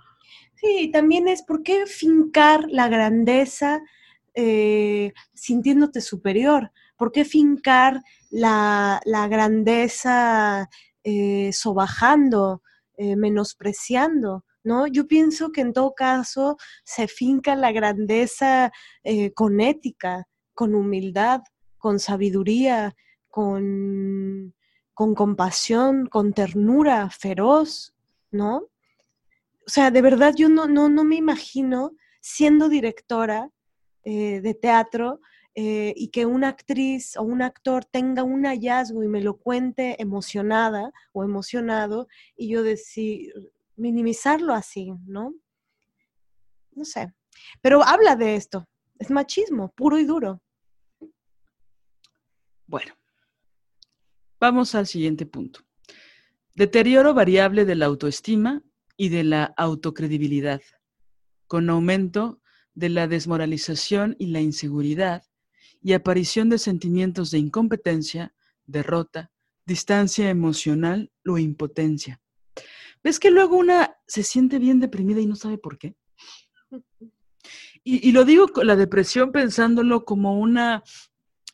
[0.55, 3.82] Sí, también es por qué fincar la grandeza
[4.34, 10.68] eh, sintiéndote superior, por qué fincar la, grandeza
[11.04, 12.62] eh, sobajando,
[12.96, 14.86] eh, menospreciando, ¿no?
[14.86, 18.72] Yo pienso que en todo caso se finca la grandeza
[19.04, 21.40] eh, con ética, con humildad,
[21.78, 22.94] con sabiduría,
[23.28, 24.54] con,
[24.94, 27.94] con compasión, con ternura feroz,
[28.30, 28.68] ¿no?
[29.66, 33.50] O sea, de verdad yo no, no, no me imagino siendo directora
[34.04, 35.20] de teatro
[35.61, 40.00] eh, y que una actriz o un actor tenga un hallazgo y me lo cuente
[40.00, 42.06] emocionada o emocionado
[42.36, 43.32] y yo decir,
[43.74, 45.34] minimizarlo así, ¿no?
[46.70, 47.12] No sé.
[47.61, 48.68] Pero habla de esto.
[49.00, 50.40] Es machismo, puro y duro.
[52.68, 52.94] Bueno,
[54.38, 55.62] vamos al siguiente punto.
[56.54, 58.62] Deterioro variable de la autoestima
[58.96, 60.62] y de la autocredibilidad,
[61.48, 62.40] con aumento
[62.74, 65.24] de la desmoralización y la inseguridad
[65.82, 68.34] y aparición de sentimientos de incompetencia,
[68.66, 69.30] derrota,
[69.64, 72.20] distancia emocional o impotencia.
[73.02, 75.96] ¿Ves que luego una se siente bien deprimida y no sabe por qué?
[77.84, 80.82] Y, lo digo con la depresión pensándolo como una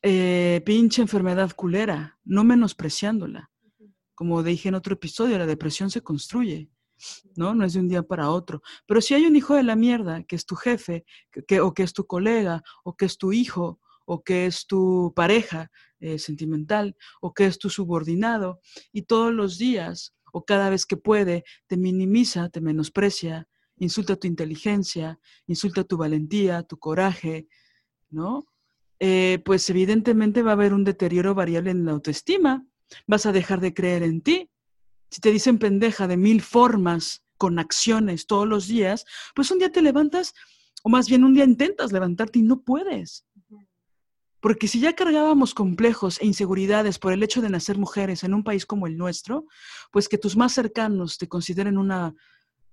[0.02, 3.52] eh, pinche enfermedad culera, no menospreciándola.
[4.14, 6.70] Como dije en otro episodio, la depresión se construye,
[7.36, 7.54] ¿no?
[7.54, 8.62] No es de un día para otro.
[8.86, 11.04] Pero si hay un hijo de la mierda que es tu jefe,
[11.46, 15.12] que, o que es tu colega, o que es tu hijo, o que es tu
[15.14, 18.61] pareja eh, sentimental o que es tu subordinado
[18.92, 24.26] y todos los días o cada vez que puede te minimiza, te menosprecia, insulta tu
[24.26, 27.48] inteligencia, insulta tu valentía, tu coraje,
[28.11, 28.46] ¿no?
[29.00, 32.66] Eh, pues evidentemente va a haber un deterioro variable en la autoestima,
[33.07, 34.50] vas a dejar de creer en ti.
[35.11, 39.70] Si te dicen pendeja de mil formas, con acciones todos los días, pues un día
[39.70, 40.34] te levantas,
[40.82, 43.26] o más bien un día intentas levantarte y no puedes.
[44.45, 48.45] Porque si ya cargábamos complejos e inseguridades por el hecho de nacer mujeres en un
[48.45, 49.47] país como el nuestro,
[49.90, 52.14] pues que tus más cercanos te consideren una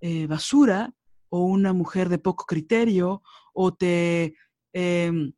[0.02, 0.94] eh, basura
[1.30, 4.36] o una mujer de poco criterio o te
[4.74, 5.32] em,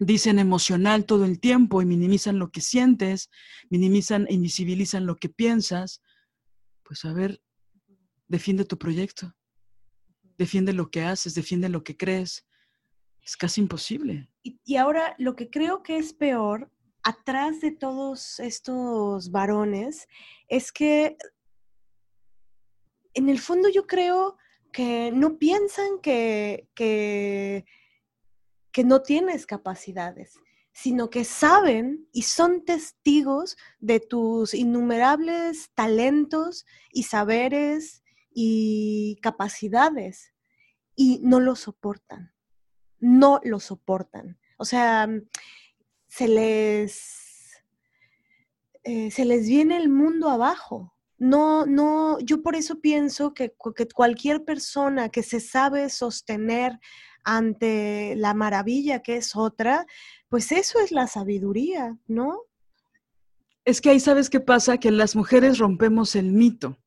[0.00, 3.30] dicen emocional todo el tiempo y minimizan lo que sientes,
[3.68, 6.02] minimizan e invisibilizan lo que piensas,
[6.82, 7.40] pues a ver,
[8.26, 9.36] defiende tu proyecto,
[10.36, 12.44] defiende lo que haces, defiende lo que crees,
[13.24, 14.28] es casi imposible.
[14.42, 16.70] Y, ahora lo que creo que es peor,
[17.02, 20.08] atrás de todos estos varones,
[20.48, 21.16] es que
[23.14, 24.36] en el fondo yo creo
[24.72, 27.64] que no piensan que, que,
[28.72, 30.38] que no tienes capacidades,
[30.72, 38.02] sino que saben y son testigos de tus innumerables talentos y saberes
[38.32, 40.32] y capacidades
[40.94, 42.32] y no lo soportan
[43.00, 44.38] no lo soportan.
[44.58, 45.08] O sea,
[46.06, 47.64] se les,
[48.84, 50.94] eh, se les viene el mundo abajo.
[51.18, 56.78] No, no, yo por eso pienso que, que, cualquier persona que se sabe sostener
[57.24, 59.86] ante la maravilla que es otra,
[60.28, 62.42] pues eso es la sabiduría, ¿no?
[63.64, 66.78] Es que ahí sabes qué pasa, que las mujeres rompemos el mito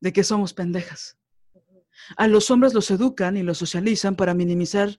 [0.00, 1.16] de que somos pendejas.
[2.16, 4.98] A los hombres los educan y los socializan para minimizar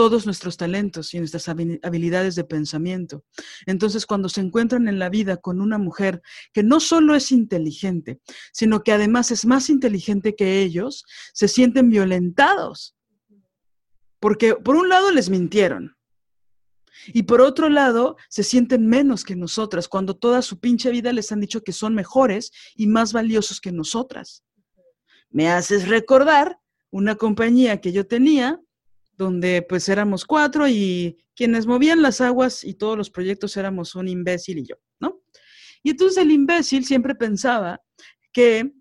[0.00, 3.22] todos nuestros talentos y nuestras habilidades de pensamiento.
[3.66, 6.22] Entonces, cuando se encuentran en la vida con una mujer
[6.54, 8.18] que no solo es inteligente,
[8.50, 12.96] sino que además es más inteligente que ellos, se sienten violentados.
[14.20, 15.94] Porque por un lado les mintieron.
[17.08, 21.30] Y por otro lado, se sienten menos que nosotras, cuando toda su pinche vida les
[21.30, 24.44] han dicho que son mejores y más valiosos que nosotras.
[25.28, 26.58] Me haces recordar
[26.90, 28.62] una compañía que yo tenía,
[29.20, 34.08] donde pues éramos cuatro y quienes movían las aguas y todos los proyectos éramos un
[34.08, 35.20] imbécil y yo, ¿no?
[35.82, 37.82] Y entonces el imbécil siempre pensaba
[38.32, 38.72] que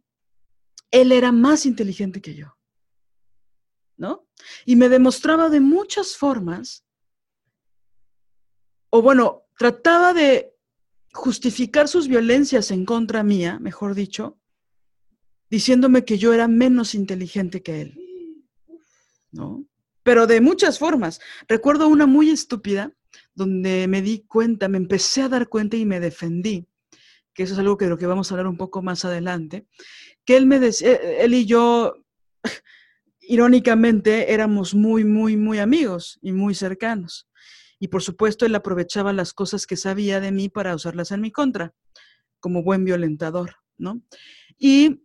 [0.92, 2.58] él era más inteligente que yo,
[3.98, 4.30] ¿no?
[4.66, 6.86] Y me demostraba de muchas formas,
[8.92, 10.56] o bueno, trataba de
[11.12, 14.40] justificar sus violencias en contra mía, mejor dicho,
[15.50, 18.00] diciéndome que yo era menos inteligente que él,
[19.32, 19.69] ¿no?
[20.10, 21.22] Pero de muchas formas.
[21.48, 22.92] Recuerdo una muy estúpida
[23.36, 26.66] donde me di cuenta, me empecé a dar cuenta y me defendí,
[27.32, 29.68] que eso es algo que de lo que vamos a hablar un poco más adelante,
[30.26, 31.94] que él me decía, eh, él y yo,
[33.22, 37.30] irónicamente, éramos muy, muy, muy amigos y muy cercanos.
[37.78, 41.30] Y por supuesto, él aprovechaba las cosas que sabía de mí para usarlas en mi
[41.30, 41.76] contra,
[42.40, 44.02] como buen violentador, ¿no?
[44.58, 45.04] Y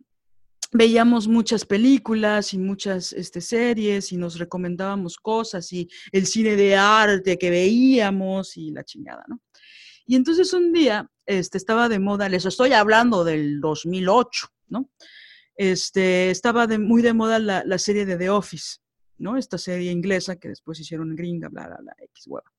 [0.75, 6.75] veíamos muchas películas y muchas este, series y nos recomendábamos cosas y el cine de
[6.75, 9.41] arte que veíamos y la chingada, ¿no?
[10.05, 14.91] Y entonces un día este, estaba de moda, les estoy hablando del 2008, ¿no?
[15.55, 18.79] Este, estaba de, muy de moda la, la, serie de The Office,
[19.17, 19.37] ¿no?
[19.37, 22.51] Esta serie inglesa que después hicieron gringa, bla, bla, bla, X, hueva.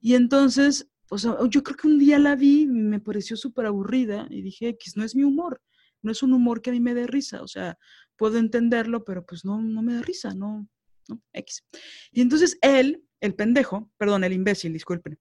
[0.00, 4.26] Y entonces, o sea, yo creo que un día la vi, me pareció súper aburrida
[4.28, 5.62] y dije, X, no es mi humor
[6.06, 7.76] no es un humor que a mí me dé risa, o sea,
[8.16, 10.68] puedo entenderlo, pero pues no, no me da risa, no,
[11.08, 11.64] no, X.
[12.12, 15.18] Y entonces él, el pendejo, perdón, el imbécil, disculpen,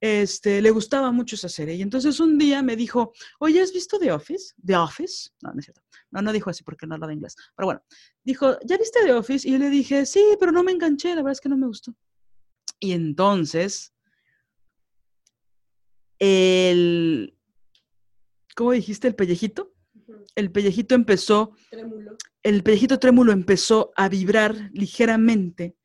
[0.00, 1.74] este, le gustaba mucho esa serie.
[1.74, 4.54] Y entonces un día me dijo, oye, ¿has visto The Office?
[4.64, 5.30] ¿The Office?
[5.42, 5.82] No, no es cierto.
[6.12, 7.34] No, no dijo así porque no habla de inglés.
[7.56, 7.82] Pero bueno,
[8.22, 9.46] dijo, ¿ya viste The Office?
[9.46, 11.66] Y yo le dije, sí, pero no me enganché, la verdad es que no me
[11.66, 11.94] gustó.
[12.78, 13.92] Y entonces,
[16.20, 17.36] el,
[18.54, 19.08] ¿cómo dijiste?
[19.08, 19.74] El pellejito
[20.34, 21.52] el pellejito empezó,
[22.42, 25.76] el pellejito trémulo empezó a vibrar ligeramente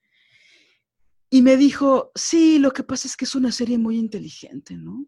[1.29, 5.07] y me dijo, sí, lo que pasa es que es una serie muy inteligente, ¿no?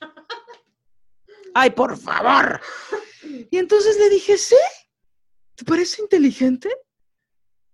[1.54, 2.60] Ay, por favor.
[3.50, 4.56] Y entonces le dije, sí,
[5.54, 6.68] ¿te parece inteligente?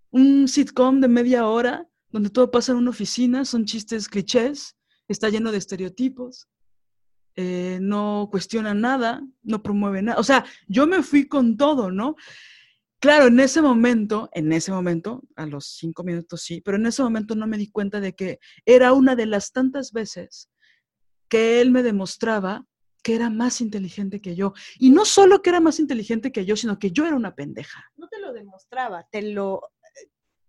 [0.09, 4.75] Un sitcom de media hora donde todo pasa en una oficina, son chistes clichés,
[5.07, 6.47] está lleno de estereotipos.
[7.39, 10.19] Eh, no cuestiona nada, no promueve nada.
[10.19, 12.15] O sea, yo me fui con todo, ¿no?
[12.99, 17.03] Claro, en ese momento, en ese momento, a los cinco minutos sí, pero en ese
[17.03, 20.49] momento no me di cuenta de que era una de las tantas veces
[21.29, 22.65] que él me demostraba
[23.03, 24.53] que era más inteligente que yo.
[24.79, 27.85] Y no solo que era más inteligente que yo, sino que yo era una pendeja.
[27.97, 29.61] No te lo demostraba, te lo,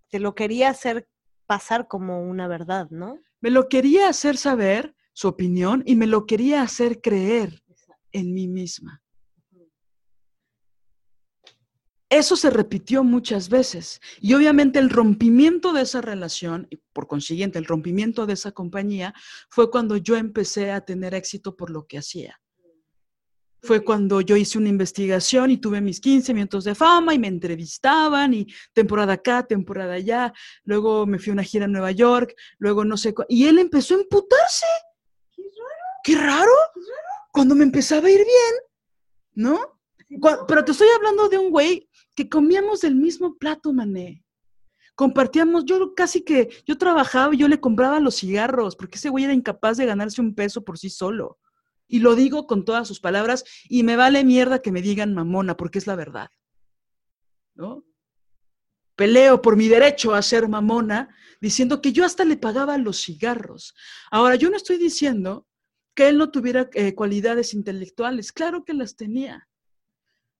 [0.08, 1.06] te lo quería hacer
[1.44, 3.18] pasar como una verdad, ¿no?
[3.40, 7.60] Me lo quería hacer saber su opinión y me lo quería hacer creer
[8.12, 9.02] en mí misma.
[12.08, 17.58] Eso se repitió muchas veces y obviamente el rompimiento de esa relación y por consiguiente
[17.58, 19.12] el rompimiento de esa compañía
[19.50, 22.40] fue cuando yo empecé a tener éxito por lo que hacía.
[23.60, 27.26] Fue cuando yo hice una investigación y tuve mis 15 minutos de fama y me
[27.26, 30.32] entrevistaban y temporada acá, temporada allá.
[30.62, 33.12] Luego me fui a una gira en Nueva York, luego no sé.
[33.28, 34.66] Y él empezó a emputarse
[36.04, 36.52] qué raro,
[37.32, 38.54] cuando me empezaba a ir bien,
[39.34, 39.78] ¿no?
[40.46, 44.24] pero te estoy hablando de un güey que comíamos del mismo plato, mané.
[44.94, 49.24] Compartíamos, yo casi que, yo trabajaba y yo le compraba los cigarros, porque ese güey
[49.24, 51.38] era incapaz de ganarse un peso por sí solo.
[51.86, 55.56] Y lo digo con todas sus palabras, y me vale mierda que me digan mamona,
[55.56, 56.30] porque es la verdad.
[57.54, 57.84] ¿No?
[58.96, 63.74] Peleo por mi derecho a ser mamona, diciendo que yo hasta le pagaba los cigarros.
[64.10, 65.46] Ahora, yo no estoy diciendo
[65.98, 69.48] que él no tuviera eh, cualidades intelectuales, claro que las tenía,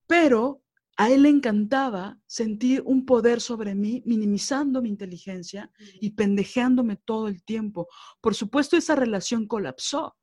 [0.07, 0.63] pero
[0.97, 5.69] a él le encantaba sentir un poder sobre mí, minimizando mi inteligencia
[6.01, 7.89] y pendejeándome todo el tiempo.
[8.21, 10.15] Por supuesto, esa relación colapsó.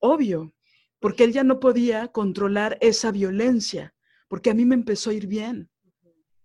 [0.00, 0.52] Obvio,
[1.00, 3.94] porque él ya no podía controlar esa violencia,
[4.28, 5.70] porque a mí me empezó a ir bien.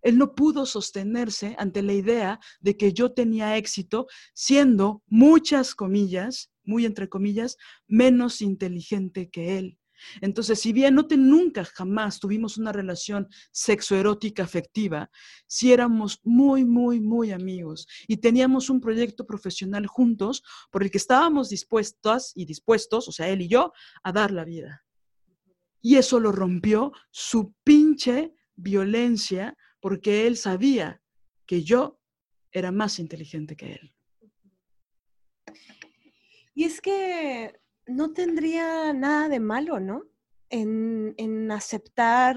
[0.01, 6.51] Él no pudo sostenerse ante la idea de que yo tenía éxito siendo, muchas comillas,
[6.69, 7.57] muy entre comillas,
[7.87, 9.79] menos inteligente que él.
[10.21, 15.09] Entonces, si bien no te, nunca jamás tuvimos una relación sexoerótica afectiva,
[15.47, 20.97] si éramos muy, muy, muy amigos y teníamos un proyecto profesional juntos por el que
[20.97, 24.85] estábamos dispuestas y dispuestos, o sea, él y yo, a dar la vida.
[25.81, 31.01] Y eso lo rompió su pinche violencia porque él sabía
[31.45, 31.99] que yo
[32.51, 33.93] era más inteligente que él.
[36.59, 37.57] Y es que
[37.87, 40.03] no tendría nada de malo, ¿no?
[40.49, 42.35] En, aceptar,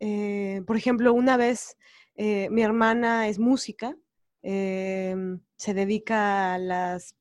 [0.00, 1.76] eh, por ejemplo, una vez
[2.14, 3.94] eh, mi hermana es música,
[4.40, 7.16] em, se dedica a las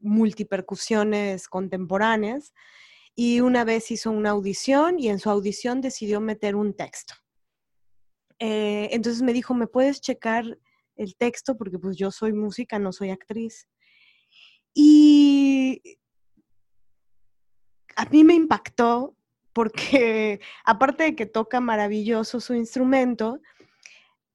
[0.00, 2.52] multipercusiones contemporáneas
[3.14, 7.14] y una vez hizo una audición y en su audición decidió meter un texto.
[8.40, 10.58] Eh, entonces me dijo, ¿me puedes checar
[10.96, 11.56] el texto?
[11.56, 13.68] Porque pues yo soy música, no soy actriz.
[14.74, 15.98] Y
[17.96, 19.16] a mí me impactó
[19.52, 23.40] porque aparte de que toca maravilloso su instrumento,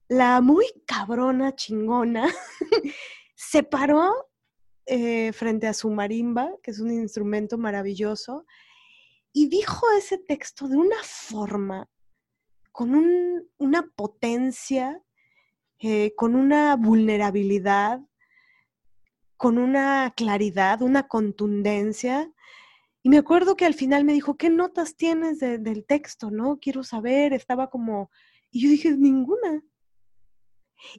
[0.08, 2.28] la muy cabrona chingona
[3.36, 4.30] se paró
[4.86, 8.46] eh, frente a su marimba, que es un instrumento maravilloso,
[9.34, 11.90] y dijo ese texto de una forma,
[12.72, 12.96] con
[13.58, 15.02] una potencia,
[15.80, 18.00] eh, con una vulnerabilidad,
[19.38, 22.32] con una claridad, una contundencia.
[23.04, 26.32] Y me acuerdo que al final me dijo, ¿qué notas tienes del texto?
[26.32, 26.60] ¿No?
[26.60, 28.12] Quiero saber, estaba como...
[28.52, 29.64] Y yo dije, ninguna.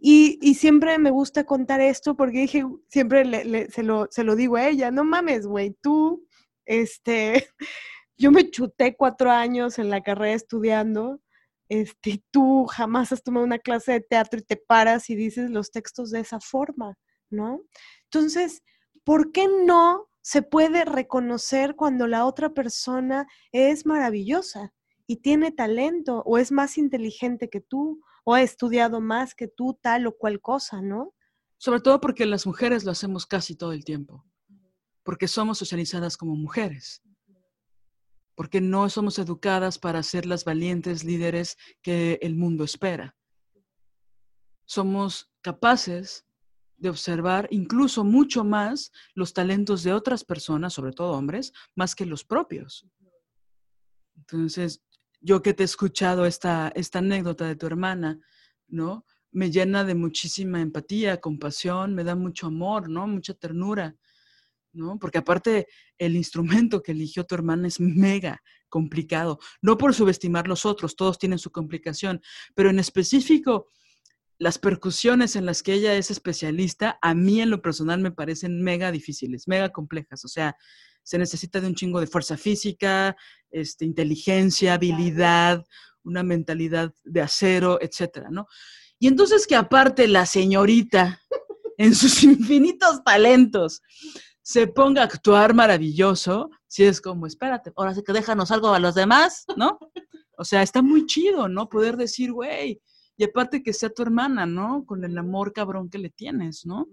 [0.01, 4.57] Y, y siempre me gusta contar esto porque dije, siempre se, lo, se lo digo
[4.57, 6.27] a ella, no mames, güey, tú,
[6.67, 7.49] este,
[8.17, 11.21] yo me chuté cuatro años en la carrera estudiando,
[11.69, 15.71] este, tú jamás has tomado una clase de teatro y te paras y dices los
[15.71, 16.97] textos de esa forma,
[17.31, 17.63] ¿no?
[18.05, 18.63] Entonces,
[19.05, 24.75] ¿por qué no se puede reconocer cuando la otra persona es maravillosa
[25.07, 29.79] y tiene talento o es más inteligente que tú o ha estudiado más que tú
[29.81, 31.15] tal o cual cosa, ¿no?
[31.57, 34.27] Sobre todo porque las mujeres lo hacemos casi todo el tiempo,
[35.03, 37.03] porque somos socializadas como mujeres,
[38.35, 43.17] porque no somos educadas para ser las valientes líderes que el mundo espera.
[44.67, 46.28] Somos capaces
[46.79, 52.07] de observar incluso mucho más los talentos de otras personas, sobre todo hombres, más que
[52.07, 52.87] los propios.
[54.17, 54.83] Entonces,
[55.21, 58.21] yo que te he escuchado esta, esta anécdota de tu hermana,
[58.69, 59.05] ¿no?
[59.31, 63.07] Me llena de muchísima empatía, compasión, me da mucho amor, ¿no?
[63.07, 63.97] Mucha ternura,
[64.73, 64.99] ¿no?
[64.99, 65.67] Porque aparte
[65.99, 71.19] el instrumento que eligió tu hermana es mega complicado, no por subestimar los otros, todos
[71.19, 72.21] tienen su complicación,
[72.55, 73.67] pero en específico
[74.39, 78.63] las percusiones en las que ella es especialista, a mí en lo personal me parecen
[78.63, 80.25] mega difíciles, mega complejas.
[80.25, 80.57] O sea,
[81.03, 83.17] se necesita de un chingo de fuerza física,
[83.51, 85.65] este, inteligencia, habilidad,
[86.05, 88.47] una mentalidad de acero, etcétera, ¿no?
[88.99, 91.21] Y entonces que aparte la señorita,
[91.79, 93.83] en sus infinitos talentos,
[94.43, 98.79] se ponga a actuar maravilloso, si es como, espérate, ahora sí que déjanos algo a
[98.79, 99.79] los demás, ¿no?
[100.37, 101.69] O sea, está muy chido, ¿no?
[101.69, 102.81] Poder decir, güey,
[103.19, 104.87] y aparte que sea tu hermana, ¿no?
[104.87, 106.89] Con el amor cabrón que le tienes, ¿no?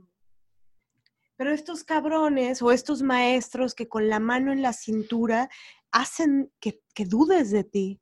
[1.38, 5.50] Pero estos cabrones o estos maestros que con la mano en la cintura
[5.92, 8.02] hacen que, dudes de ti,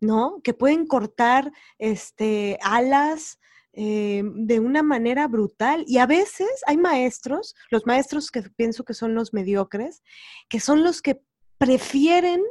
[0.00, 0.40] ¿no?
[0.42, 3.38] Que pueden cortar este, alas
[3.74, 5.84] eh, de una manera brutal.
[5.86, 10.02] Y a veces hay maestros, los maestros que pienso que son los mediocres,
[10.48, 11.22] que son los que
[11.58, 12.42] prefieren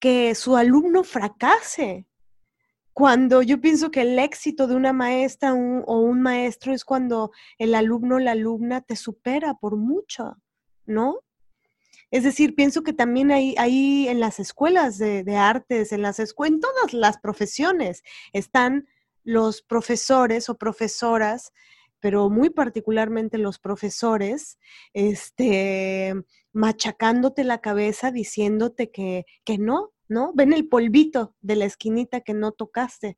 [0.00, 2.08] que su alumno fracase,
[2.94, 7.74] cuando yo pienso que el éxito de una maestra o un maestro es cuando el
[7.74, 10.36] alumno o la alumna te supera por mucho,
[10.86, 11.18] ¿no?
[12.12, 16.60] Es decir, pienso que también hay, hay en las escuelas de, artes, en las en
[16.60, 18.86] todas las profesiones, están
[19.24, 21.52] los profesores o profesoras,
[21.98, 24.58] pero muy particularmente los profesores,
[24.92, 26.14] este,
[26.52, 30.32] machacándote la cabeza, diciéndote que, que no, ¿no?
[30.34, 33.16] Ven el polvito de la esquinita que no tocaste.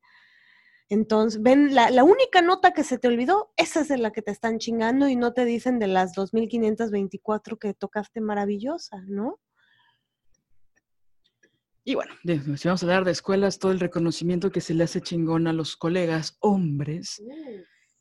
[0.89, 4.21] Entonces, ven la, la, única nota que se te olvidó, esa es de la que
[4.21, 9.39] te están chingando y no te dicen de las 2524 que tocaste maravillosa, ¿no?
[11.87, 12.13] Y bueno,
[12.57, 15.53] si vamos a hablar de escuelas, todo el reconocimiento que se le hace chingón a
[15.53, 17.23] los colegas hombres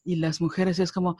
[0.03, 1.18] y las mujeres es como,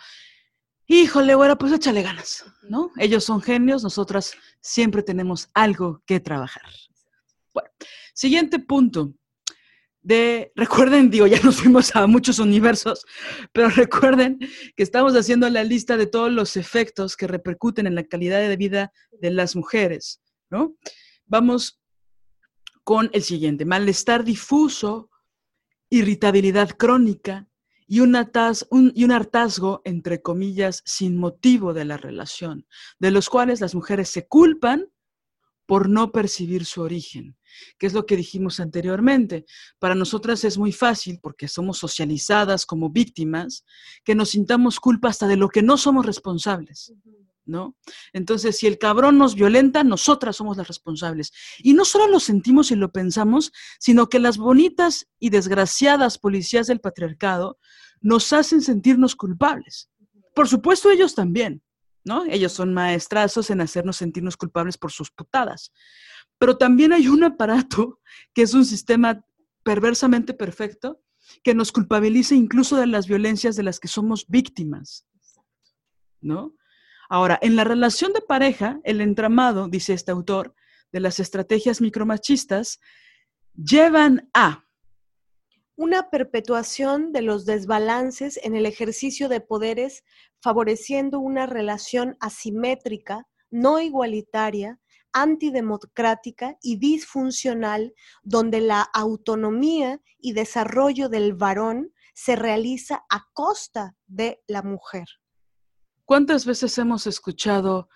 [0.89, 2.91] híjole, bueno, pues échale ganas, ¿no?
[2.99, 6.65] Ellos son genios, nosotras siempre tenemos algo que trabajar.
[7.57, 7.71] Bueno,
[8.13, 9.15] siguiente punto.
[10.03, 13.07] de, recuerden, digo, ya nos fuimos a muchos universos,
[13.51, 14.39] pero recuerden
[14.77, 18.57] que estamos haciendo la lista de todos los efectos que repercuten en la calidad de
[18.59, 20.77] vida de las mujeres, ¿no?
[21.25, 21.81] Vamos
[22.85, 25.09] con el siguiente, malestar difuso,
[25.89, 27.49] irritabilidad crónica
[27.87, 28.15] y un,
[28.95, 32.67] y un hartazgo, entre comillas, sin motivo de la relación,
[32.99, 34.91] de los cuales las mujeres se culpan
[35.67, 37.37] por no percibir su origen,
[37.79, 39.45] que es lo que dijimos anteriormente.
[39.79, 43.65] Para nosotras es muy fácil, porque somos socializadas como víctimas,
[44.05, 46.93] que nos sintamos culpa hasta de lo que no somos responsables.
[47.49, 47.77] ¿No?
[48.13, 51.33] Entonces, si el cabrón nos violenta, nosotras somos las responsables.
[51.59, 56.67] Y no solo lo sentimos y lo pensamos, sino que las bonitas y desgraciadas policías
[56.67, 57.61] del patriarcado
[58.01, 59.89] nos hacen sentirnos culpables.
[60.35, 61.63] Por supuesto, ellos también.
[62.07, 62.25] ¿No?
[62.25, 65.73] Ellos son maestrazos en hacernos sentirnos culpables por sus putadas.
[66.39, 68.01] Pero también hay un aparato
[68.35, 69.23] que es un sistema
[69.63, 71.03] perversamente perfecto
[71.43, 75.05] que nos culpabiliza incluso de las violencias de las que somos víctimas,
[76.21, 76.55] ¿no?
[77.09, 80.55] Ahora, en la relación de pareja, el entramado, dice este autor,
[80.93, 82.79] de las estrategias micromachistas,
[83.55, 84.66] llevan a
[85.77, 90.05] una perpetuación de los desbalances en el ejercicio de poderes,
[90.41, 94.81] favoreciendo una relación asimétrica, no igualitaria,
[95.13, 104.43] antidemocrática y disfuncional, donde la autonomía y desarrollo del varón se realiza a costa de
[104.47, 105.07] la mujer.
[106.05, 107.89] ¿Cuántas veces hemos escuchado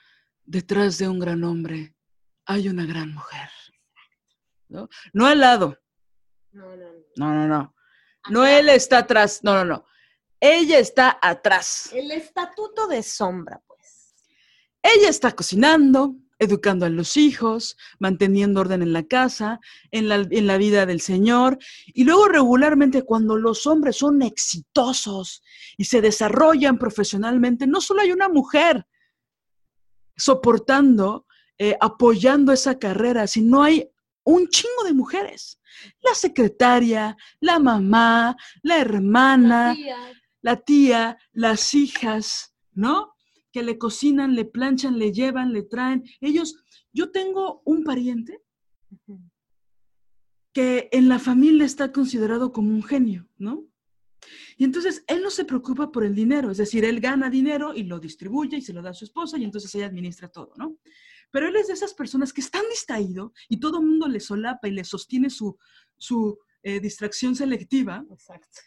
[0.44, 1.94] detrás de un gran hombre
[2.44, 3.48] hay una gran mujer?
[4.68, 5.78] No, no al lado,
[6.52, 7.04] no, no, no.
[7.16, 7.74] No, no,
[8.28, 8.46] no.
[8.46, 9.40] él está atrás.
[9.42, 9.84] No, no, no.
[10.40, 11.90] Ella está atrás.
[11.92, 14.14] El estatuto de sombra, pues.
[14.82, 20.46] Ella está cocinando, educando a los hijos, manteniendo orden en la casa, en la, en
[20.46, 21.58] la, vida del Señor.
[21.86, 25.42] Y luego regularmente cuando los hombres son exitosos
[25.76, 28.86] y se desarrollan profesionalmente, no solo hay una mujer
[30.16, 31.26] soportando,
[31.58, 33.90] eh, apoyando esa carrera, sino hay
[34.30, 35.60] un chingo de mujeres.
[36.02, 39.76] La secretaria, la mamá, la hermana,
[40.42, 41.18] la tía.
[41.32, 43.14] las hijas, ¿no?
[43.52, 46.04] Que le cocinan, le planchan, le llevan, le traen.
[46.20, 46.56] Ellos,
[46.92, 48.42] yo tengo un pariente
[50.52, 53.66] que en la familia está considerado como un genio, ¿no?
[54.56, 57.84] Y entonces él no se preocupa por el dinero, es decir, él gana dinero y
[57.84, 60.76] lo distribuye y se lo da a su esposa y entonces ella administra todo, ¿no?
[61.30, 64.68] Pero él es de esas personas que están distraído y todo el mundo le solapa
[64.68, 65.58] y le sostiene su,
[65.96, 68.04] su eh, distracción selectiva.
[68.10, 68.60] Exacto.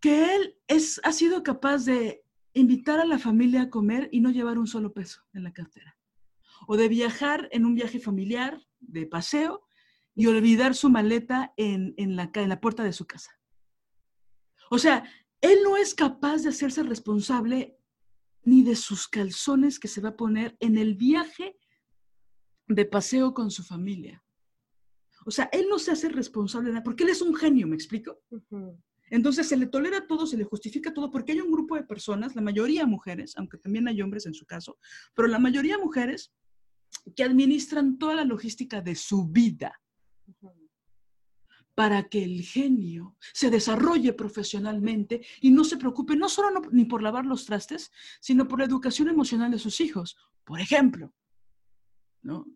[0.00, 2.22] Que él es, ha sido capaz de
[2.54, 5.96] invitar a la familia a comer y no llevar un solo peso en la cartera.
[6.66, 9.66] O de viajar en un viaje familiar, de paseo,
[10.14, 13.30] y olvidar su maleta en, en, la, en la puerta de su casa.
[14.70, 15.04] O sea,
[15.40, 17.78] él no es capaz de hacerse responsable
[18.42, 21.56] ni de sus calzones que se va a poner en el viaje
[22.74, 24.22] de paseo con su familia.
[25.26, 27.74] O sea, él no se hace responsable de nada, porque él es un genio, ¿me
[27.74, 28.20] explico?
[29.10, 32.34] Entonces se le tolera todo, se le justifica todo, porque hay un grupo de personas,
[32.36, 34.78] la mayoría mujeres, aunque también hay hombres en su caso,
[35.14, 36.32] pero la mayoría mujeres
[37.16, 39.80] que administran toda la logística de su vida
[41.74, 47.02] para que el genio se desarrolle profesionalmente y no se preocupe no solo ni por
[47.02, 47.90] lavar los trastes,
[48.20, 50.16] sino por la educación emocional de sus hijos.
[50.44, 51.14] Por ejemplo,
[52.22, 52.46] ¿no?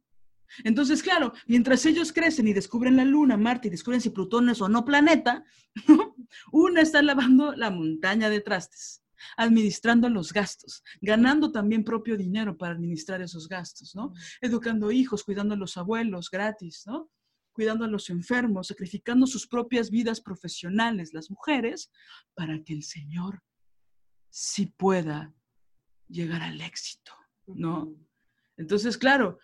[0.62, 4.60] Entonces, claro, mientras ellos crecen y descubren la Luna, Marte y descubren si Plutón es
[4.60, 5.44] o no planeta,
[6.52, 9.02] una está lavando la montaña de trastes,
[9.36, 14.12] administrando los gastos, ganando también propio dinero para administrar esos gastos, ¿no?
[14.40, 17.10] Educando hijos, cuidando a los abuelos gratis, ¿no?
[17.52, 21.90] Cuidando a los enfermos, sacrificando sus propias vidas profesionales, las mujeres,
[22.34, 23.42] para que el Señor
[24.28, 25.32] sí pueda
[26.08, 27.12] llegar al éxito,
[27.46, 27.94] ¿no?
[28.56, 29.38] Entonces, claro,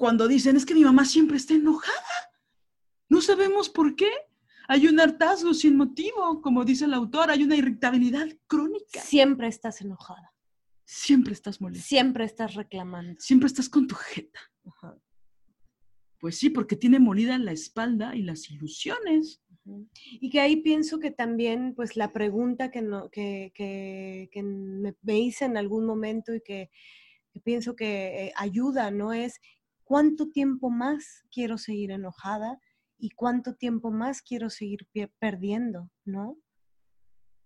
[0.00, 2.32] cuando dicen, es que mi mamá siempre está enojada.
[3.10, 4.10] No sabemos por qué.
[4.66, 8.98] Hay un hartazgo sin motivo, como dice el autor, hay una irritabilidad crónica.
[9.02, 10.32] Siempre estás enojada.
[10.86, 11.86] Siempre estás molesta.
[11.86, 13.20] Siempre estás reclamando.
[13.20, 14.40] Siempre estás con tu jeta.
[16.18, 19.42] Pues sí, porque tiene molida la espalda y las ilusiones.
[20.12, 25.18] Y que ahí pienso que también, pues la pregunta que, no, que, que, que me,
[25.18, 26.70] hice en algún momento y que,
[27.44, 29.12] pienso que eh, ayuda, ¿no?
[29.12, 29.40] Es
[29.90, 32.60] cuánto tiempo más quiero seguir enojada
[32.96, 34.88] y cuánto tiempo más quiero seguir
[35.18, 36.38] perdiendo, ¿no?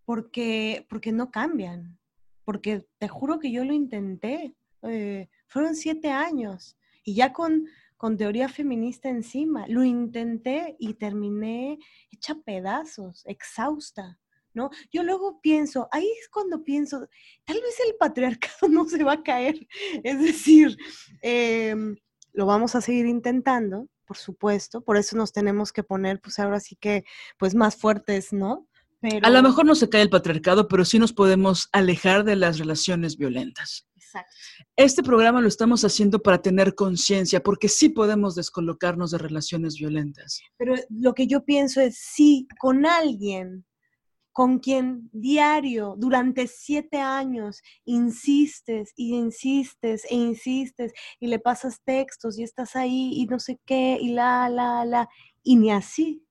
[0.04, 1.98] Porque, porque no cambian,
[2.44, 7.66] porque te juro que yo lo intenté, eh, fueron siete años y ya con,
[7.96, 9.66] con teoría feminista encima.
[9.66, 11.78] Lo intenté y terminé
[12.10, 14.18] hecha pedazos, exhausta.
[14.52, 14.70] ¿No?
[14.92, 17.08] Yo luego pienso, ahí es cuando pienso,
[17.44, 19.66] tal vez el patriarcado no se va a caer.
[20.04, 20.76] Es decir,
[21.22, 21.96] em,
[22.34, 26.60] lo vamos a seguir intentando, por supuesto, por eso nos tenemos que poner, pues ahora
[26.60, 27.04] sí que,
[27.38, 28.68] pues más fuertes, ¿no?
[29.22, 32.58] A lo mejor no se cae el patriarcado, pero sí nos podemos alejar de las
[32.58, 33.86] relaciones violentas.
[33.96, 34.34] Exacto.
[34.76, 40.40] Este programa lo estamos haciendo para tener conciencia, porque sí podemos descolocarnos de relaciones violentas.
[40.56, 43.66] Pero lo que yo pienso es, si con alguien
[44.34, 52.36] con quien diario, durante siete años, insistes y insistes e insistes y le pasas textos
[52.36, 55.08] y estás ahí y no sé qué y la, la, la,
[55.44, 56.26] y ni así.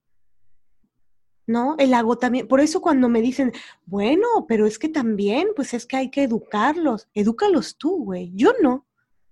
[1.47, 1.75] ¿No?
[1.77, 2.49] El agotamiento.
[2.49, 3.53] Por eso cuando me dicen,
[3.85, 7.07] bueno, pero es que también, pues es que hay que educarlos.
[7.13, 8.31] Edúcalos tú, güey.
[8.35, 8.85] Yo no.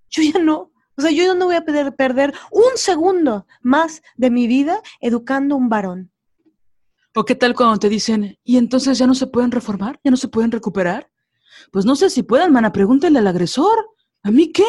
[0.09, 0.71] Yo ya no.
[0.97, 5.57] O sea, yo no voy a perder un segundo más de mi vida educando a
[5.57, 6.10] un varón.
[7.13, 9.99] ¿O qué tal cuando te dicen, y entonces ya no se pueden reformar?
[10.03, 11.11] ¿Ya no se pueden recuperar?
[11.71, 13.89] Pues no sé si puedan, mana, pregúntale al agresor.
[14.23, 14.65] ¿A mí qué?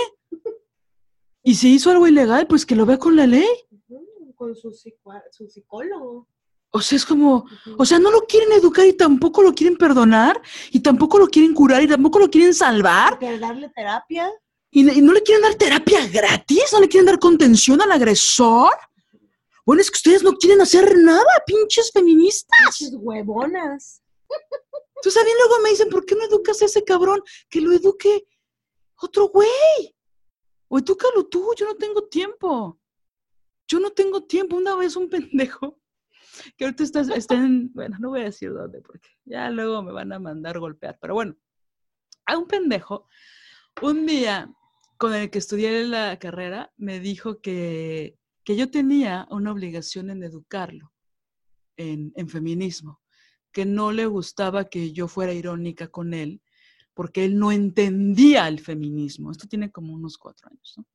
[1.45, 3.47] Y si hizo algo ilegal, pues que lo vea con la ley.
[4.35, 6.27] Con su, psicólogo.
[6.71, 7.45] O sea, es como,
[7.79, 10.41] o sea, no lo quieren educar y tampoco lo quieren perdonar,
[10.71, 13.19] y tampoco lo quieren curar y tampoco lo quieren salvar.
[13.19, 14.31] ¿Quieren darle terapia?
[14.71, 16.71] ¿Y, ¿Y, no le quieren dar terapia gratis?
[16.73, 18.73] ¿No le quieren dar contención al agresor?
[19.65, 22.79] Bueno, es que ustedes no quieren hacer nada, pinches feministas.
[22.79, 24.03] Pinches huevonas.
[24.97, 27.23] Entonces también luego me dicen, ¿por qué no educas a ese cabrón?
[27.49, 28.25] Que lo eduque
[28.97, 29.95] otro güey.
[30.69, 32.81] O edúcalo tú, yo no tengo tiempo.
[33.69, 34.57] Yo no tengo tiempo.
[34.57, 35.79] Una vez un pendejo
[36.57, 39.93] que ahorita está, está en, bueno, no voy a decir dónde porque ya luego me
[39.93, 41.37] van a mandar golpear, pero bueno,
[42.27, 43.09] a un pendejo,
[43.83, 44.51] un día
[44.97, 50.23] con el que estudié la carrera, me dijo que que yo tenía una obligación en
[50.23, 50.93] educarlo
[51.77, 53.01] en, feminismo,
[53.51, 56.41] que no le gustaba que yo fuera irónica con él,
[56.95, 59.31] porque él no entendía el feminismo.
[59.31, 60.87] Esto tiene como unos cuatro años, ¿no?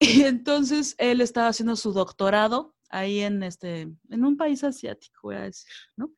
[0.00, 5.36] Y entonces él estaba haciendo su doctorado ahí en este, en un país asiático, voy
[5.36, 6.12] a decir, ¿no?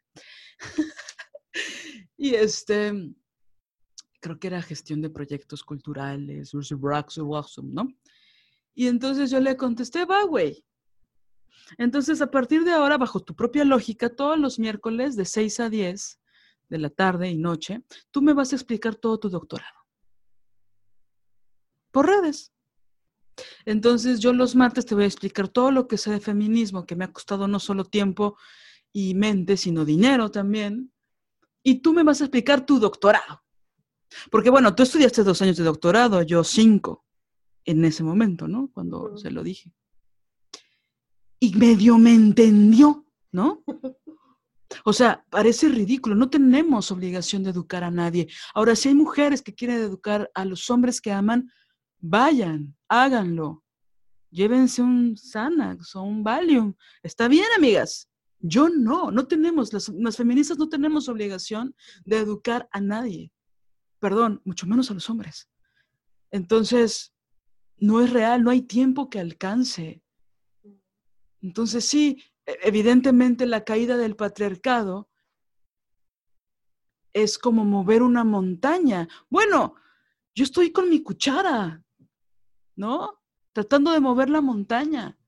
[2.16, 3.14] y este,
[4.20, 6.52] creo que era gestión de proyectos culturales,
[7.62, 7.88] ¿no?
[8.76, 10.62] Y entonces yo le contesté, va, güey.
[11.78, 15.70] Entonces, a partir de ahora, bajo tu propia lógica, todos los miércoles de 6 a
[15.70, 16.20] 10
[16.68, 19.74] de la tarde y noche, tú me vas a explicar todo tu doctorado.
[21.90, 22.52] Por redes.
[23.64, 26.96] Entonces, yo los martes te voy a explicar todo lo que sé de feminismo, que
[26.96, 28.36] me ha costado no solo tiempo
[28.92, 30.92] y mente, sino dinero también.
[31.62, 33.42] Y tú me vas a explicar tu doctorado.
[34.30, 37.05] Porque, bueno, tú estudiaste dos años de doctorado, yo cinco
[37.66, 38.70] en ese momento, ¿no?
[38.72, 39.72] Cuando se lo dije.
[41.38, 43.62] Y medio me entendió, ¿no?
[44.84, 48.28] O sea, parece ridículo, no tenemos obligación de educar a nadie.
[48.52, 51.50] Ahora, si hay mujeres que quieren educar a los hombres que aman,
[52.00, 53.64] vayan, háganlo.
[54.30, 56.74] Llévense un Xanax o un Valium.
[57.02, 58.10] Está bien, amigas.
[58.40, 61.74] Yo no, no tenemos, las, las feministas no tenemos obligación
[62.04, 63.32] de educar a nadie.
[63.98, 65.48] Perdón, mucho menos a los hombres.
[66.30, 67.15] Entonces,
[67.78, 70.02] no es real, no hay tiempo que alcance.
[71.40, 75.08] Entonces sí, e, evidentemente la caída del patriarcado
[77.12, 79.08] es como mover una montaña.
[79.28, 79.74] Bueno,
[80.34, 81.82] yo estoy con mi cuchara,
[82.74, 83.22] ¿no?
[83.52, 85.18] Tratando de mover la montaña,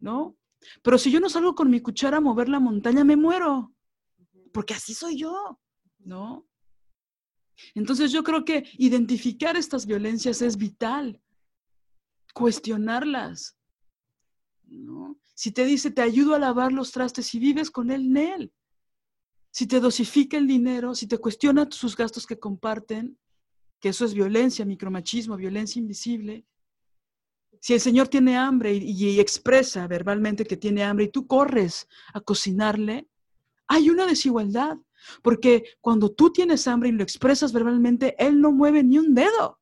[0.00, 0.36] ¿no?
[0.82, 3.72] Pero si yo no salgo con mi cuchara a mover la montaña, me muero,
[4.52, 5.60] porque así soy yo,
[6.00, 6.48] ¿no?
[7.74, 11.22] Entonces yo creo que identificar estas violencias es vital
[12.36, 13.56] cuestionarlas.
[14.66, 15.16] ¿no?
[15.34, 18.52] Si te dice, te ayudo a lavar los trastes y vives con él, en él.
[19.50, 23.18] Si te dosifica el dinero, si te cuestiona sus gastos que comparten,
[23.80, 26.44] que eso es violencia, micromachismo, violencia invisible.
[27.58, 31.88] Si el Señor tiene hambre y, y, expresa verbalmente que tiene hambre y tú corres
[32.12, 33.08] a cocinarle,
[33.66, 34.76] hay una desigualdad,
[35.22, 39.58] porque cuando tú tienes hambre y lo expresas verbalmente, Él no mueve ni un dedo.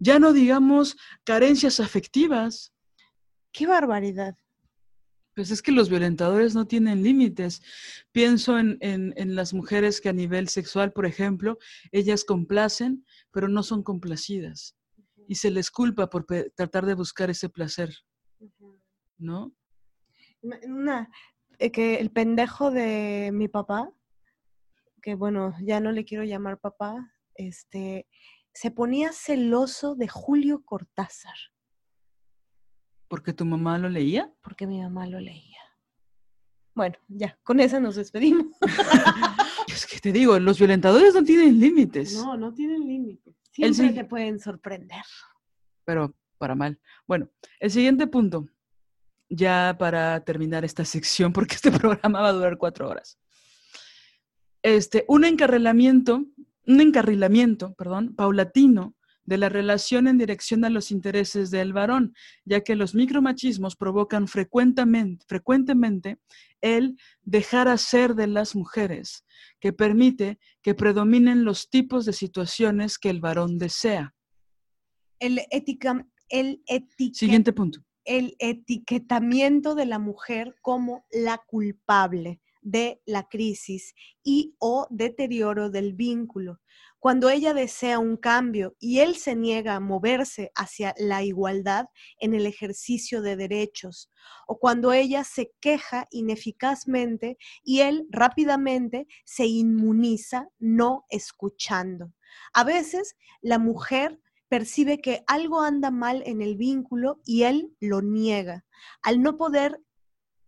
[0.00, 2.72] Ya no digamos carencias afectivas.
[3.52, 4.34] Qué barbaridad.
[5.34, 7.62] Pues es que los violentadores no tienen límites.
[8.10, 11.58] Pienso en, las mujeres que a nivel sexual, por ejemplo,
[11.92, 14.74] ellas complacen, pero no son complacidas.
[15.28, 17.94] Y se les culpa por tratar de buscar ese placer.
[19.18, 19.54] ¿No?
[20.42, 21.10] Una,
[21.58, 23.92] eh, que el pendejo de mi papá,
[25.02, 28.06] que bueno, ya no le quiero llamar papá, este,
[28.52, 31.36] se ponía celoso de Julio Cortázar.
[33.08, 34.32] ¿Porque tu mamá lo leía?
[34.40, 35.58] Porque mi mamá lo leía.
[36.74, 38.46] Bueno, ya, con esa nos despedimos.
[39.68, 42.14] es que te digo, los violentadores no tienen límites.
[42.14, 43.34] No, no tienen límites.
[43.52, 45.02] Siempre te pueden sorprender.
[45.84, 46.80] Pero para mal.
[47.06, 47.28] Bueno,
[47.58, 48.48] el siguiente punto,
[49.28, 53.18] ya para terminar esta sección, porque este programa va a durar cuatro horas.
[54.62, 56.24] Este, un encarrilamiento,
[56.70, 58.94] un encarrilamiento, perdón, paulatino
[59.24, 62.14] de la relación en dirección a los intereses del varón,
[62.44, 66.18] ya que los micromachismos provocan frecuentemente, frecuentemente
[66.60, 69.24] el dejar hacer de las mujeres,
[69.60, 74.14] que permite que predominen los tipos de situaciones que el varón desea.
[75.18, 76.62] El, ética, el
[77.12, 77.80] Siguiente punto.
[78.04, 85.94] El etiquetamiento de la mujer como la culpable de la crisis y o deterioro del
[85.94, 86.60] vínculo.
[86.98, 91.86] Cuando ella desea un cambio y él se niega a moverse hacia la igualdad
[92.18, 94.10] en el ejercicio de derechos,
[94.46, 102.12] o cuando ella se queja ineficazmente y él rápidamente se inmuniza no escuchando.
[102.52, 104.20] A veces la mujer
[104.50, 108.66] percibe que algo anda mal en el vínculo y él lo niega.
[109.00, 109.80] Al no poder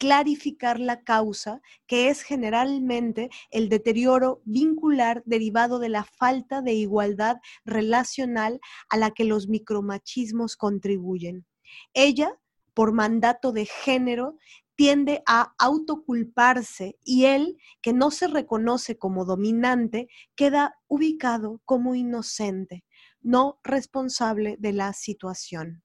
[0.03, 7.37] clarificar la causa, que es generalmente el deterioro vincular derivado de la falta de igualdad
[7.65, 8.59] relacional
[8.89, 11.47] a la que los micromachismos contribuyen.
[11.95, 12.37] Ella,
[12.75, 14.39] por mandato de género,
[14.75, 22.85] tiende a autoculparse y él, que no se reconoce como dominante, queda ubicado como inocente,
[23.21, 25.85] no responsable de la situación.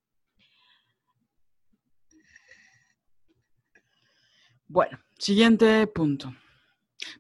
[4.70, 6.36] Bueno, siguiente punto.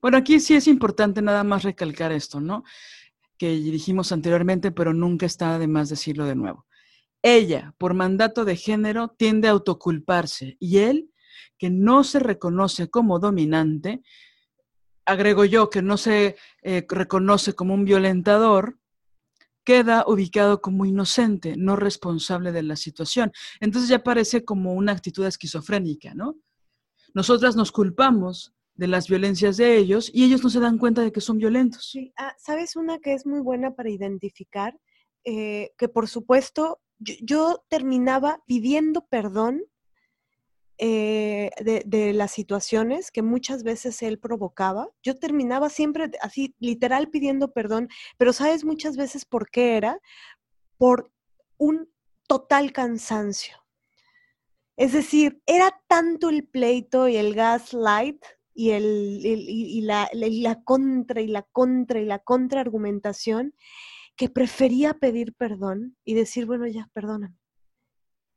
[0.01, 2.63] Bueno, aquí sí es importante nada más recalcar esto, ¿no?
[3.37, 6.65] Que dijimos anteriormente, pero nunca está de más decirlo de nuevo.
[7.21, 11.11] Ella, por mandato de género, tiende a autoculparse y él,
[11.57, 14.01] que no se reconoce como dominante,
[15.05, 18.77] agrego yo que no se eh, reconoce como un violentador,
[19.63, 23.31] queda ubicado como inocente, no responsable de la situación.
[23.61, 26.35] Entonces ya parece como una actitud esquizofrénica, ¿no?
[27.13, 31.11] Nosotras nos culpamos de las violencias de ellos y ellos no se dan cuenta de
[31.11, 31.89] que son violentos.
[31.91, 32.13] Sí.
[32.17, 34.79] Ah, ¿Sabes una que es muy buena para identificar?
[35.23, 39.63] Eh, que por supuesto yo, terminaba pidiendo perdón
[40.79, 44.89] eh, de, las situaciones que muchas veces él provocaba.
[45.03, 49.99] Yo terminaba siempre así, literal pidiendo perdón, pero ¿sabes muchas veces por qué era?
[50.77, 51.11] Por
[51.57, 51.89] un
[52.27, 53.57] total cansancio.
[54.77, 58.23] Es decir, era tanto el pleito y el gaslight
[58.53, 63.55] y, el, y, la, la, contra y la contra y la contraargumentación
[64.15, 67.37] que prefería pedir perdón y decir, bueno, ya, perdóname,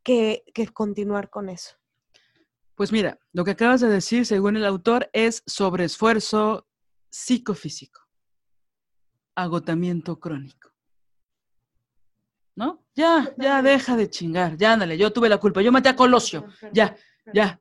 [0.02, 1.76] que, que continuar con eso.
[2.74, 6.66] Pues mira, lo que acabas de decir, según el autor, es sobreesfuerzo
[7.10, 8.00] psicofísico,
[9.34, 10.69] agotamiento crónico.
[12.56, 12.84] ¿No?
[12.94, 16.46] Ya, ya deja de chingar, ya ándale, yo tuve la culpa, yo maté a Colosio,
[16.72, 16.96] ya,
[17.32, 17.60] ya.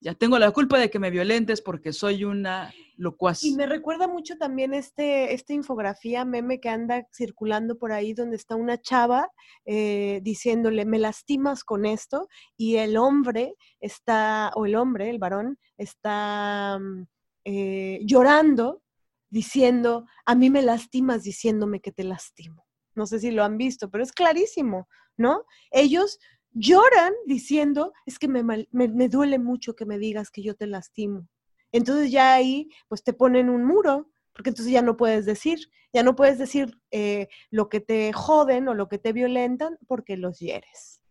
[0.00, 3.44] Ya tengo la culpa de que me violentes porque soy una locuaz.
[3.44, 8.36] Y me recuerda mucho también este, esta infografía meme que anda circulando por ahí donde
[8.36, 9.30] está una chava
[9.66, 15.58] eh, diciéndole, me lastimas con esto, y el hombre está, o el hombre, el varón,
[15.76, 17.06] está mm,
[17.44, 18.82] eh, llorando
[19.28, 22.66] diciendo, a mí me lastimas diciéndome que te lastimo.
[22.94, 25.44] No sé si lo han visto, pero es clarísimo, ¿no?
[25.70, 26.18] Ellos
[26.52, 31.28] lloran diciendo, es que me, me, duele mucho que me digas que yo te lastimo.
[31.72, 35.58] Entonces ya ahí, pues te ponen un muro, porque entonces ya no puedes decir,
[35.92, 40.16] ya no puedes decir eh, lo que te joden o lo que te violentan porque
[40.16, 41.02] los hieres.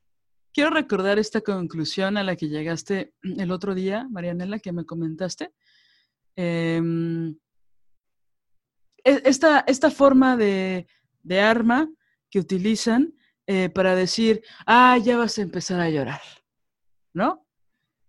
[0.54, 5.54] Quiero recordar esta conclusión a la que llegaste el otro día, Marianela, que me comentaste.
[6.36, 7.38] Em,
[9.04, 10.88] e, esta, esta forma de
[11.24, 11.90] de arma
[12.30, 13.14] que utilizan
[13.48, 16.22] eh, para decir, ah, ya vas a empezar a llorar,
[17.14, 17.46] ¿no?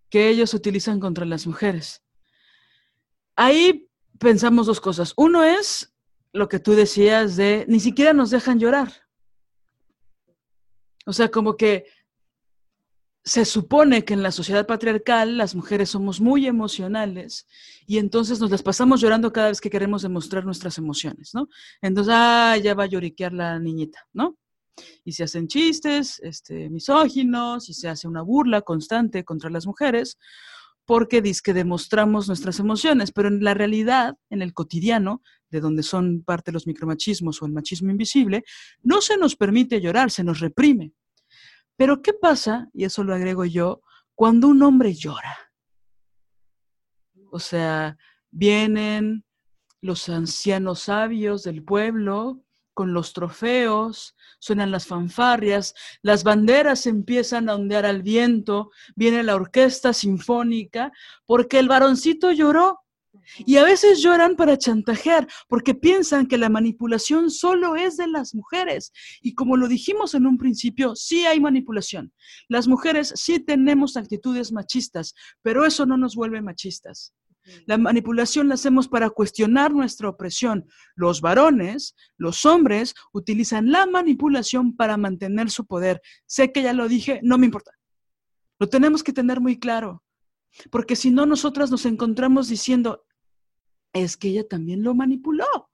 [0.09, 2.02] Que ellos utilizan contra las mujeres.
[3.34, 5.14] Ahí pensamos dos cosas.
[5.16, 5.94] Uno es
[6.32, 8.93] lo que tú decías de, ni siquiera nos dejan llorar.
[11.05, 11.86] O sea, como que
[13.24, 17.46] se supone que en la sociedad patriarcal las mujeres somos muy emocionales
[17.86, 21.48] y entonces nos las pasamos llorando cada vez que queremos demostrar nuestras emociones, ¿no?
[21.80, 24.36] Entonces, ah, ya va a lloriquear la niñita, ¿no?
[25.04, 30.18] Y se hacen chistes este, misóginos y se hace una burla constante contra las mujeres
[30.84, 35.84] porque dice que demostramos nuestras emociones, pero en la realidad, en el cotidiano, de donde
[35.84, 38.42] son parte los micromachismos o el machismo invisible,
[38.82, 40.92] no se nos permite llorar, se nos reprime.
[41.76, 43.82] Pero ¿qué pasa, y eso lo agrego yo,
[44.14, 45.36] cuando un hombre llora?
[47.30, 47.96] O sea,
[48.30, 49.24] vienen
[49.80, 52.44] los ancianos sabios del pueblo
[52.74, 59.34] con los trofeos, suenan las fanfarrias, las banderas empiezan a ondear al viento, viene la
[59.34, 60.92] orquesta sinfónica,
[61.26, 62.81] porque el varoncito lloró.
[63.39, 68.34] Y a veces lloran para chantajear, porque piensan que la manipulación solo es de las
[68.34, 68.93] mujeres.
[69.20, 72.12] Y como lo dijimos en un principio, sí hay manipulación.
[72.48, 77.12] Las mujeres sí tenemos actitudes machistas, pero eso no nos vuelve machistas.
[77.66, 80.66] La manipulación la hacemos para cuestionar nuestra opresión.
[80.94, 86.01] Los varones, los hombres, utilizan la manipulación para mantener su poder.
[86.26, 87.72] Sé que ya lo dije, no me importa.
[88.59, 90.05] Lo tenemos que tener muy claro,
[90.70, 93.04] porque si no, nosotras nos encontramos diciendo,
[93.92, 95.70] es que ella también lo manipuló.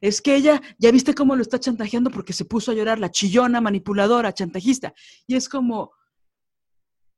[0.00, 3.10] Es que ella, ya viste cómo lo está chantajeando porque se puso a llorar, la
[3.10, 4.94] chillona, manipuladora, chantajista.
[5.28, 5.92] Y es como,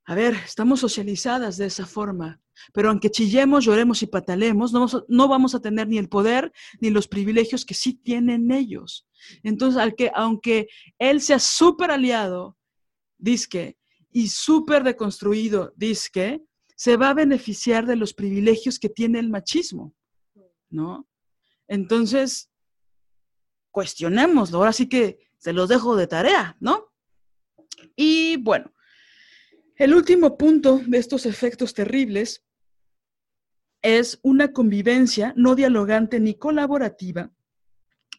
[0.05, 2.39] a ver, estamos socializadas de esa forma,
[2.73, 7.07] pero aunque chillemos, lloremos y patalemos, no vamos, a, tener ni el poder ni los
[7.07, 9.07] privilegios que sí tienen ellos.
[9.41, 10.67] Entonces, al que, aunque
[10.99, 12.55] él sea súper aliado,
[13.17, 13.77] disque,
[14.11, 16.41] y súper deconstruido, disque,
[16.75, 19.95] se va a beneficiar de los privilegios que tiene el machismo,
[20.69, 21.07] ¿no?
[21.67, 22.51] Entonces,
[23.71, 26.93] cuestionémoslo, ahora sí que se los dejo de tarea, ¿no?
[27.95, 28.73] Y bueno,
[29.77, 32.45] el último punto de estos efectos terribles
[33.81, 37.31] es una convivencia no dialogante ni colaborativa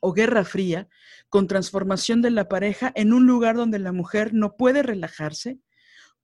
[0.01, 0.89] o guerra fría
[1.29, 5.59] con transformación de la pareja en un lugar donde la mujer no puede relajarse,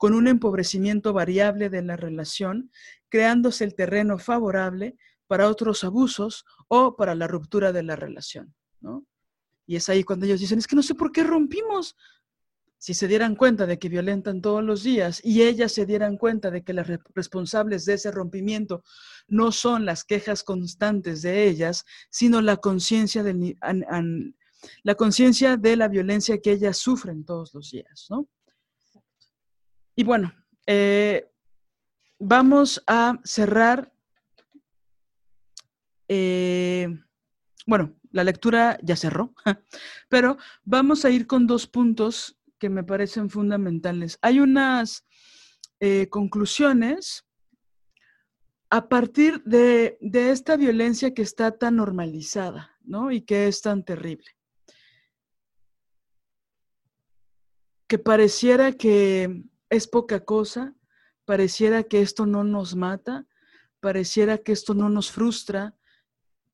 [0.03, 2.73] con un empobrecimiento variable de la relación,
[3.09, 4.97] creándose el terreno favorable
[5.29, 8.53] para otros abusos o para la ruptura de la relación.
[9.65, 11.95] Y es ahí cuando ellos dicen, es que no sé por qué rompimos,
[12.79, 16.51] si se dieran cuenta de que violentan todos los días y ellas se dieran cuenta
[16.51, 18.83] de que las responsables de ese rompimiento
[19.29, 23.23] no son las quejas constantes de ellas, sino la conciencia
[24.83, 28.27] la conciencia de la violencia que ellas sufren todos los días, ¿no?
[29.95, 30.33] Y bueno,
[30.67, 31.31] eh,
[32.19, 33.93] vamos a cerrar.
[36.09, 36.89] Eh,
[37.67, 39.35] bueno, la lectura ya cerró,
[40.09, 44.19] pero vamos a ir con dos puntos que me parecen fundamentales.
[44.23, 45.05] Hay unas
[45.81, 47.27] eh, conclusiones
[48.71, 53.11] a partir de, esta violencia que está tan normalizada, ¿no?
[53.11, 54.31] Y que es tan terrible.
[57.87, 60.75] Que pareciera que es poca cosa,
[61.25, 63.27] pareciera que esto no nos mata,
[63.81, 65.77] pareciera que esto no nos frustra,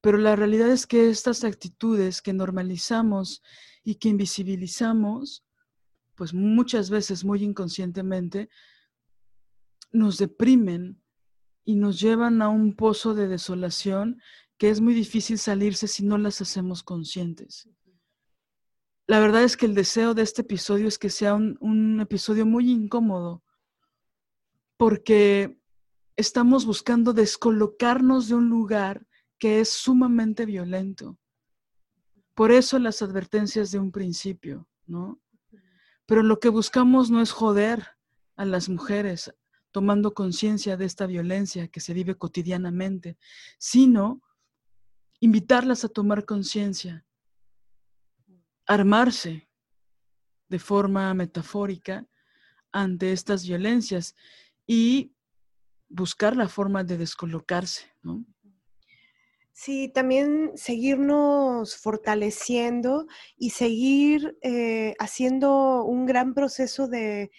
[0.01, 3.43] pero la realidad es que estas actitudes que normalizamos
[3.85, 5.45] y que invisibilizamos
[6.19, 8.51] pues muchas veces muy inconscientemente,
[9.93, 11.01] nos deprimen
[11.65, 14.20] y nos llevan a un pozo de desolación
[14.59, 17.69] que es muy difícil salirse si no las hacemos conscientes.
[19.09, 22.70] La verdad es que el deseo de este episodio es que sea un, episodio muy
[22.70, 23.43] incómodo,
[24.76, 25.59] porque
[26.14, 29.06] estamos buscando descolocarnos de un lugar
[29.39, 31.16] que es sumamente violento.
[32.35, 35.18] Por eso las advertencias de un principio, ¿no?
[36.05, 37.97] Pero lo que buscamos no es joder
[38.36, 39.35] a las mujeres
[39.70, 43.16] tomando conciencia de esta violencia que se vive cotidianamente,
[43.59, 44.20] sino
[45.18, 47.06] invitarlas a tomar conciencia,
[48.69, 49.49] armarse
[50.49, 52.07] de forma metafórica
[52.70, 54.15] ante estas violencias
[54.66, 55.15] y
[55.89, 58.24] buscar la forma de descolocarse, ¿no?
[59.53, 67.32] Sí, también seguirnos fortaleciendo y seguir eh, haciendo un gran proceso de,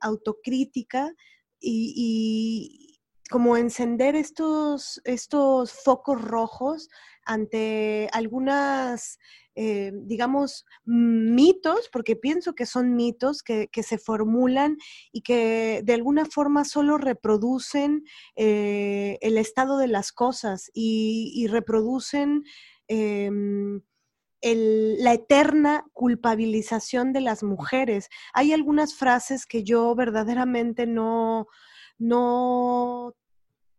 [0.00, 1.12] autocrítica
[1.60, 2.98] y,
[3.28, 6.88] como encender estos, estos focos rojos
[7.26, 9.18] ante algunas
[9.56, 14.78] eh, digamos, mitos, porque pienso que son mitos que, se formulan
[15.12, 18.04] y que de alguna forma solo reproducen
[18.36, 22.42] eh, el estado de las cosas y, reproducen
[22.88, 23.80] em,
[24.42, 28.08] la eterna culpabilización de las mujeres.
[28.32, 31.46] Hay algunas frases que yo verdaderamente no,
[31.98, 33.14] no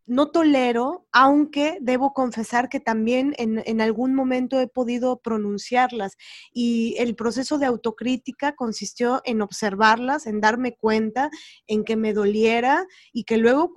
[0.07, 6.18] no tolero, aunque debo confesar que también en, algún momento he podido pronunciarlas.
[6.53, 11.30] Y el proceso de autocrítica consistió en observarlas, en darme cuenta,
[11.68, 13.73] en que me doliera y que luego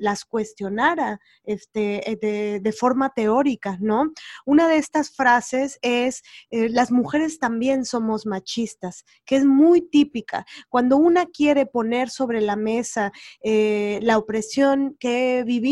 [0.00, 4.12] las cuestionara este, eh, de, forma teórica, ¿no?
[4.44, 10.44] Una de estas frases es, eh, las mujeres también somos machistas, que es muy típica.
[10.68, 15.67] Cuando una quiere poner sobre la mesa eh, la opresión que vivimos,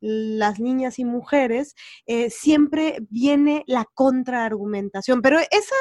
[0.00, 1.74] las niñas y mujeres,
[2.06, 5.22] eh, siempre viene la contraargumentación.
[5.22, 5.74] Pero esa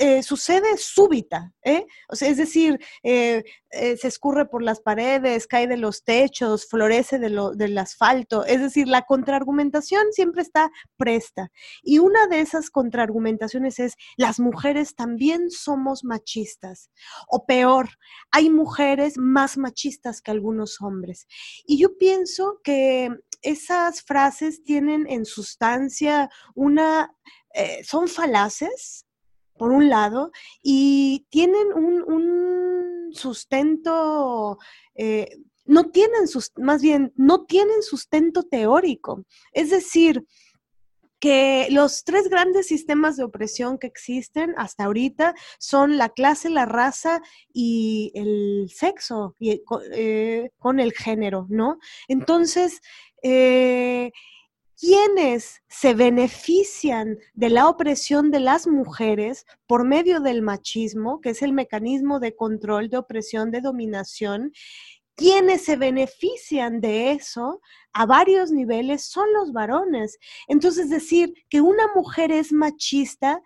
[0.00, 1.84] eh, sucede súbita, ¿eh?
[2.08, 7.18] O sea, es decir, eh, se escurre por las paredes, cae de los techos, florece
[7.18, 11.50] de lo, del asfalto, es decir, la contraargumentación siempre está presta.
[11.82, 16.92] Y una de esas contraargumentaciones es, las mujeres también somos machistas,
[17.26, 17.88] o peor,
[18.30, 21.26] hay mujeres más machistas que algunos hombres.
[21.66, 23.10] Y yo pienso que
[23.42, 27.12] esas frases tienen en sustancia una,
[27.82, 29.07] son falaces,
[29.58, 30.30] por un lado,
[30.62, 34.58] y tienen un, sustento,
[34.94, 36.24] eh, no tienen,
[36.56, 39.24] más bien, no tienen sustento teórico.
[39.52, 40.24] Es decir,
[41.20, 46.64] que los tres grandes sistemas de opresión que existen hasta ahorita son la clase, la
[46.64, 47.20] raza
[47.52, 49.62] y el sexo, y,
[49.92, 51.78] eh, con el género, ¿no?
[52.06, 52.80] Entonces,
[53.22, 54.12] eh,
[54.78, 61.42] quienes se benefician de la opresión de las mujeres por medio del machismo, que es
[61.42, 64.52] el mecanismo de control, de opresión, de dominación,
[65.16, 67.60] quienes se benefician de eso
[67.92, 70.16] a varios niveles son los varones.
[70.46, 73.42] Entonces decir que una mujer es machista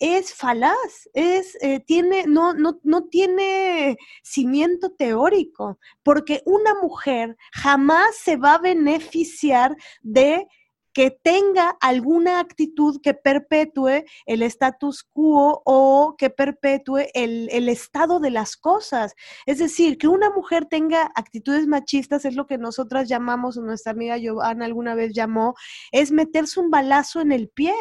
[0.00, 8.16] es falaz, es, eh, tiene, no, no, no tiene cimiento teórico, porque una mujer jamás
[8.16, 10.46] se va a beneficiar de
[10.94, 18.20] que tenga alguna actitud que perpetúe el status quo o que perpetúe el, el, estado
[18.20, 19.14] de las cosas.
[19.44, 23.92] Es decir, que una mujer tenga actitudes machistas es lo que nosotras llamamos, o nuestra
[23.92, 25.54] amiga Giovanna alguna vez llamó,
[25.92, 27.74] es meterse un balazo en el pie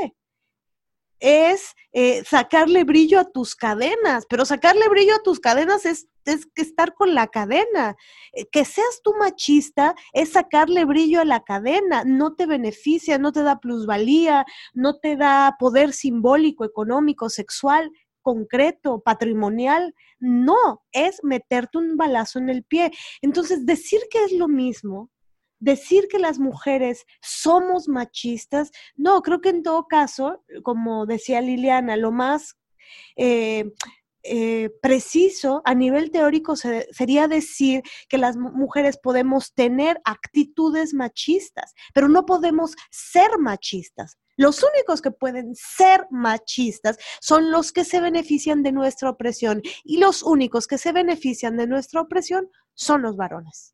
[1.24, 6.46] es eh, sacarle brillo a tus cadenas, pero sacarle brillo a tus cadenas es, es
[6.54, 7.96] que estar con la cadena.
[8.34, 13.32] Eh, que seas tú machista es sacarle brillo a la cadena, no te beneficia, no
[13.32, 17.90] te da plusvalía, no te da poder simbólico, económico, sexual,
[18.22, 19.96] concreto, patrimonial.
[20.20, 22.92] No, es meterte un balazo en el pie.
[23.22, 25.10] Entonces, decir que es lo mismo
[25.64, 31.96] decir que las mujeres somos machistas, no, creo que en todo caso, como decía Liliana,
[31.96, 32.58] lo más
[33.16, 33.72] eh,
[34.24, 42.10] eh, preciso a nivel teórico sería decir que las mujeres podemos tener actitudes machistas, pero
[42.10, 44.18] no podemos ser machistas.
[44.36, 49.98] Los únicos que pueden ser machistas son los que se benefician de nuestra opresión y
[49.98, 53.74] los únicos que se benefician de nuestra opresión son los varones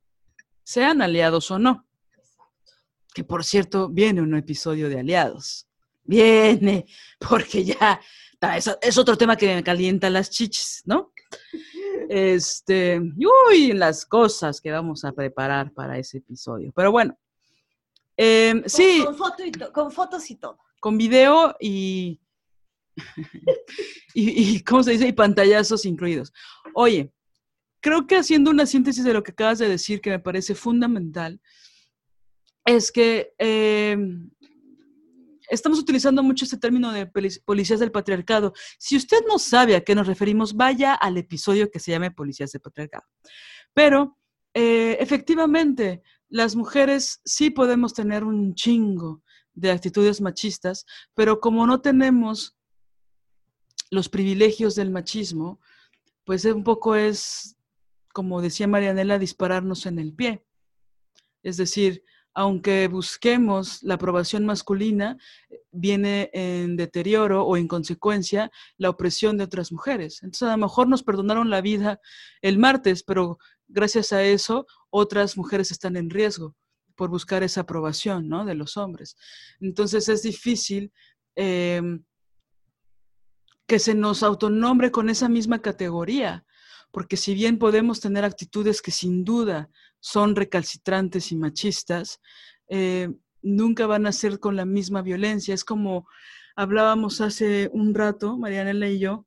[0.69, 1.87] sean aliados o no.
[3.11, 5.67] Que por cierto, viene un episodio de aliados.
[6.03, 6.85] Viene,
[7.17, 7.99] porque ya
[8.81, 11.11] es, otro tema que me calienta las chichis, ¿no?
[12.07, 13.01] Este,
[13.49, 16.71] uy, las cosas que vamos a preparar para ese episodio.
[16.75, 17.17] Pero bueno,
[18.15, 19.03] em, sí.
[19.03, 19.17] Con,
[19.73, 20.59] con, fotos y todo.
[20.79, 22.21] Con video y,
[24.13, 25.07] y, y, ¿cómo se dice?
[25.07, 26.31] Y pantallazos incluidos.
[26.75, 27.11] Oye,
[27.81, 31.39] creo que haciendo una síntesis de lo que acabas de decir, que me parece fundamental,
[32.65, 34.29] es que em,
[35.49, 37.07] estamos utilizando mucho este término de
[37.45, 38.53] policías del patriarcado.
[38.77, 42.51] Si usted no sabe a qué nos referimos, vaya al episodio que se llame Policías
[42.51, 43.05] del Patriarcado.
[43.73, 44.17] Pero
[44.53, 49.23] eh, efectivamente, las mujeres sí podemos tener un chingo
[49.53, 50.85] de actitudes machistas,
[51.15, 52.55] pero como no tenemos
[53.91, 55.59] los privilegios del machismo,
[56.23, 57.57] pues un poco es
[58.19, 60.43] como decía Marianela, dispararnos en el pie.
[61.41, 65.17] Es decir, aunque busquemos la aprobación masculina,
[65.71, 70.21] viene en deterioro o en consecuencia la opresión de otras mujeres.
[70.21, 72.01] Entonces, a lo mejor nos perdonaron la vida
[72.41, 73.37] el martes, pero
[73.69, 76.57] gracias a eso otras mujeres están en riesgo
[76.97, 78.43] por buscar esa aprobación ¿no?
[78.43, 79.15] de los hombres.
[79.61, 80.91] Entonces, es difícil
[81.35, 82.03] em,
[83.65, 86.45] que se nos autonombre con esa misma categoría
[86.91, 92.19] porque si bien podemos tener actitudes que sin duda son recalcitrantes y machistas,
[92.67, 93.09] eh,
[93.41, 95.53] nunca van a ser con la misma violencia.
[95.53, 96.07] Es como
[96.55, 99.25] hablábamos hace un rato, Marianela y yo,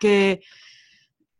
[0.00, 0.42] que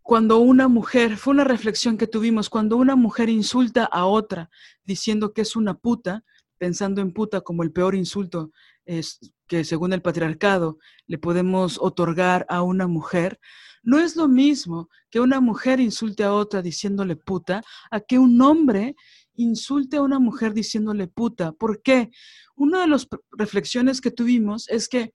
[0.02, 4.50] cuando una mujer, fue una reflexión que tuvimos, cuando una mujer insulta a otra
[4.84, 6.24] diciendo que es una puta,
[6.58, 8.52] pensando en puta como el peor insulto
[8.84, 13.40] es, que según el patriarcado le podemos otorgar a una mujer,
[13.84, 18.40] no es lo mismo que una mujer insulte a otra diciéndole puta, a que un
[18.40, 18.96] hombre
[19.34, 21.52] insulte a una mujer diciéndole puta.
[21.52, 22.10] ¿Por qué?
[22.56, 25.14] Una de las reflexiones que tuvimos es que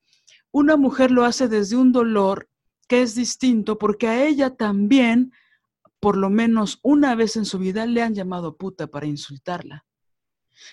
[0.51, 2.49] una mujer lo hace desde un dolor
[2.87, 5.31] que es distinto porque a ella también,
[5.99, 9.85] por lo menos una vez en su vida, le han llamado puta para insultarla.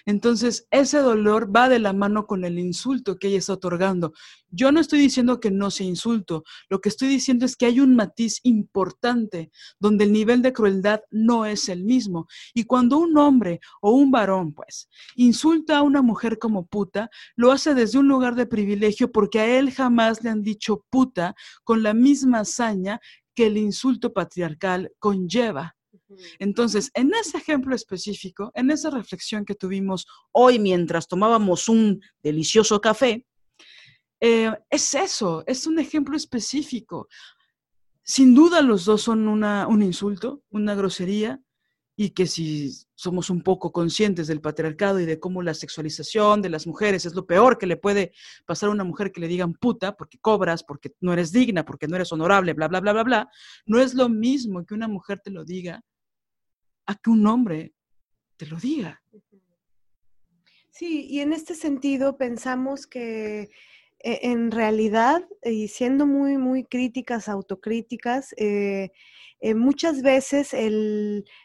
[0.05, 4.13] Entonces, ese dolor va de la mano con el insulto que ella está otorgando.
[4.51, 7.81] Yo no estoy diciendo que no se insulto, lo que estoy diciendo es que hay
[7.81, 12.27] un matiz importante donde el nivel de crueldad no es el mismo.
[12.55, 17.53] Y cuando un hombre o un varón, pues, insulta a una mujer como puta, lo
[17.53, 21.35] hace desde un lugar de privilegio porque a él jamás le han dicho puta
[21.65, 23.01] con la misma hazaña
[23.35, 25.76] que el insulto patriarcal conlleva.
[26.39, 32.81] Entonces, en ese ejemplo específico, en esa reflexión que tuvimos hoy mientras tomábamos un delicioso
[32.81, 33.27] café,
[34.21, 37.09] eh, es eso, es un ejemplo específico.
[38.03, 41.41] Sin duda los dos son un insulto, una grosería,
[41.99, 46.51] y que si somos un poco conscientes del patriarcado y de cómo la sexualización de
[46.51, 48.13] las mujeres es lo peor que le puede
[48.45, 51.89] pasar a una mujer que le digan puta porque cobras, porque no eres digna, porque
[51.89, 53.31] no eres honorable, bla, bla, bla, bla, bla,
[53.65, 55.83] no es lo mismo que una mujer te lo diga
[56.87, 57.75] a que un hombre
[58.37, 59.03] te lo diga.
[60.71, 63.51] Sí, y en este sentido pensamos que
[64.01, 68.91] eh, en realidad, y siendo muy, muy críticas, autocríticas, eh,
[69.41, 70.55] eh, muchas veces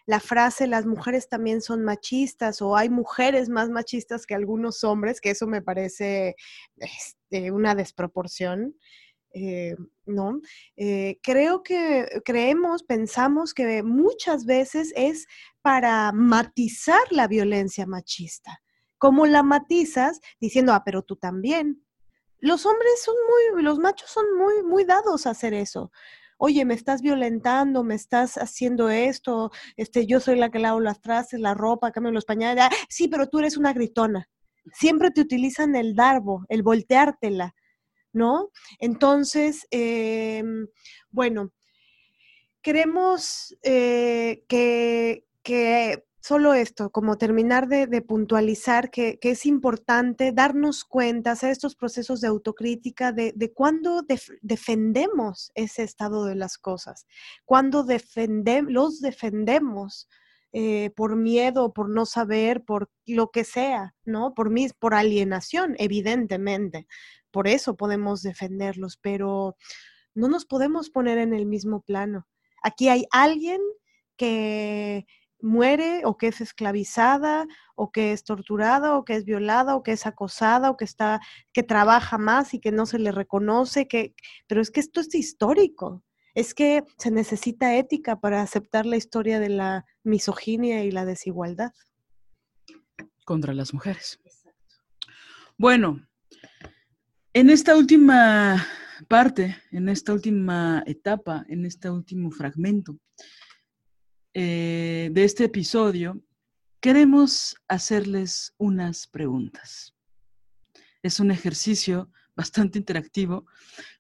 [0.06, 5.22] la frase las mujeres también son machistas o hay mujeres más machistas que algunos hombres,
[5.22, 6.36] que eso me parece
[6.78, 8.76] este, una desproporción.
[9.34, 9.76] Eh,
[10.06, 10.42] ¿no?
[10.76, 15.26] Eh, creo que creemos, pensamos que muchas veces es
[15.62, 18.62] para matizar la violencia machista.
[18.98, 20.20] ¿Cómo la matizas?
[20.40, 21.84] Diciendo, ah, pero tú también.
[22.40, 23.16] Los hombres son
[23.54, 25.92] muy, los machos son muy, muy dados a hacer eso.
[26.38, 31.00] Oye, me estás violentando, me estás haciendo esto, este, yo soy la que lavo las
[31.00, 32.66] trastes, la ropa, cambio los pañales.
[32.66, 34.28] Ah, sí, pero tú eres una gritona.
[34.74, 37.56] Siempre te utilizan el darbo, el volteártela
[38.14, 38.52] ¿no?
[38.80, 40.68] Entonces, em,
[41.10, 41.52] bueno,
[42.62, 45.26] queremos eh, que,
[46.22, 52.28] solo esto, como terminar de, puntualizar que, es importante darnos cuenta, hacer estos procesos de
[52.28, 54.06] autocrítica de, de cuándo
[54.42, 57.08] defendemos ese estado de las cosas,
[57.46, 57.86] cuándo
[58.68, 60.08] los defendemos.
[60.54, 64.34] Eh, por miedo, por no saber, por lo que sea, ¿no?
[64.34, 66.88] Por, mis, por alienación, evidentemente,
[67.32, 69.56] por eso podemos defenderlos, pero
[70.14, 72.28] no nos podemos poner en el mismo plano.
[72.64, 73.62] Aquí hay alguien
[74.18, 75.06] que
[75.42, 79.94] muere o que es esclavizada o que es torturada o que es violada o que
[79.94, 81.20] es acosada o que está
[81.54, 84.14] que trabaja más y que no se le reconoce que
[84.48, 86.04] pero es que esto es histórico
[86.34, 91.72] es que se necesita ética para aceptar la historia de la misoginia y la desigualdad
[93.26, 94.20] contra las mujeres
[95.58, 96.02] bueno
[97.34, 98.68] en esta última
[99.08, 103.00] parte, en esta última etapa, en este último fragmento
[104.34, 106.22] eh, de este episodio,
[106.80, 109.96] queremos hacerles unas preguntas.
[111.04, 113.46] Es un ejercicio bastante interactivo.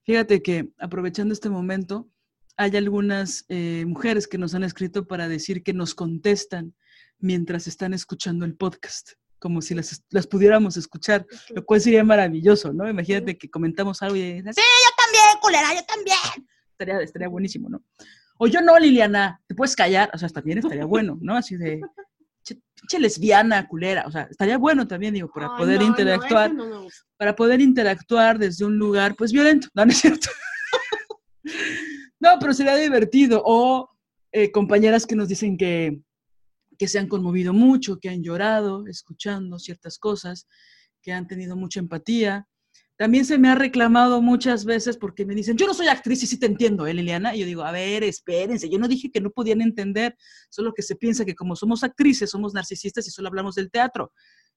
[0.03, 2.09] Fíjate que aprovechando este momento,
[2.57, 6.73] hay algunas eh, mujeres que nos han escrito para decir que nos contestan
[7.19, 9.11] mientras están escuchando el podcast
[9.41, 12.87] como si las, las pudiéramos escuchar, lo cual sería maravilloso, ¿no?
[12.87, 16.47] Imagínate que comentamos algo y dices, sí, yo también, culera, yo también.
[16.69, 17.83] Estaría, estaría buenísimo, ¿no?
[18.37, 21.35] O yo no, Liliana, te puedes callar, o sea, también estaría bueno, ¿no?
[21.35, 21.81] Así de,
[22.75, 26.51] pinche lesbiana, culera, o sea, estaría bueno también, digo, para poder interactuar,
[27.17, 30.29] para poder interactuar desde un lugar, pues, violento, ¿no, ¿No es cierto?
[32.21, 33.89] no, pero sería divertido, o
[34.31, 35.99] eh, compañeras que nos dicen que,
[36.77, 40.47] que se han conmovido mucho, que han llorado escuchando ciertas cosas,
[41.01, 42.47] que han tenido mucha empatía.
[42.95, 46.27] También se me ha reclamado muchas veces porque me dicen, yo no soy actriz y
[46.27, 47.35] sí te entiendo, ¿eh, Liliana?
[47.35, 50.15] Y yo digo, a ver, espérense, yo no dije que no podían entender,
[50.51, 54.13] solo que se piensa que como somos actrices, somos narcisistas y solo hablamos del teatro.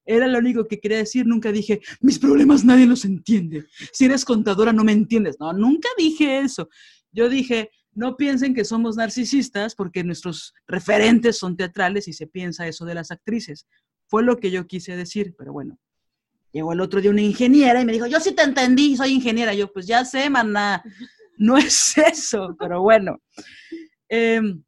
[0.07, 3.67] Era lo único que quería decir, nunca dije, mis problemas nadie los entiende.
[3.93, 5.37] Si eres contadora no me entiendes.
[5.41, 6.69] No, nunca dije eso.
[7.15, 12.67] Yo dije, no piensen que somos narcisistas porque nuestros referentes son teatrales y se piensa
[12.67, 13.67] eso de las actrices.
[14.09, 15.79] Fue lo que yo quise decir, pero bueno.
[16.53, 19.55] Llegó el otro día una ingeniera y me dijo, yo sí te entendí, soy ingeniera.
[19.55, 20.83] Yo, pues ya sé, maná,
[21.39, 23.21] no es eso, pero bueno.
[24.09, 24.63] Em,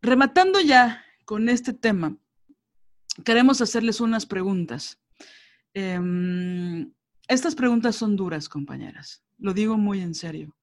[0.00, 2.16] rematando ya con este tema,
[3.22, 4.98] queremos hacerles unas preguntas.
[5.74, 6.90] Em,
[7.28, 9.22] estas preguntas son duras, compañeras.
[9.38, 10.56] Lo digo muy en serio.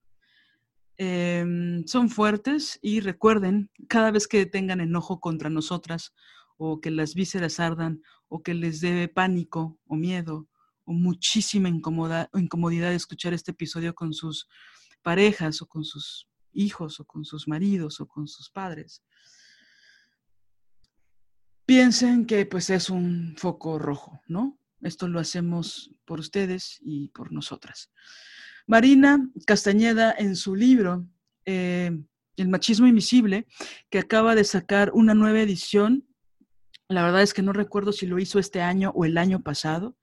[0.97, 6.13] Em, son fuertes y recuerden, cada vez que tengan enojo contra nosotras
[6.57, 10.47] o que las vísceras ardan o que les dé pánico o miedo
[10.85, 14.47] o muchísima incomodidad de escuchar este episodio con sus
[15.01, 19.03] parejas o con sus hijos o con sus maridos o con sus padres,
[21.65, 24.57] piensen que pues es un foco rojo, ¿no?
[24.81, 27.91] Esto lo hacemos por ustedes y por nosotras.
[28.67, 31.07] Marina Castañeda en su libro
[31.45, 31.91] eh,
[32.35, 33.45] El machismo invisible,
[33.91, 36.07] que acaba de sacar una nueva edición,
[36.89, 39.95] la verdad es que no recuerdo si lo hizo este año o el año pasado,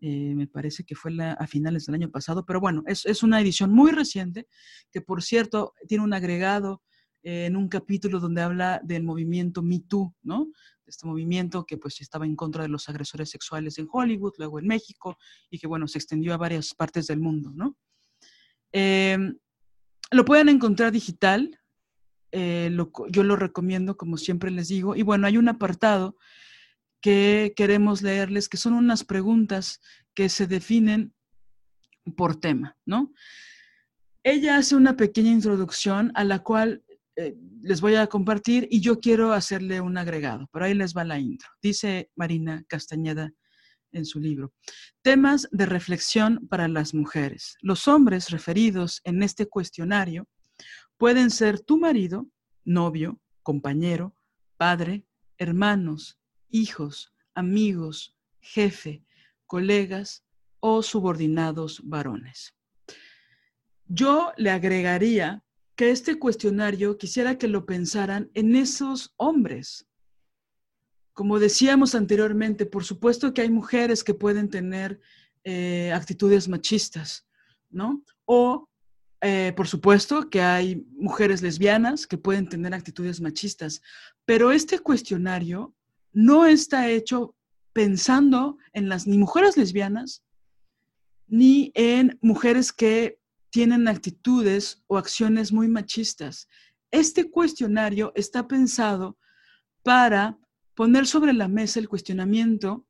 [0.00, 3.72] eh, me parece que fue a finales del año pasado, pero bueno, es, una edición
[3.72, 4.48] muy reciente,
[4.90, 6.82] que por cierto tiene un agregado
[7.22, 10.48] eh, en un capítulo donde habla del movimiento Me Too, ¿no?
[10.86, 14.66] Este movimiento que pues estaba en contra de los agresores sexuales en Hollywood, luego en
[14.66, 15.16] México,
[15.48, 17.78] y que bueno, se extendió a varias partes del mundo, ¿no?
[18.72, 19.36] Em,
[20.10, 21.58] lo pueden encontrar digital,
[22.32, 22.74] eh,
[23.10, 26.16] yo lo recomiendo como siempre les digo, y bueno, hay un apartado
[27.00, 29.80] que queremos leerles, que son unas preguntas
[30.14, 31.12] que se definen
[32.16, 33.12] por tema, ¿no?
[34.24, 36.84] Ella hace una pequeña introducción a la cual
[37.16, 41.04] eh, les voy a compartir y yo quiero hacerle un agregado, pero ahí les va
[41.04, 41.48] la intro.
[41.60, 43.32] Dice Marina Castañeda
[43.92, 44.52] en su libro,
[45.02, 47.56] temas de reflexión para las mujeres.
[47.60, 50.28] Los hombres referidos en este cuestionario
[50.96, 52.28] pueden ser tu marido,
[52.64, 54.16] novio, compañero,
[54.56, 55.04] padre,
[55.38, 56.18] hermanos,
[56.50, 59.02] hijos, amigos, jefe,
[59.46, 60.24] colegas
[60.60, 62.54] o subordinados varones.
[63.86, 65.42] Yo le agregaría
[65.76, 69.88] que este cuestionario quisiera que lo pensaran en esos hombres.
[71.12, 75.00] Como decíamos anteriormente, por supuesto que hay mujeres que pueden tener
[75.44, 77.26] eh, actitudes machistas,
[77.70, 78.02] ¿no?
[78.24, 78.68] O,
[79.20, 83.82] eh, por supuesto, que hay mujeres lesbianas que pueden tener actitudes machistas,
[84.24, 85.74] pero este cuestionario
[86.12, 87.34] no está hecho
[87.72, 90.22] pensando en las ni mujeres lesbianas
[91.26, 93.18] ni en mujeres que
[93.50, 96.48] tienen actitudes o acciones muy machistas.
[96.90, 99.16] Este cuestionario está pensado
[99.82, 100.38] para
[100.74, 102.86] poner sobre la mesa el cuestionamiento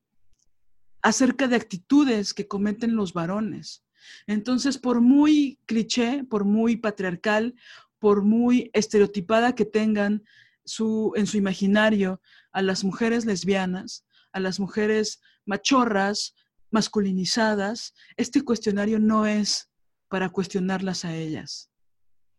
[1.02, 3.84] acerca de actitudes que cometen los varones.
[4.26, 7.54] Entonces, por muy cliché, por muy patriarcal,
[7.98, 10.24] por muy estereotipada que tengan
[10.64, 12.20] su, en su imaginario
[12.52, 16.34] a las mujeres lesbianas, a las mujeres machorras,
[16.70, 19.70] masculinizadas, este cuestionario no es
[20.08, 21.70] para cuestionarlas a ellas.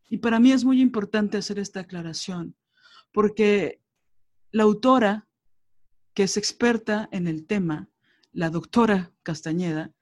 [0.09, 2.55] Y para mí es muy importante hacer esta aclaración,
[3.11, 3.81] porque
[4.51, 5.27] la autora,
[6.13, 7.89] que es experta en el tema,
[8.31, 9.93] la doctora Castañeda,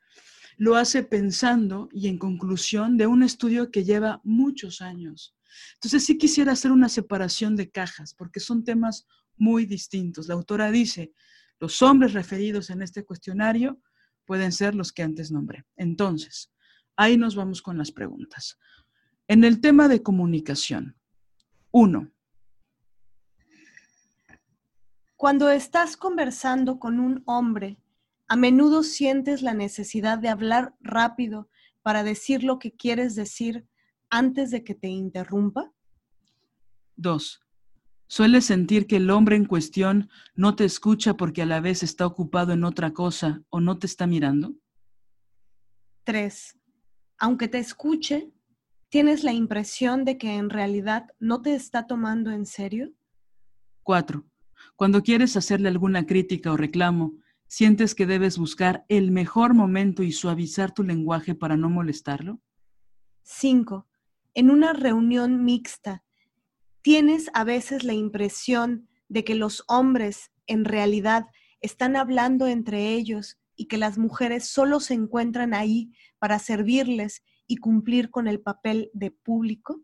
[0.57, 5.35] lo hace pensando y en conclusión de un estudio que lleva muchos años.
[5.75, 9.07] Entonces sí quisiera hacer una separación de cajas, porque son temas
[9.37, 10.27] muy distintos.
[10.27, 11.13] La autora dice,
[11.59, 13.81] los hombres referidos en este cuestionario
[14.25, 15.65] pueden ser los que antes nombré.
[15.75, 16.51] Entonces,
[16.95, 18.57] ahí nos vamos con las preguntas.
[19.27, 20.97] En el tema de comunicación,
[21.71, 22.11] uno.
[25.21, 27.77] Cuando estás conversando con un hombre,
[28.27, 31.47] a menudo sientes la necesidad de hablar rápido
[31.83, 33.67] para decir lo que quieres decir
[34.09, 35.71] antes de que te interrumpa.
[36.95, 37.39] Dos.
[38.07, 42.07] ¿Sueles sentir que el hombre en cuestión no te escucha porque a la vez está
[42.07, 44.55] ocupado en otra cosa o no te está mirando?
[46.03, 46.57] 3.
[47.19, 48.31] Aunque te escuche,
[48.89, 52.91] ¿tienes la impresión de que en realidad no te está tomando en serio?
[53.83, 54.25] 4.
[54.75, 57.13] Cuando quieres hacerle alguna crítica o reclamo,
[57.47, 62.39] ¿sientes que debes buscar el mejor momento y suavizar tu lenguaje para no molestarlo?
[63.23, 63.87] 5.
[64.33, 66.03] En una reunión mixta,
[66.81, 71.27] tienes a veces la impresión de que los hombres en realidad
[71.59, 77.57] están hablando entre ellos y que las mujeres solo se encuentran ahí para servirles y
[77.57, 79.83] cumplir con el papel de público?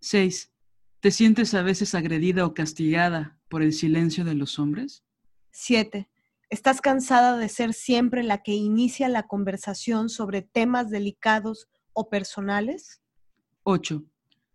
[0.00, 0.53] 6.
[1.04, 5.04] ¿Te sientes a veces agredida o castigada por el silencio de los hombres?
[5.50, 6.08] 7.
[6.48, 13.02] ¿Estás cansada de ser siempre la que inicia la conversación sobre temas delicados o personales?
[13.64, 14.02] 8.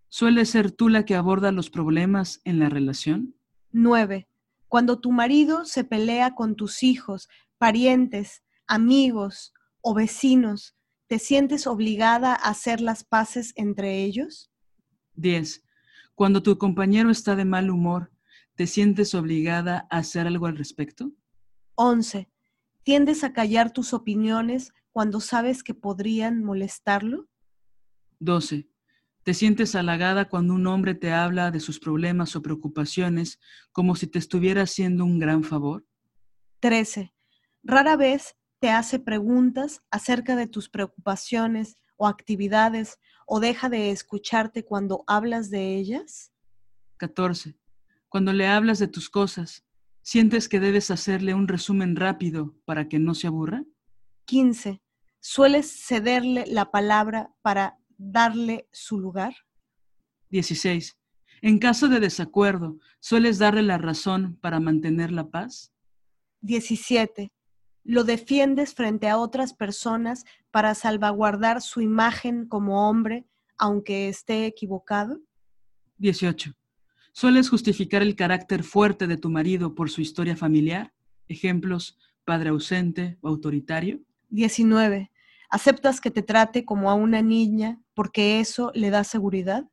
[0.08, 3.36] ¿Suele ser tú la que aborda los problemas en la relación?
[3.72, 4.28] 9.
[4.68, 12.32] Cuando tu marido se pelea con tus hijos, parientes, amigos o vecinos, ¿te sientes obligada
[12.34, 14.50] a hacer las paces entre ellos?
[15.14, 15.64] 10.
[16.20, 18.12] Cuando tu compañero está de mal humor,
[18.56, 21.14] ¿te sientes obligada a hacer algo al respecto?
[21.76, 22.30] 11.
[22.84, 27.30] ¿Tiendes a callar tus opiniones cuando sabes que podrían molestarlo?
[28.20, 28.68] 12.
[29.24, 33.40] ¿Te sientes halagada cuando un hombre te habla de sus problemas o preocupaciones
[33.72, 35.88] como si te estuviera haciendo un gran favor?
[36.60, 37.14] 13.
[37.64, 42.98] Rara vez te hace preguntas acerca de tus preocupaciones o actividades
[43.30, 46.34] o deja de escucharte cuando hablas de ellas?
[46.98, 47.56] 14.
[48.10, 49.64] Cuando le hablas de tus cosas,
[50.02, 53.64] ¿sientes que debes hacerle un resumen rápido para que no se aburra?
[54.26, 54.82] 15.
[55.20, 59.36] ¿Sueles cederle la palabra para darle su lugar?
[60.32, 60.98] 16.
[61.44, 65.72] En caso de desacuerdo, ¿sueles darle la razón para mantener la paz?
[66.42, 67.32] 17.
[67.90, 73.26] ¿Lo defiendes frente a otras personas para salvaguardar su imagen como hombre,
[73.58, 75.20] aunque esté equivocado?
[75.98, 76.54] 18.
[77.14, 80.94] ¿Sueles justificar el carácter fuerte de tu marido por su historia familiar?
[81.28, 84.00] Ejemplos, padre ausente o autoritario.
[84.30, 85.12] 19.
[85.50, 89.68] ¿Aceptas que te trate como a una niña porque eso le da seguridad?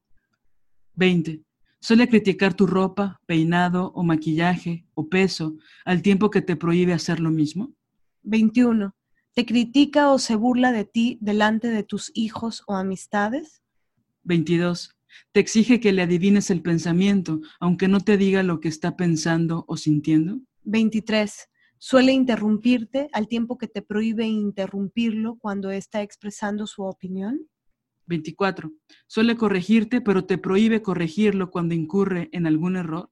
[0.94, 1.43] 20.
[1.80, 7.20] Suele criticar tu ropa, peinado o maquillaje o peso al tiempo que te prohíbe hacer
[7.20, 7.74] lo mismo.
[8.27, 8.94] 21.
[9.35, 13.62] ¿Te critica o se burla de ti delante de tus hijos o amistades?
[14.24, 14.90] 22.
[15.32, 19.65] ¿Te exige que le adivines el pensamiento aunque no te diga lo que está pensando
[19.69, 20.40] o sintiendo?
[20.65, 21.48] 23.
[21.78, 27.48] Suele interrumpirte al tiempo que te prohíbe interrumpirlo cuando está expresando su opinión.
[28.07, 28.73] 24.
[29.07, 33.11] Suele corregirte, pero te prohíbe corregirlo cuando incurre en algún error.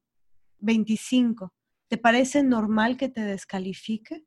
[0.59, 1.53] 25.
[1.89, 4.25] ¿Te parece normal que te descalifique?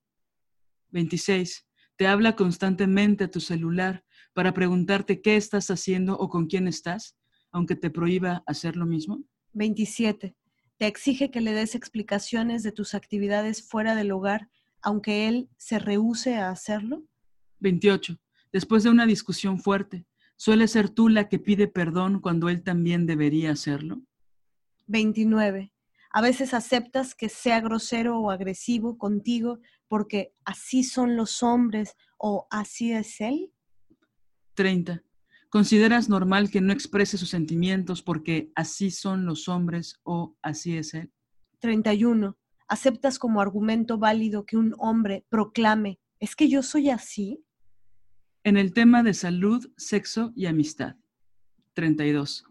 [0.97, 1.67] 26.
[1.95, 4.03] Te habla constantemente a tu celular
[4.33, 7.15] para preguntarte qué estás haciendo o con quién estás,
[7.51, 9.23] aunque te prohíba hacer lo mismo.
[9.53, 10.35] 27
[10.77, 14.49] te exige que le des explicaciones de tus actividades fuera del hogar,
[14.81, 17.03] aunque él se rehúse a hacerlo?
[17.59, 18.19] 28.
[18.51, 20.05] Después de una discusión fuerte,
[20.35, 24.01] ¿suele ser tú la que pide perdón cuando él también debería hacerlo?
[24.87, 25.73] 29.
[26.11, 32.47] A veces aceptas que sea grosero o agresivo contigo porque así son los hombres o
[32.49, 33.51] así es él.
[34.55, 35.03] 30.
[35.49, 40.93] ¿Consideras normal que no exprese sus sentimientos porque así son los hombres o así es
[40.93, 41.11] él?
[41.59, 42.37] 31.
[42.67, 47.43] ¿Aceptas como argumento válido que un hombre proclame, es que yo soy así?
[48.43, 50.95] En el tema de salud, sexo y amistad.
[51.73, 52.43] 32.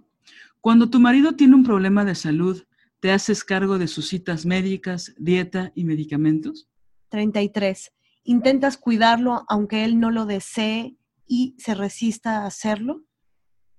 [0.60, 2.64] Cuando tu marido tiene un problema de salud,
[3.00, 6.68] ¿te haces cargo de sus citas médicas, dieta y medicamentos?
[7.08, 7.92] 33.
[8.24, 10.96] ¿Intentas cuidarlo aunque él no lo desee
[11.26, 13.04] y se resista a hacerlo?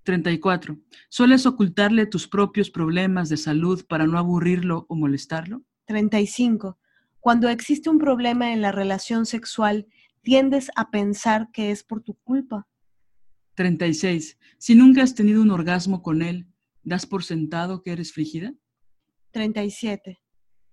[0.04, 0.80] 34.
[1.10, 5.64] ¿Sueles ocultarle tus propios problemas de salud para no aburrirlo o molestarlo?
[5.86, 6.80] 35.
[7.20, 9.86] Cuando existe un problema en la relación sexual,
[10.22, 12.68] tiendes a pensar que es por tu culpa.
[13.56, 14.38] 36.
[14.58, 16.48] Si nunca has tenido un orgasmo con él,
[16.84, 18.54] ¿das por sentado que eres frígida?
[19.32, 20.20] 37.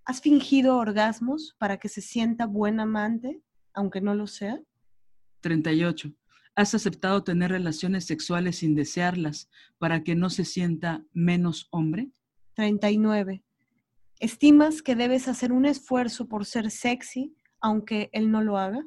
[0.06, 3.40] ¿Has fingido orgasmos para que se sienta buen amante,
[3.72, 4.60] aunque no lo sea?
[5.40, 6.12] 38.
[6.55, 9.48] ¿Has aceptado tener relaciones sexuales sin desearlas
[9.78, 12.10] para que no se sienta menos hombre?
[12.55, 13.43] 39.
[14.20, 18.85] ¿Estimas que debes hacer un esfuerzo por ser sexy aunque él no lo haga?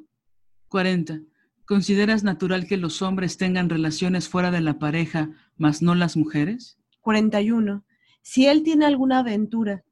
[0.68, 1.20] 40.
[1.66, 6.78] ¿Consideras natural que los hombres tengan relaciones fuera de la pareja, mas no las mujeres?
[7.00, 7.84] 41.
[8.22, 9.84] Si él tiene alguna aventura,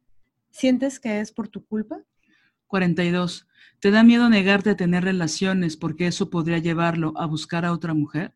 [0.57, 2.03] ¿sientes que es por tu culpa?
[2.67, 3.47] 42.
[3.79, 7.93] ¿Te da miedo negarte a tener relaciones porque eso podría llevarlo a buscar a otra
[7.93, 8.35] mujer?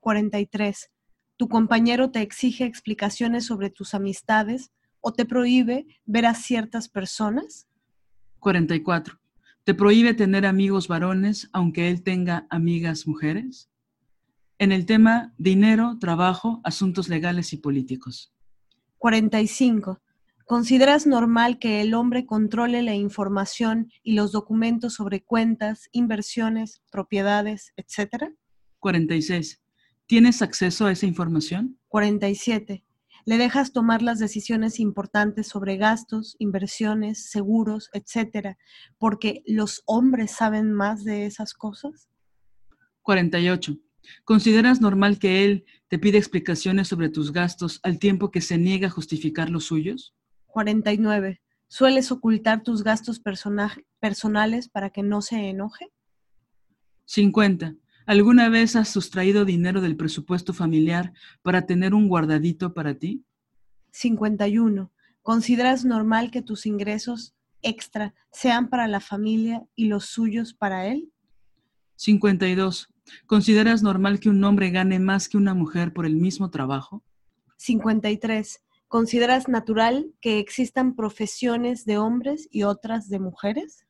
[0.00, 0.90] 43.
[1.36, 7.68] ¿Tu compañero te exige explicaciones sobre tus amistades o te prohíbe ver a ciertas personas?
[8.38, 9.20] 44.
[9.64, 13.68] ¿Te prohíbe tener amigos varones aunque él tenga amigas mujeres?
[14.58, 18.32] En el tema dinero, trabajo, asuntos legales y políticos.
[18.96, 20.00] 45.
[20.48, 27.74] ¿Consideras normal que el hombre controle la información y los documentos sobre cuentas, inversiones, propiedades,
[27.76, 28.32] etcétera?
[28.78, 29.60] 46.
[30.06, 31.78] ¿Tienes acceso a esa información?
[31.88, 32.82] 47.
[33.26, 38.56] ¿Le dejas tomar las decisiones importantes sobre gastos, inversiones, seguros, etcétera,
[38.96, 42.08] porque los hombres saben más de esas cosas?
[43.02, 43.76] 48.
[44.24, 48.86] ¿Consideras normal que él te pida explicaciones sobre tus gastos al tiempo que se niega
[48.86, 50.14] a justificar los suyos?
[50.58, 51.40] 49.
[51.68, 53.22] ¿Sueles ocultar tus gastos
[54.00, 55.92] personales para que no se enoje?
[57.04, 57.76] 50.
[58.06, 61.12] ¿Alguna vez has sustraído dinero del presupuesto familiar
[61.42, 63.24] para tener un guardadito para ti?
[63.92, 64.90] 51.
[65.22, 71.12] ¿Consideras normal que tus ingresos extra sean para la familia y los suyos para él?
[71.94, 72.92] 52.
[73.26, 77.04] ¿Consideras normal que un hombre gane más que una mujer por el mismo trabajo?
[77.58, 78.60] 53.
[78.88, 83.86] ¿Consideras natural que existan profesiones de hombres y otras de mujeres?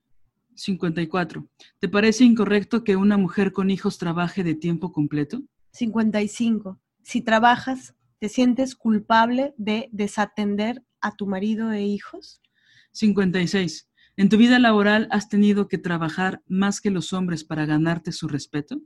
[0.57, 1.49] 54.
[1.79, 5.41] ¿Te parece incorrecto que una mujer con hijos trabaje de tiempo completo?
[5.70, 6.81] 55.
[7.05, 12.43] Si trabajas, ¿te sientes culpable de desatender a tu marido e hijos?
[12.91, 13.89] 56.
[14.16, 18.27] ¿En tu vida laboral has tenido que trabajar más que los hombres para ganarte su
[18.27, 18.81] respeto?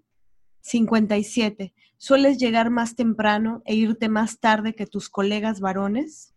[0.63, 1.75] 57.
[1.99, 6.35] ¿Sueles llegar más temprano e irte más tarde que tus colegas varones?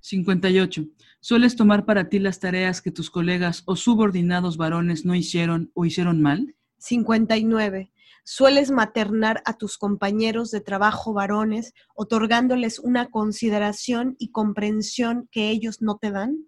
[0.00, 0.86] 58.
[1.20, 5.84] ¿Sueles tomar para ti las tareas que tus colegas o subordinados varones no hicieron o
[5.84, 6.56] hicieron mal?
[6.78, 7.92] 59.
[8.24, 15.82] ¿Sueles maternar a tus compañeros de trabajo varones, otorgándoles una consideración y comprensión que ellos
[15.82, 16.46] no te dan?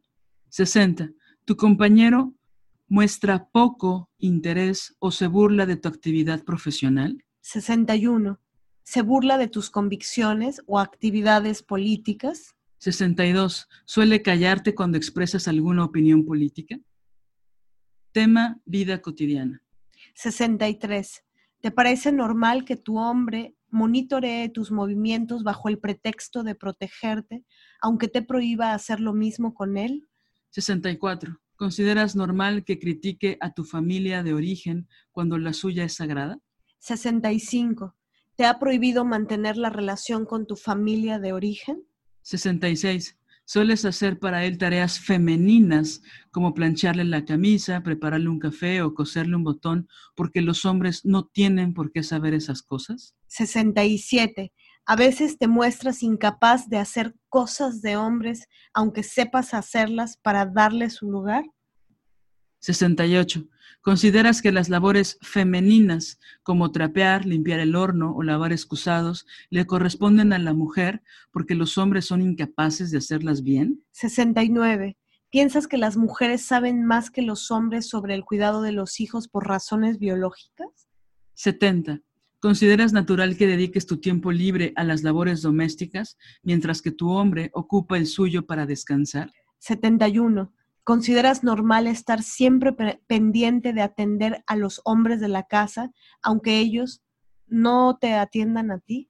[0.48, 1.10] 60.
[1.44, 2.34] ¿Tu compañero
[2.92, 7.24] muestra poco interés o se burla de tu actividad profesional?
[7.40, 8.38] 61.
[8.82, 12.54] ¿Se burla de tus convicciones o actividades políticas?
[12.80, 13.66] 62.
[13.86, 16.78] ¿Suele callarte cuando expresas alguna opinión política?
[18.12, 19.62] Tema vida cotidiana.
[20.12, 21.24] 63.
[21.62, 27.42] ¿Te parece normal que tu hombre monitoree tus movimientos bajo el pretexto de protegerte,
[27.80, 30.06] aunque te prohíba hacer lo mismo con él?
[30.50, 31.41] 64.
[31.62, 36.40] ¿Consideras normal que critique a tu familia de origen cuando la suya es sagrada?
[36.80, 37.94] 65.
[38.34, 41.84] ¿Te ha prohibido mantener la relación con tu familia de origen?
[42.22, 43.16] 66.
[43.44, 46.02] Sueles hacer para él tareas femeninas
[46.32, 49.86] como plancharle la camisa, prepararle un café o coserle un botón
[50.16, 53.14] porque los hombres no tienen por qué saber esas cosas?
[53.28, 54.52] 67.
[54.84, 60.90] A veces te muestras incapaz de hacer cosas de hombres aunque sepas hacerlas para darle
[60.90, 61.44] su lugar?
[62.58, 63.48] 68.
[63.80, 70.32] ¿Consideras que las labores femeninas, como trapear, limpiar el horno o lavar excusados, le corresponden
[70.32, 71.02] a la mujer
[71.32, 73.84] porque los hombres son incapaces de hacerlas bien?
[73.90, 74.96] 69.
[75.30, 79.26] ¿Piensas que las mujeres saben más que los hombres sobre el cuidado de los hijos
[79.26, 80.88] por razones biológicas?
[81.34, 82.00] 70.
[82.42, 87.52] ¿Consideras natural que dediques tu tiempo libre a las labores domésticas mientras que tu hombre
[87.54, 89.30] ocupa el suyo para descansar?
[89.60, 90.52] 71.
[90.82, 92.74] ¿Consideras normal estar siempre
[93.06, 97.00] pendiente de atender a los hombres de la casa, aunque ellos
[97.46, 99.08] no te atiendan a ti?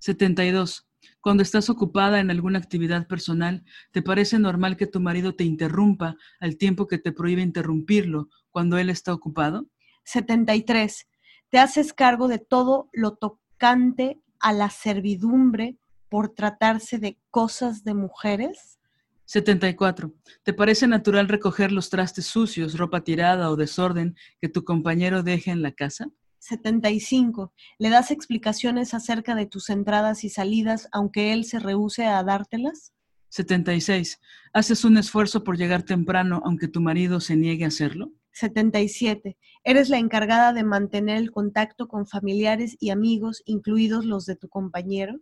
[0.00, 0.86] 72.
[1.22, 6.16] Cuando estás ocupada en alguna actividad personal, ¿te parece normal que tu marido te interrumpa
[6.38, 9.70] al tiempo que te prohíbe interrumpirlo cuando él está ocupado?
[10.04, 11.06] 73.
[11.52, 15.76] ¿Te haces cargo de todo lo tocante a la servidumbre
[16.08, 18.78] por tratarse de cosas de mujeres?
[19.26, 20.14] 74.
[20.44, 25.50] ¿Te parece natural recoger los trastes sucios, ropa tirada o desorden que tu compañero deje
[25.50, 26.08] en la casa?
[26.38, 27.52] 75.
[27.78, 32.94] ¿Le das explicaciones acerca de tus entradas y salidas aunque él se rehúse a dártelas?
[33.28, 34.22] 76.
[34.54, 38.10] ¿Haces un esfuerzo por llegar temprano aunque tu marido se niegue a hacerlo?
[38.32, 39.36] 77.
[39.64, 44.48] ¿Eres la encargada de mantener el contacto con familiares y amigos, incluidos los de tu
[44.48, 45.20] compañero?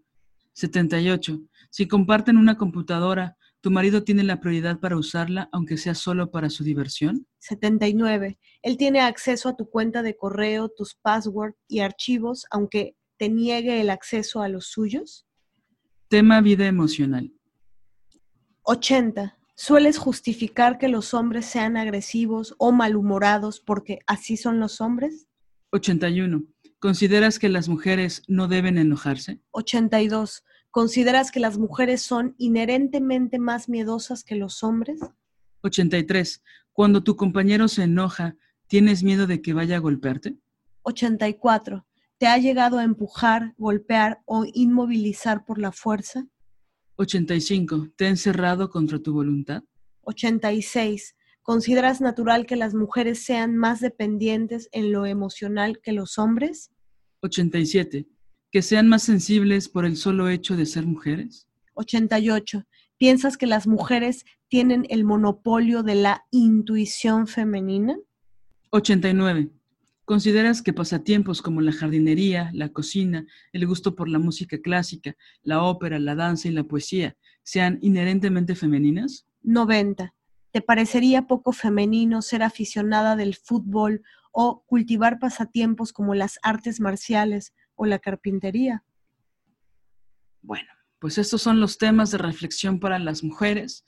[0.55, 1.41] 78.
[1.71, 6.49] Si comparten una computadora, ¿Tu marido tiene la prioridad para usarla, aunque sea solo para
[6.49, 7.27] su diversión?
[7.41, 8.39] 79.
[8.63, 13.83] Él tiene acceso a tu cuenta de correo, tus passwords y archivos, aunque te niegue
[13.83, 15.27] el acceso a los suyos.
[16.09, 17.35] Tema vida emocional.
[18.63, 19.39] 80.
[19.63, 25.29] ¿Sueles justificar que los hombres sean agresivos o malhumorados porque así son los hombres?
[25.73, 26.45] 81.
[26.79, 29.39] ¿Consideras que las mujeres no deben enojarse?
[29.51, 30.45] 82.
[30.71, 34.99] ¿Consideras que las mujeres son inherentemente más miedosas que los hombres?
[35.61, 36.43] 83.
[36.73, 40.39] Cuando tu compañero se enoja, ¿tienes miedo de que vaya a golpearte?
[40.85, 41.85] 84.
[42.17, 46.25] ¿Te ha llegado a empujar, golpear o inmovilizar por la fuerza?
[47.01, 47.89] 85.
[47.97, 49.65] ¿Te ha encerrado contra tu voluntad?
[50.03, 51.17] 86.
[51.43, 56.71] ¿Consideras natural que las mujeres sean más dependientes en lo emocional que los hombres?
[57.23, 58.07] 87
[58.51, 61.47] que sean más sensibles por el solo hecho de ser mujeres?
[61.75, 62.67] 88.
[62.99, 67.97] ¿Piensas que las mujeres tienen el monopolio de la intuición femenina?
[68.71, 69.51] 89.
[70.11, 75.15] ¿Consideras que pasatiempos como la jardinería, la cocina, el gusto por la música clásica,
[75.45, 79.29] la ópera, la danza y la poesía sean inherentemente femeninas?
[79.43, 80.13] 90.
[80.51, 87.55] ¿Te parecería poco femenino ser aficionada del fútbol o cultivar pasatiempos como las artes marciales
[87.77, 88.83] o la carpintería.
[90.43, 93.85] Bueno, pues estos son los temas de reflexión para las mujeres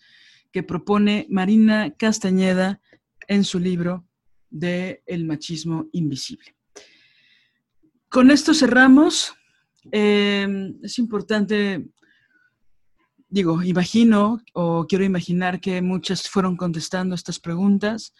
[0.53, 2.81] que propone Marina Castañeda
[3.27, 4.07] en su libro
[4.53, 6.55] de El machismo invisible.
[8.09, 9.35] Con esto cerramos.
[9.91, 10.47] Eh,
[10.83, 11.89] es importante,
[13.29, 18.15] digo, imagino o quiero imaginar que muchas fueron contestando estas preguntas.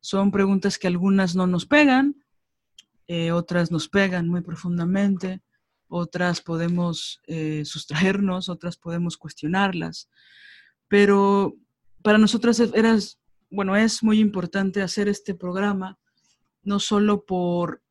[0.00, 2.16] Son preguntas que algunas no nos pegan,
[3.06, 5.40] eh, otras nos pegan muy profundamente,
[5.88, 10.10] otras podemos eh, sustraernos, otras podemos cuestionarlas.
[10.88, 11.56] Pero
[12.02, 12.98] para nosotras era,
[13.56, 15.98] bueno, es muy importante hacer este programa,
[16.62, 17.82] no solo por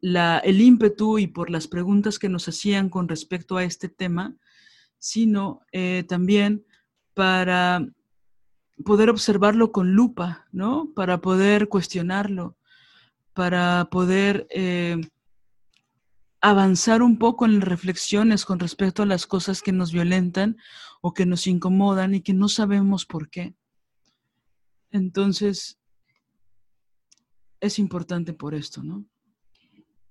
[0.00, 4.36] el ímpetu y por las preguntas que nos hacían con respecto a este tema,
[4.98, 6.64] sino eh, también
[7.12, 7.84] para
[8.84, 10.92] poder observarlo con lupa, ¿no?
[10.94, 12.56] Para poder cuestionarlo,
[13.34, 15.00] para poder eh,
[16.40, 20.56] avanzar un poco en reflexiones con respecto a las cosas que nos violentan
[21.00, 23.56] o que nos incomodan y que no sabemos por qué.
[24.92, 25.78] Entonces,
[27.60, 29.06] es importante por esto, ¿no?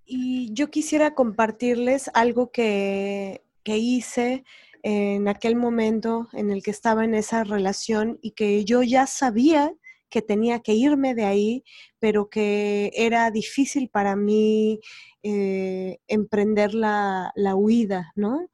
[0.06, 4.44] Y yo quisiera compartirles algo que, que hice
[4.84, 9.74] en aquel momento en el que estaba en esa relación y que yo ya sabía
[10.10, 11.64] que tenía que irme de ahí,
[12.00, 14.80] pero que era difícil para mí
[15.24, 18.50] eh, emprender la, la huida, ¿no?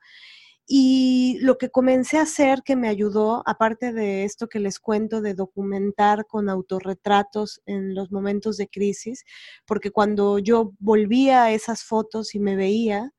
[0.69, 5.21] Y lo que comencé a hacer que me ayudó, aparte de esto que les cuento,
[5.21, 9.23] de documentar con autorretratos en los momentos de crisis,
[9.65, 13.13] porque cuando yo volvía a esas fotos y me veía,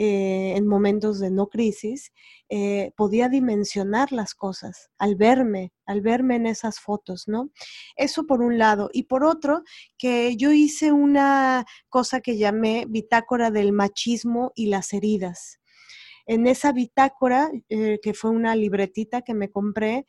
[0.00, 2.12] eh, en momentos de no crisis,
[2.48, 7.50] eh, podía dimensionar las cosas al verme, al verme en esas fotos, ¿no?
[7.96, 8.90] Eso por un lado.
[8.92, 9.64] Y por otro,
[9.98, 15.58] que yo hice una cosa que llamé bitácora del machismo y las heridas.
[16.28, 20.06] En esa bitácora, eh, que fue una libretita que me compré,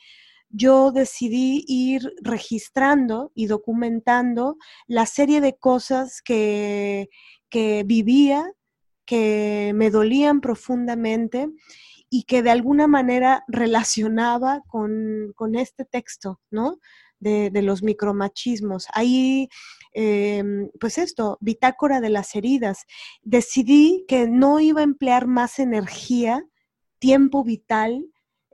[0.50, 7.10] yo decidí ir registrando y documentando la serie de cosas que,
[7.50, 8.52] que vivía
[9.10, 11.50] que me dolían profundamente
[12.12, 16.78] y que de alguna manera relacionaba con, este texto, ¿no?
[17.20, 18.86] De, los micromachismos.
[18.94, 19.50] Ahí,
[20.02, 22.86] em, pues esto, bitácora de las heridas.
[23.22, 26.46] Decidí que no iba a emplear más energía,
[27.00, 28.06] tiempo vital,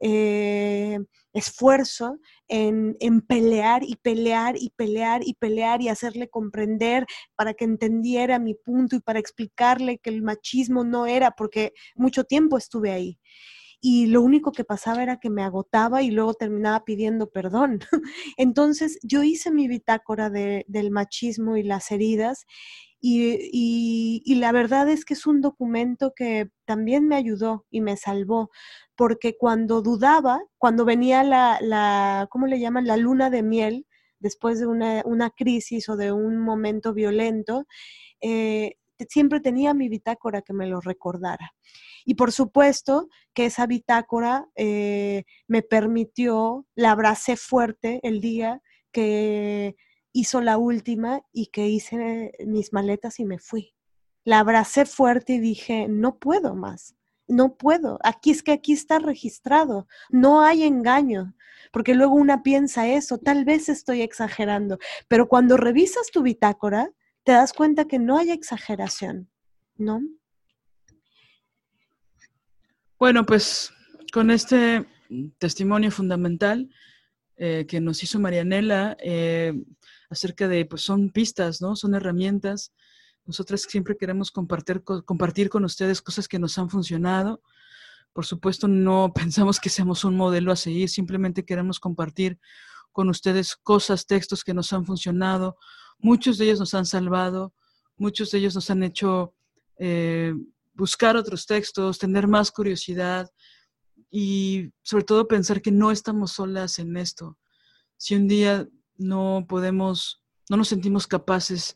[0.01, 0.97] eh,
[1.33, 2.17] esfuerzo
[2.47, 2.95] en,
[3.27, 7.05] pelear y pelear y pelear y pelear y hacerle comprender
[7.35, 12.23] para que entendiera mi punto y para explicarle que el machismo no era, porque mucho
[12.23, 13.19] tiempo estuve ahí.
[13.81, 17.79] Y lo único que pasaba era que me agotaba y luego terminaba pidiendo perdón.
[18.37, 22.45] Entonces yo hice mi bitácora del machismo y las heridas
[23.07, 28.49] y, la verdad es que es un documento que también me ayudó y me salvó,
[28.95, 32.87] porque cuando dudaba, cuando venía la, la ¿cómo le llaman?
[32.87, 33.85] La luna de miel,
[34.19, 37.65] después de una, una crisis o de un momento violento,
[38.21, 38.75] eh,
[39.09, 41.53] siempre tenía mi bitácora que me lo recordara.
[42.05, 48.61] Y por supuesto que esa bitácora eh, me permitió, la abracé fuerte el día
[48.91, 49.75] que
[50.13, 53.73] hizo la última y que hice mis maletas y me fui.
[54.23, 56.95] La abracé fuerte y dije, no puedo más
[57.27, 57.99] no puedo.
[58.03, 59.87] Aquí es que aquí está registrado.
[60.09, 61.35] No hay engaño.
[61.71, 64.77] Porque luego una piensa eso, tal vez estoy exagerando.
[65.07, 66.91] Pero cuando revisas tu bitácora,
[67.23, 69.29] te das cuenta que no hay exageración,
[69.75, 70.01] ¿no?
[72.97, 73.71] Bueno, pues
[74.11, 74.85] con este
[75.37, 76.69] testimonio fundamental
[77.37, 79.53] eh, que nos hizo Marianela eh,
[80.09, 81.75] acerca de, pues son pistas, ¿no?
[81.75, 82.71] Son herramientas
[83.25, 87.41] nosotras siempre queremos compartir, compartir con ustedes cosas que nos han funcionado.
[88.13, 92.39] Por supuesto, no pensamos que seamos un modelo a seguir, simplemente queremos compartir
[92.91, 95.57] con ustedes cosas, textos que nos han funcionado.
[95.97, 97.53] Muchos de ellos nos han salvado,
[97.97, 99.33] muchos de ellos nos han hecho
[99.79, 100.33] eh,
[100.75, 103.29] buscar otros textos, tener más curiosidad
[104.11, 107.37] y sobre todo pensar que no estamos solas en esto.
[107.97, 111.75] Si un día no podemos, no nos sentimos capaces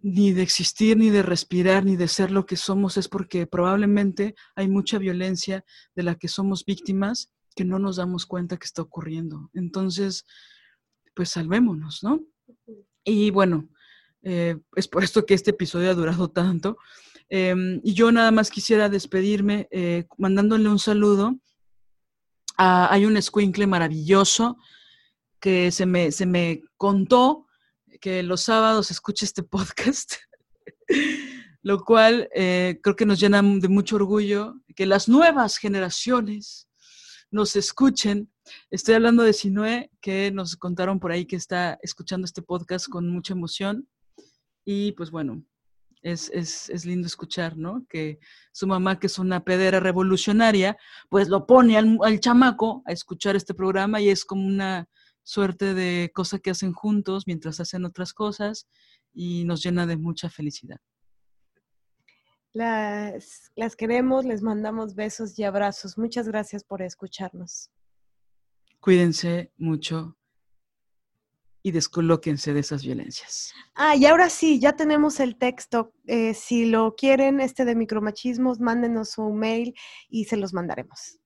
[0.00, 4.34] ni de existir, ni de respirar, ni de ser lo que somos, es porque probablemente
[4.54, 5.64] hay mucha violencia
[5.94, 9.50] de la que somos víctimas que no nos damos cuenta que está ocurriendo.
[9.54, 10.24] Entonces,
[11.14, 12.24] pues salvémonos, ¿no?
[13.02, 13.68] Y bueno,
[14.22, 16.76] eh, es por esto que este episodio ha durado tanto.
[17.28, 21.38] Em, y yo nada más quisiera despedirme eh, mandándole un saludo.
[22.56, 24.56] Hay un escuincle maravilloso
[25.38, 27.46] que se me, se me contó
[28.00, 30.14] que los sábados escuche este podcast,
[31.62, 36.68] lo cual eh, creo que nos llena de mucho orgullo que las nuevas generaciones
[37.32, 38.32] nos escuchen.
[38.70, 43.08] Estoy hablando de Sinue, que nos contaron por ahí que está escuchando este podcast con
[43.08, 43.88] mucha emoción.
[44.64, 45.42] Y pues bueno,
[46.02, 47.84] es, es, lindo escuchar, ¿no?
[47.88, 48.18] Que
[48.52, 50.76] su mamá, que es una pedera revolucionaria,
[51.08, 54.88] pues lo pone al, al, chamaco a escuchar este programa y es como una
[55.22, 58.66] suerte de cosa que hacen juntos mientras hacen otras cosas
[59.12, 60.80] y nos llena de mucha felicidad.
[62.52, 65.98] Las, las queremos, les mandamos besos y abrazos.
[65.98, 67.70] Muchas gracias por escucharnos.
[68.80, 70.17] Cuídense mucho
[71.62, 73.52] y descolóquense de esas violencias.
[73.74, 75.92] Ah, y ahora sí, ya tenemos el texto.
[76.06, 79.74] Eh, si lo quieren, este de micromachismos, mándenos su mail
[80.08, 81.18] y se los mandaremos.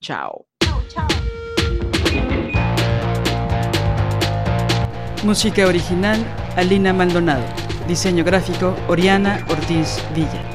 [0.00, 0.46] Chao.
[0.62, 1.08] Chao, chao.
[5.24, 6.18] Música original,
[6.56, 7.44] Alina Maldonado.
[7.86, 10.49] Diseño gráfico, Oriana Ortiz Villa.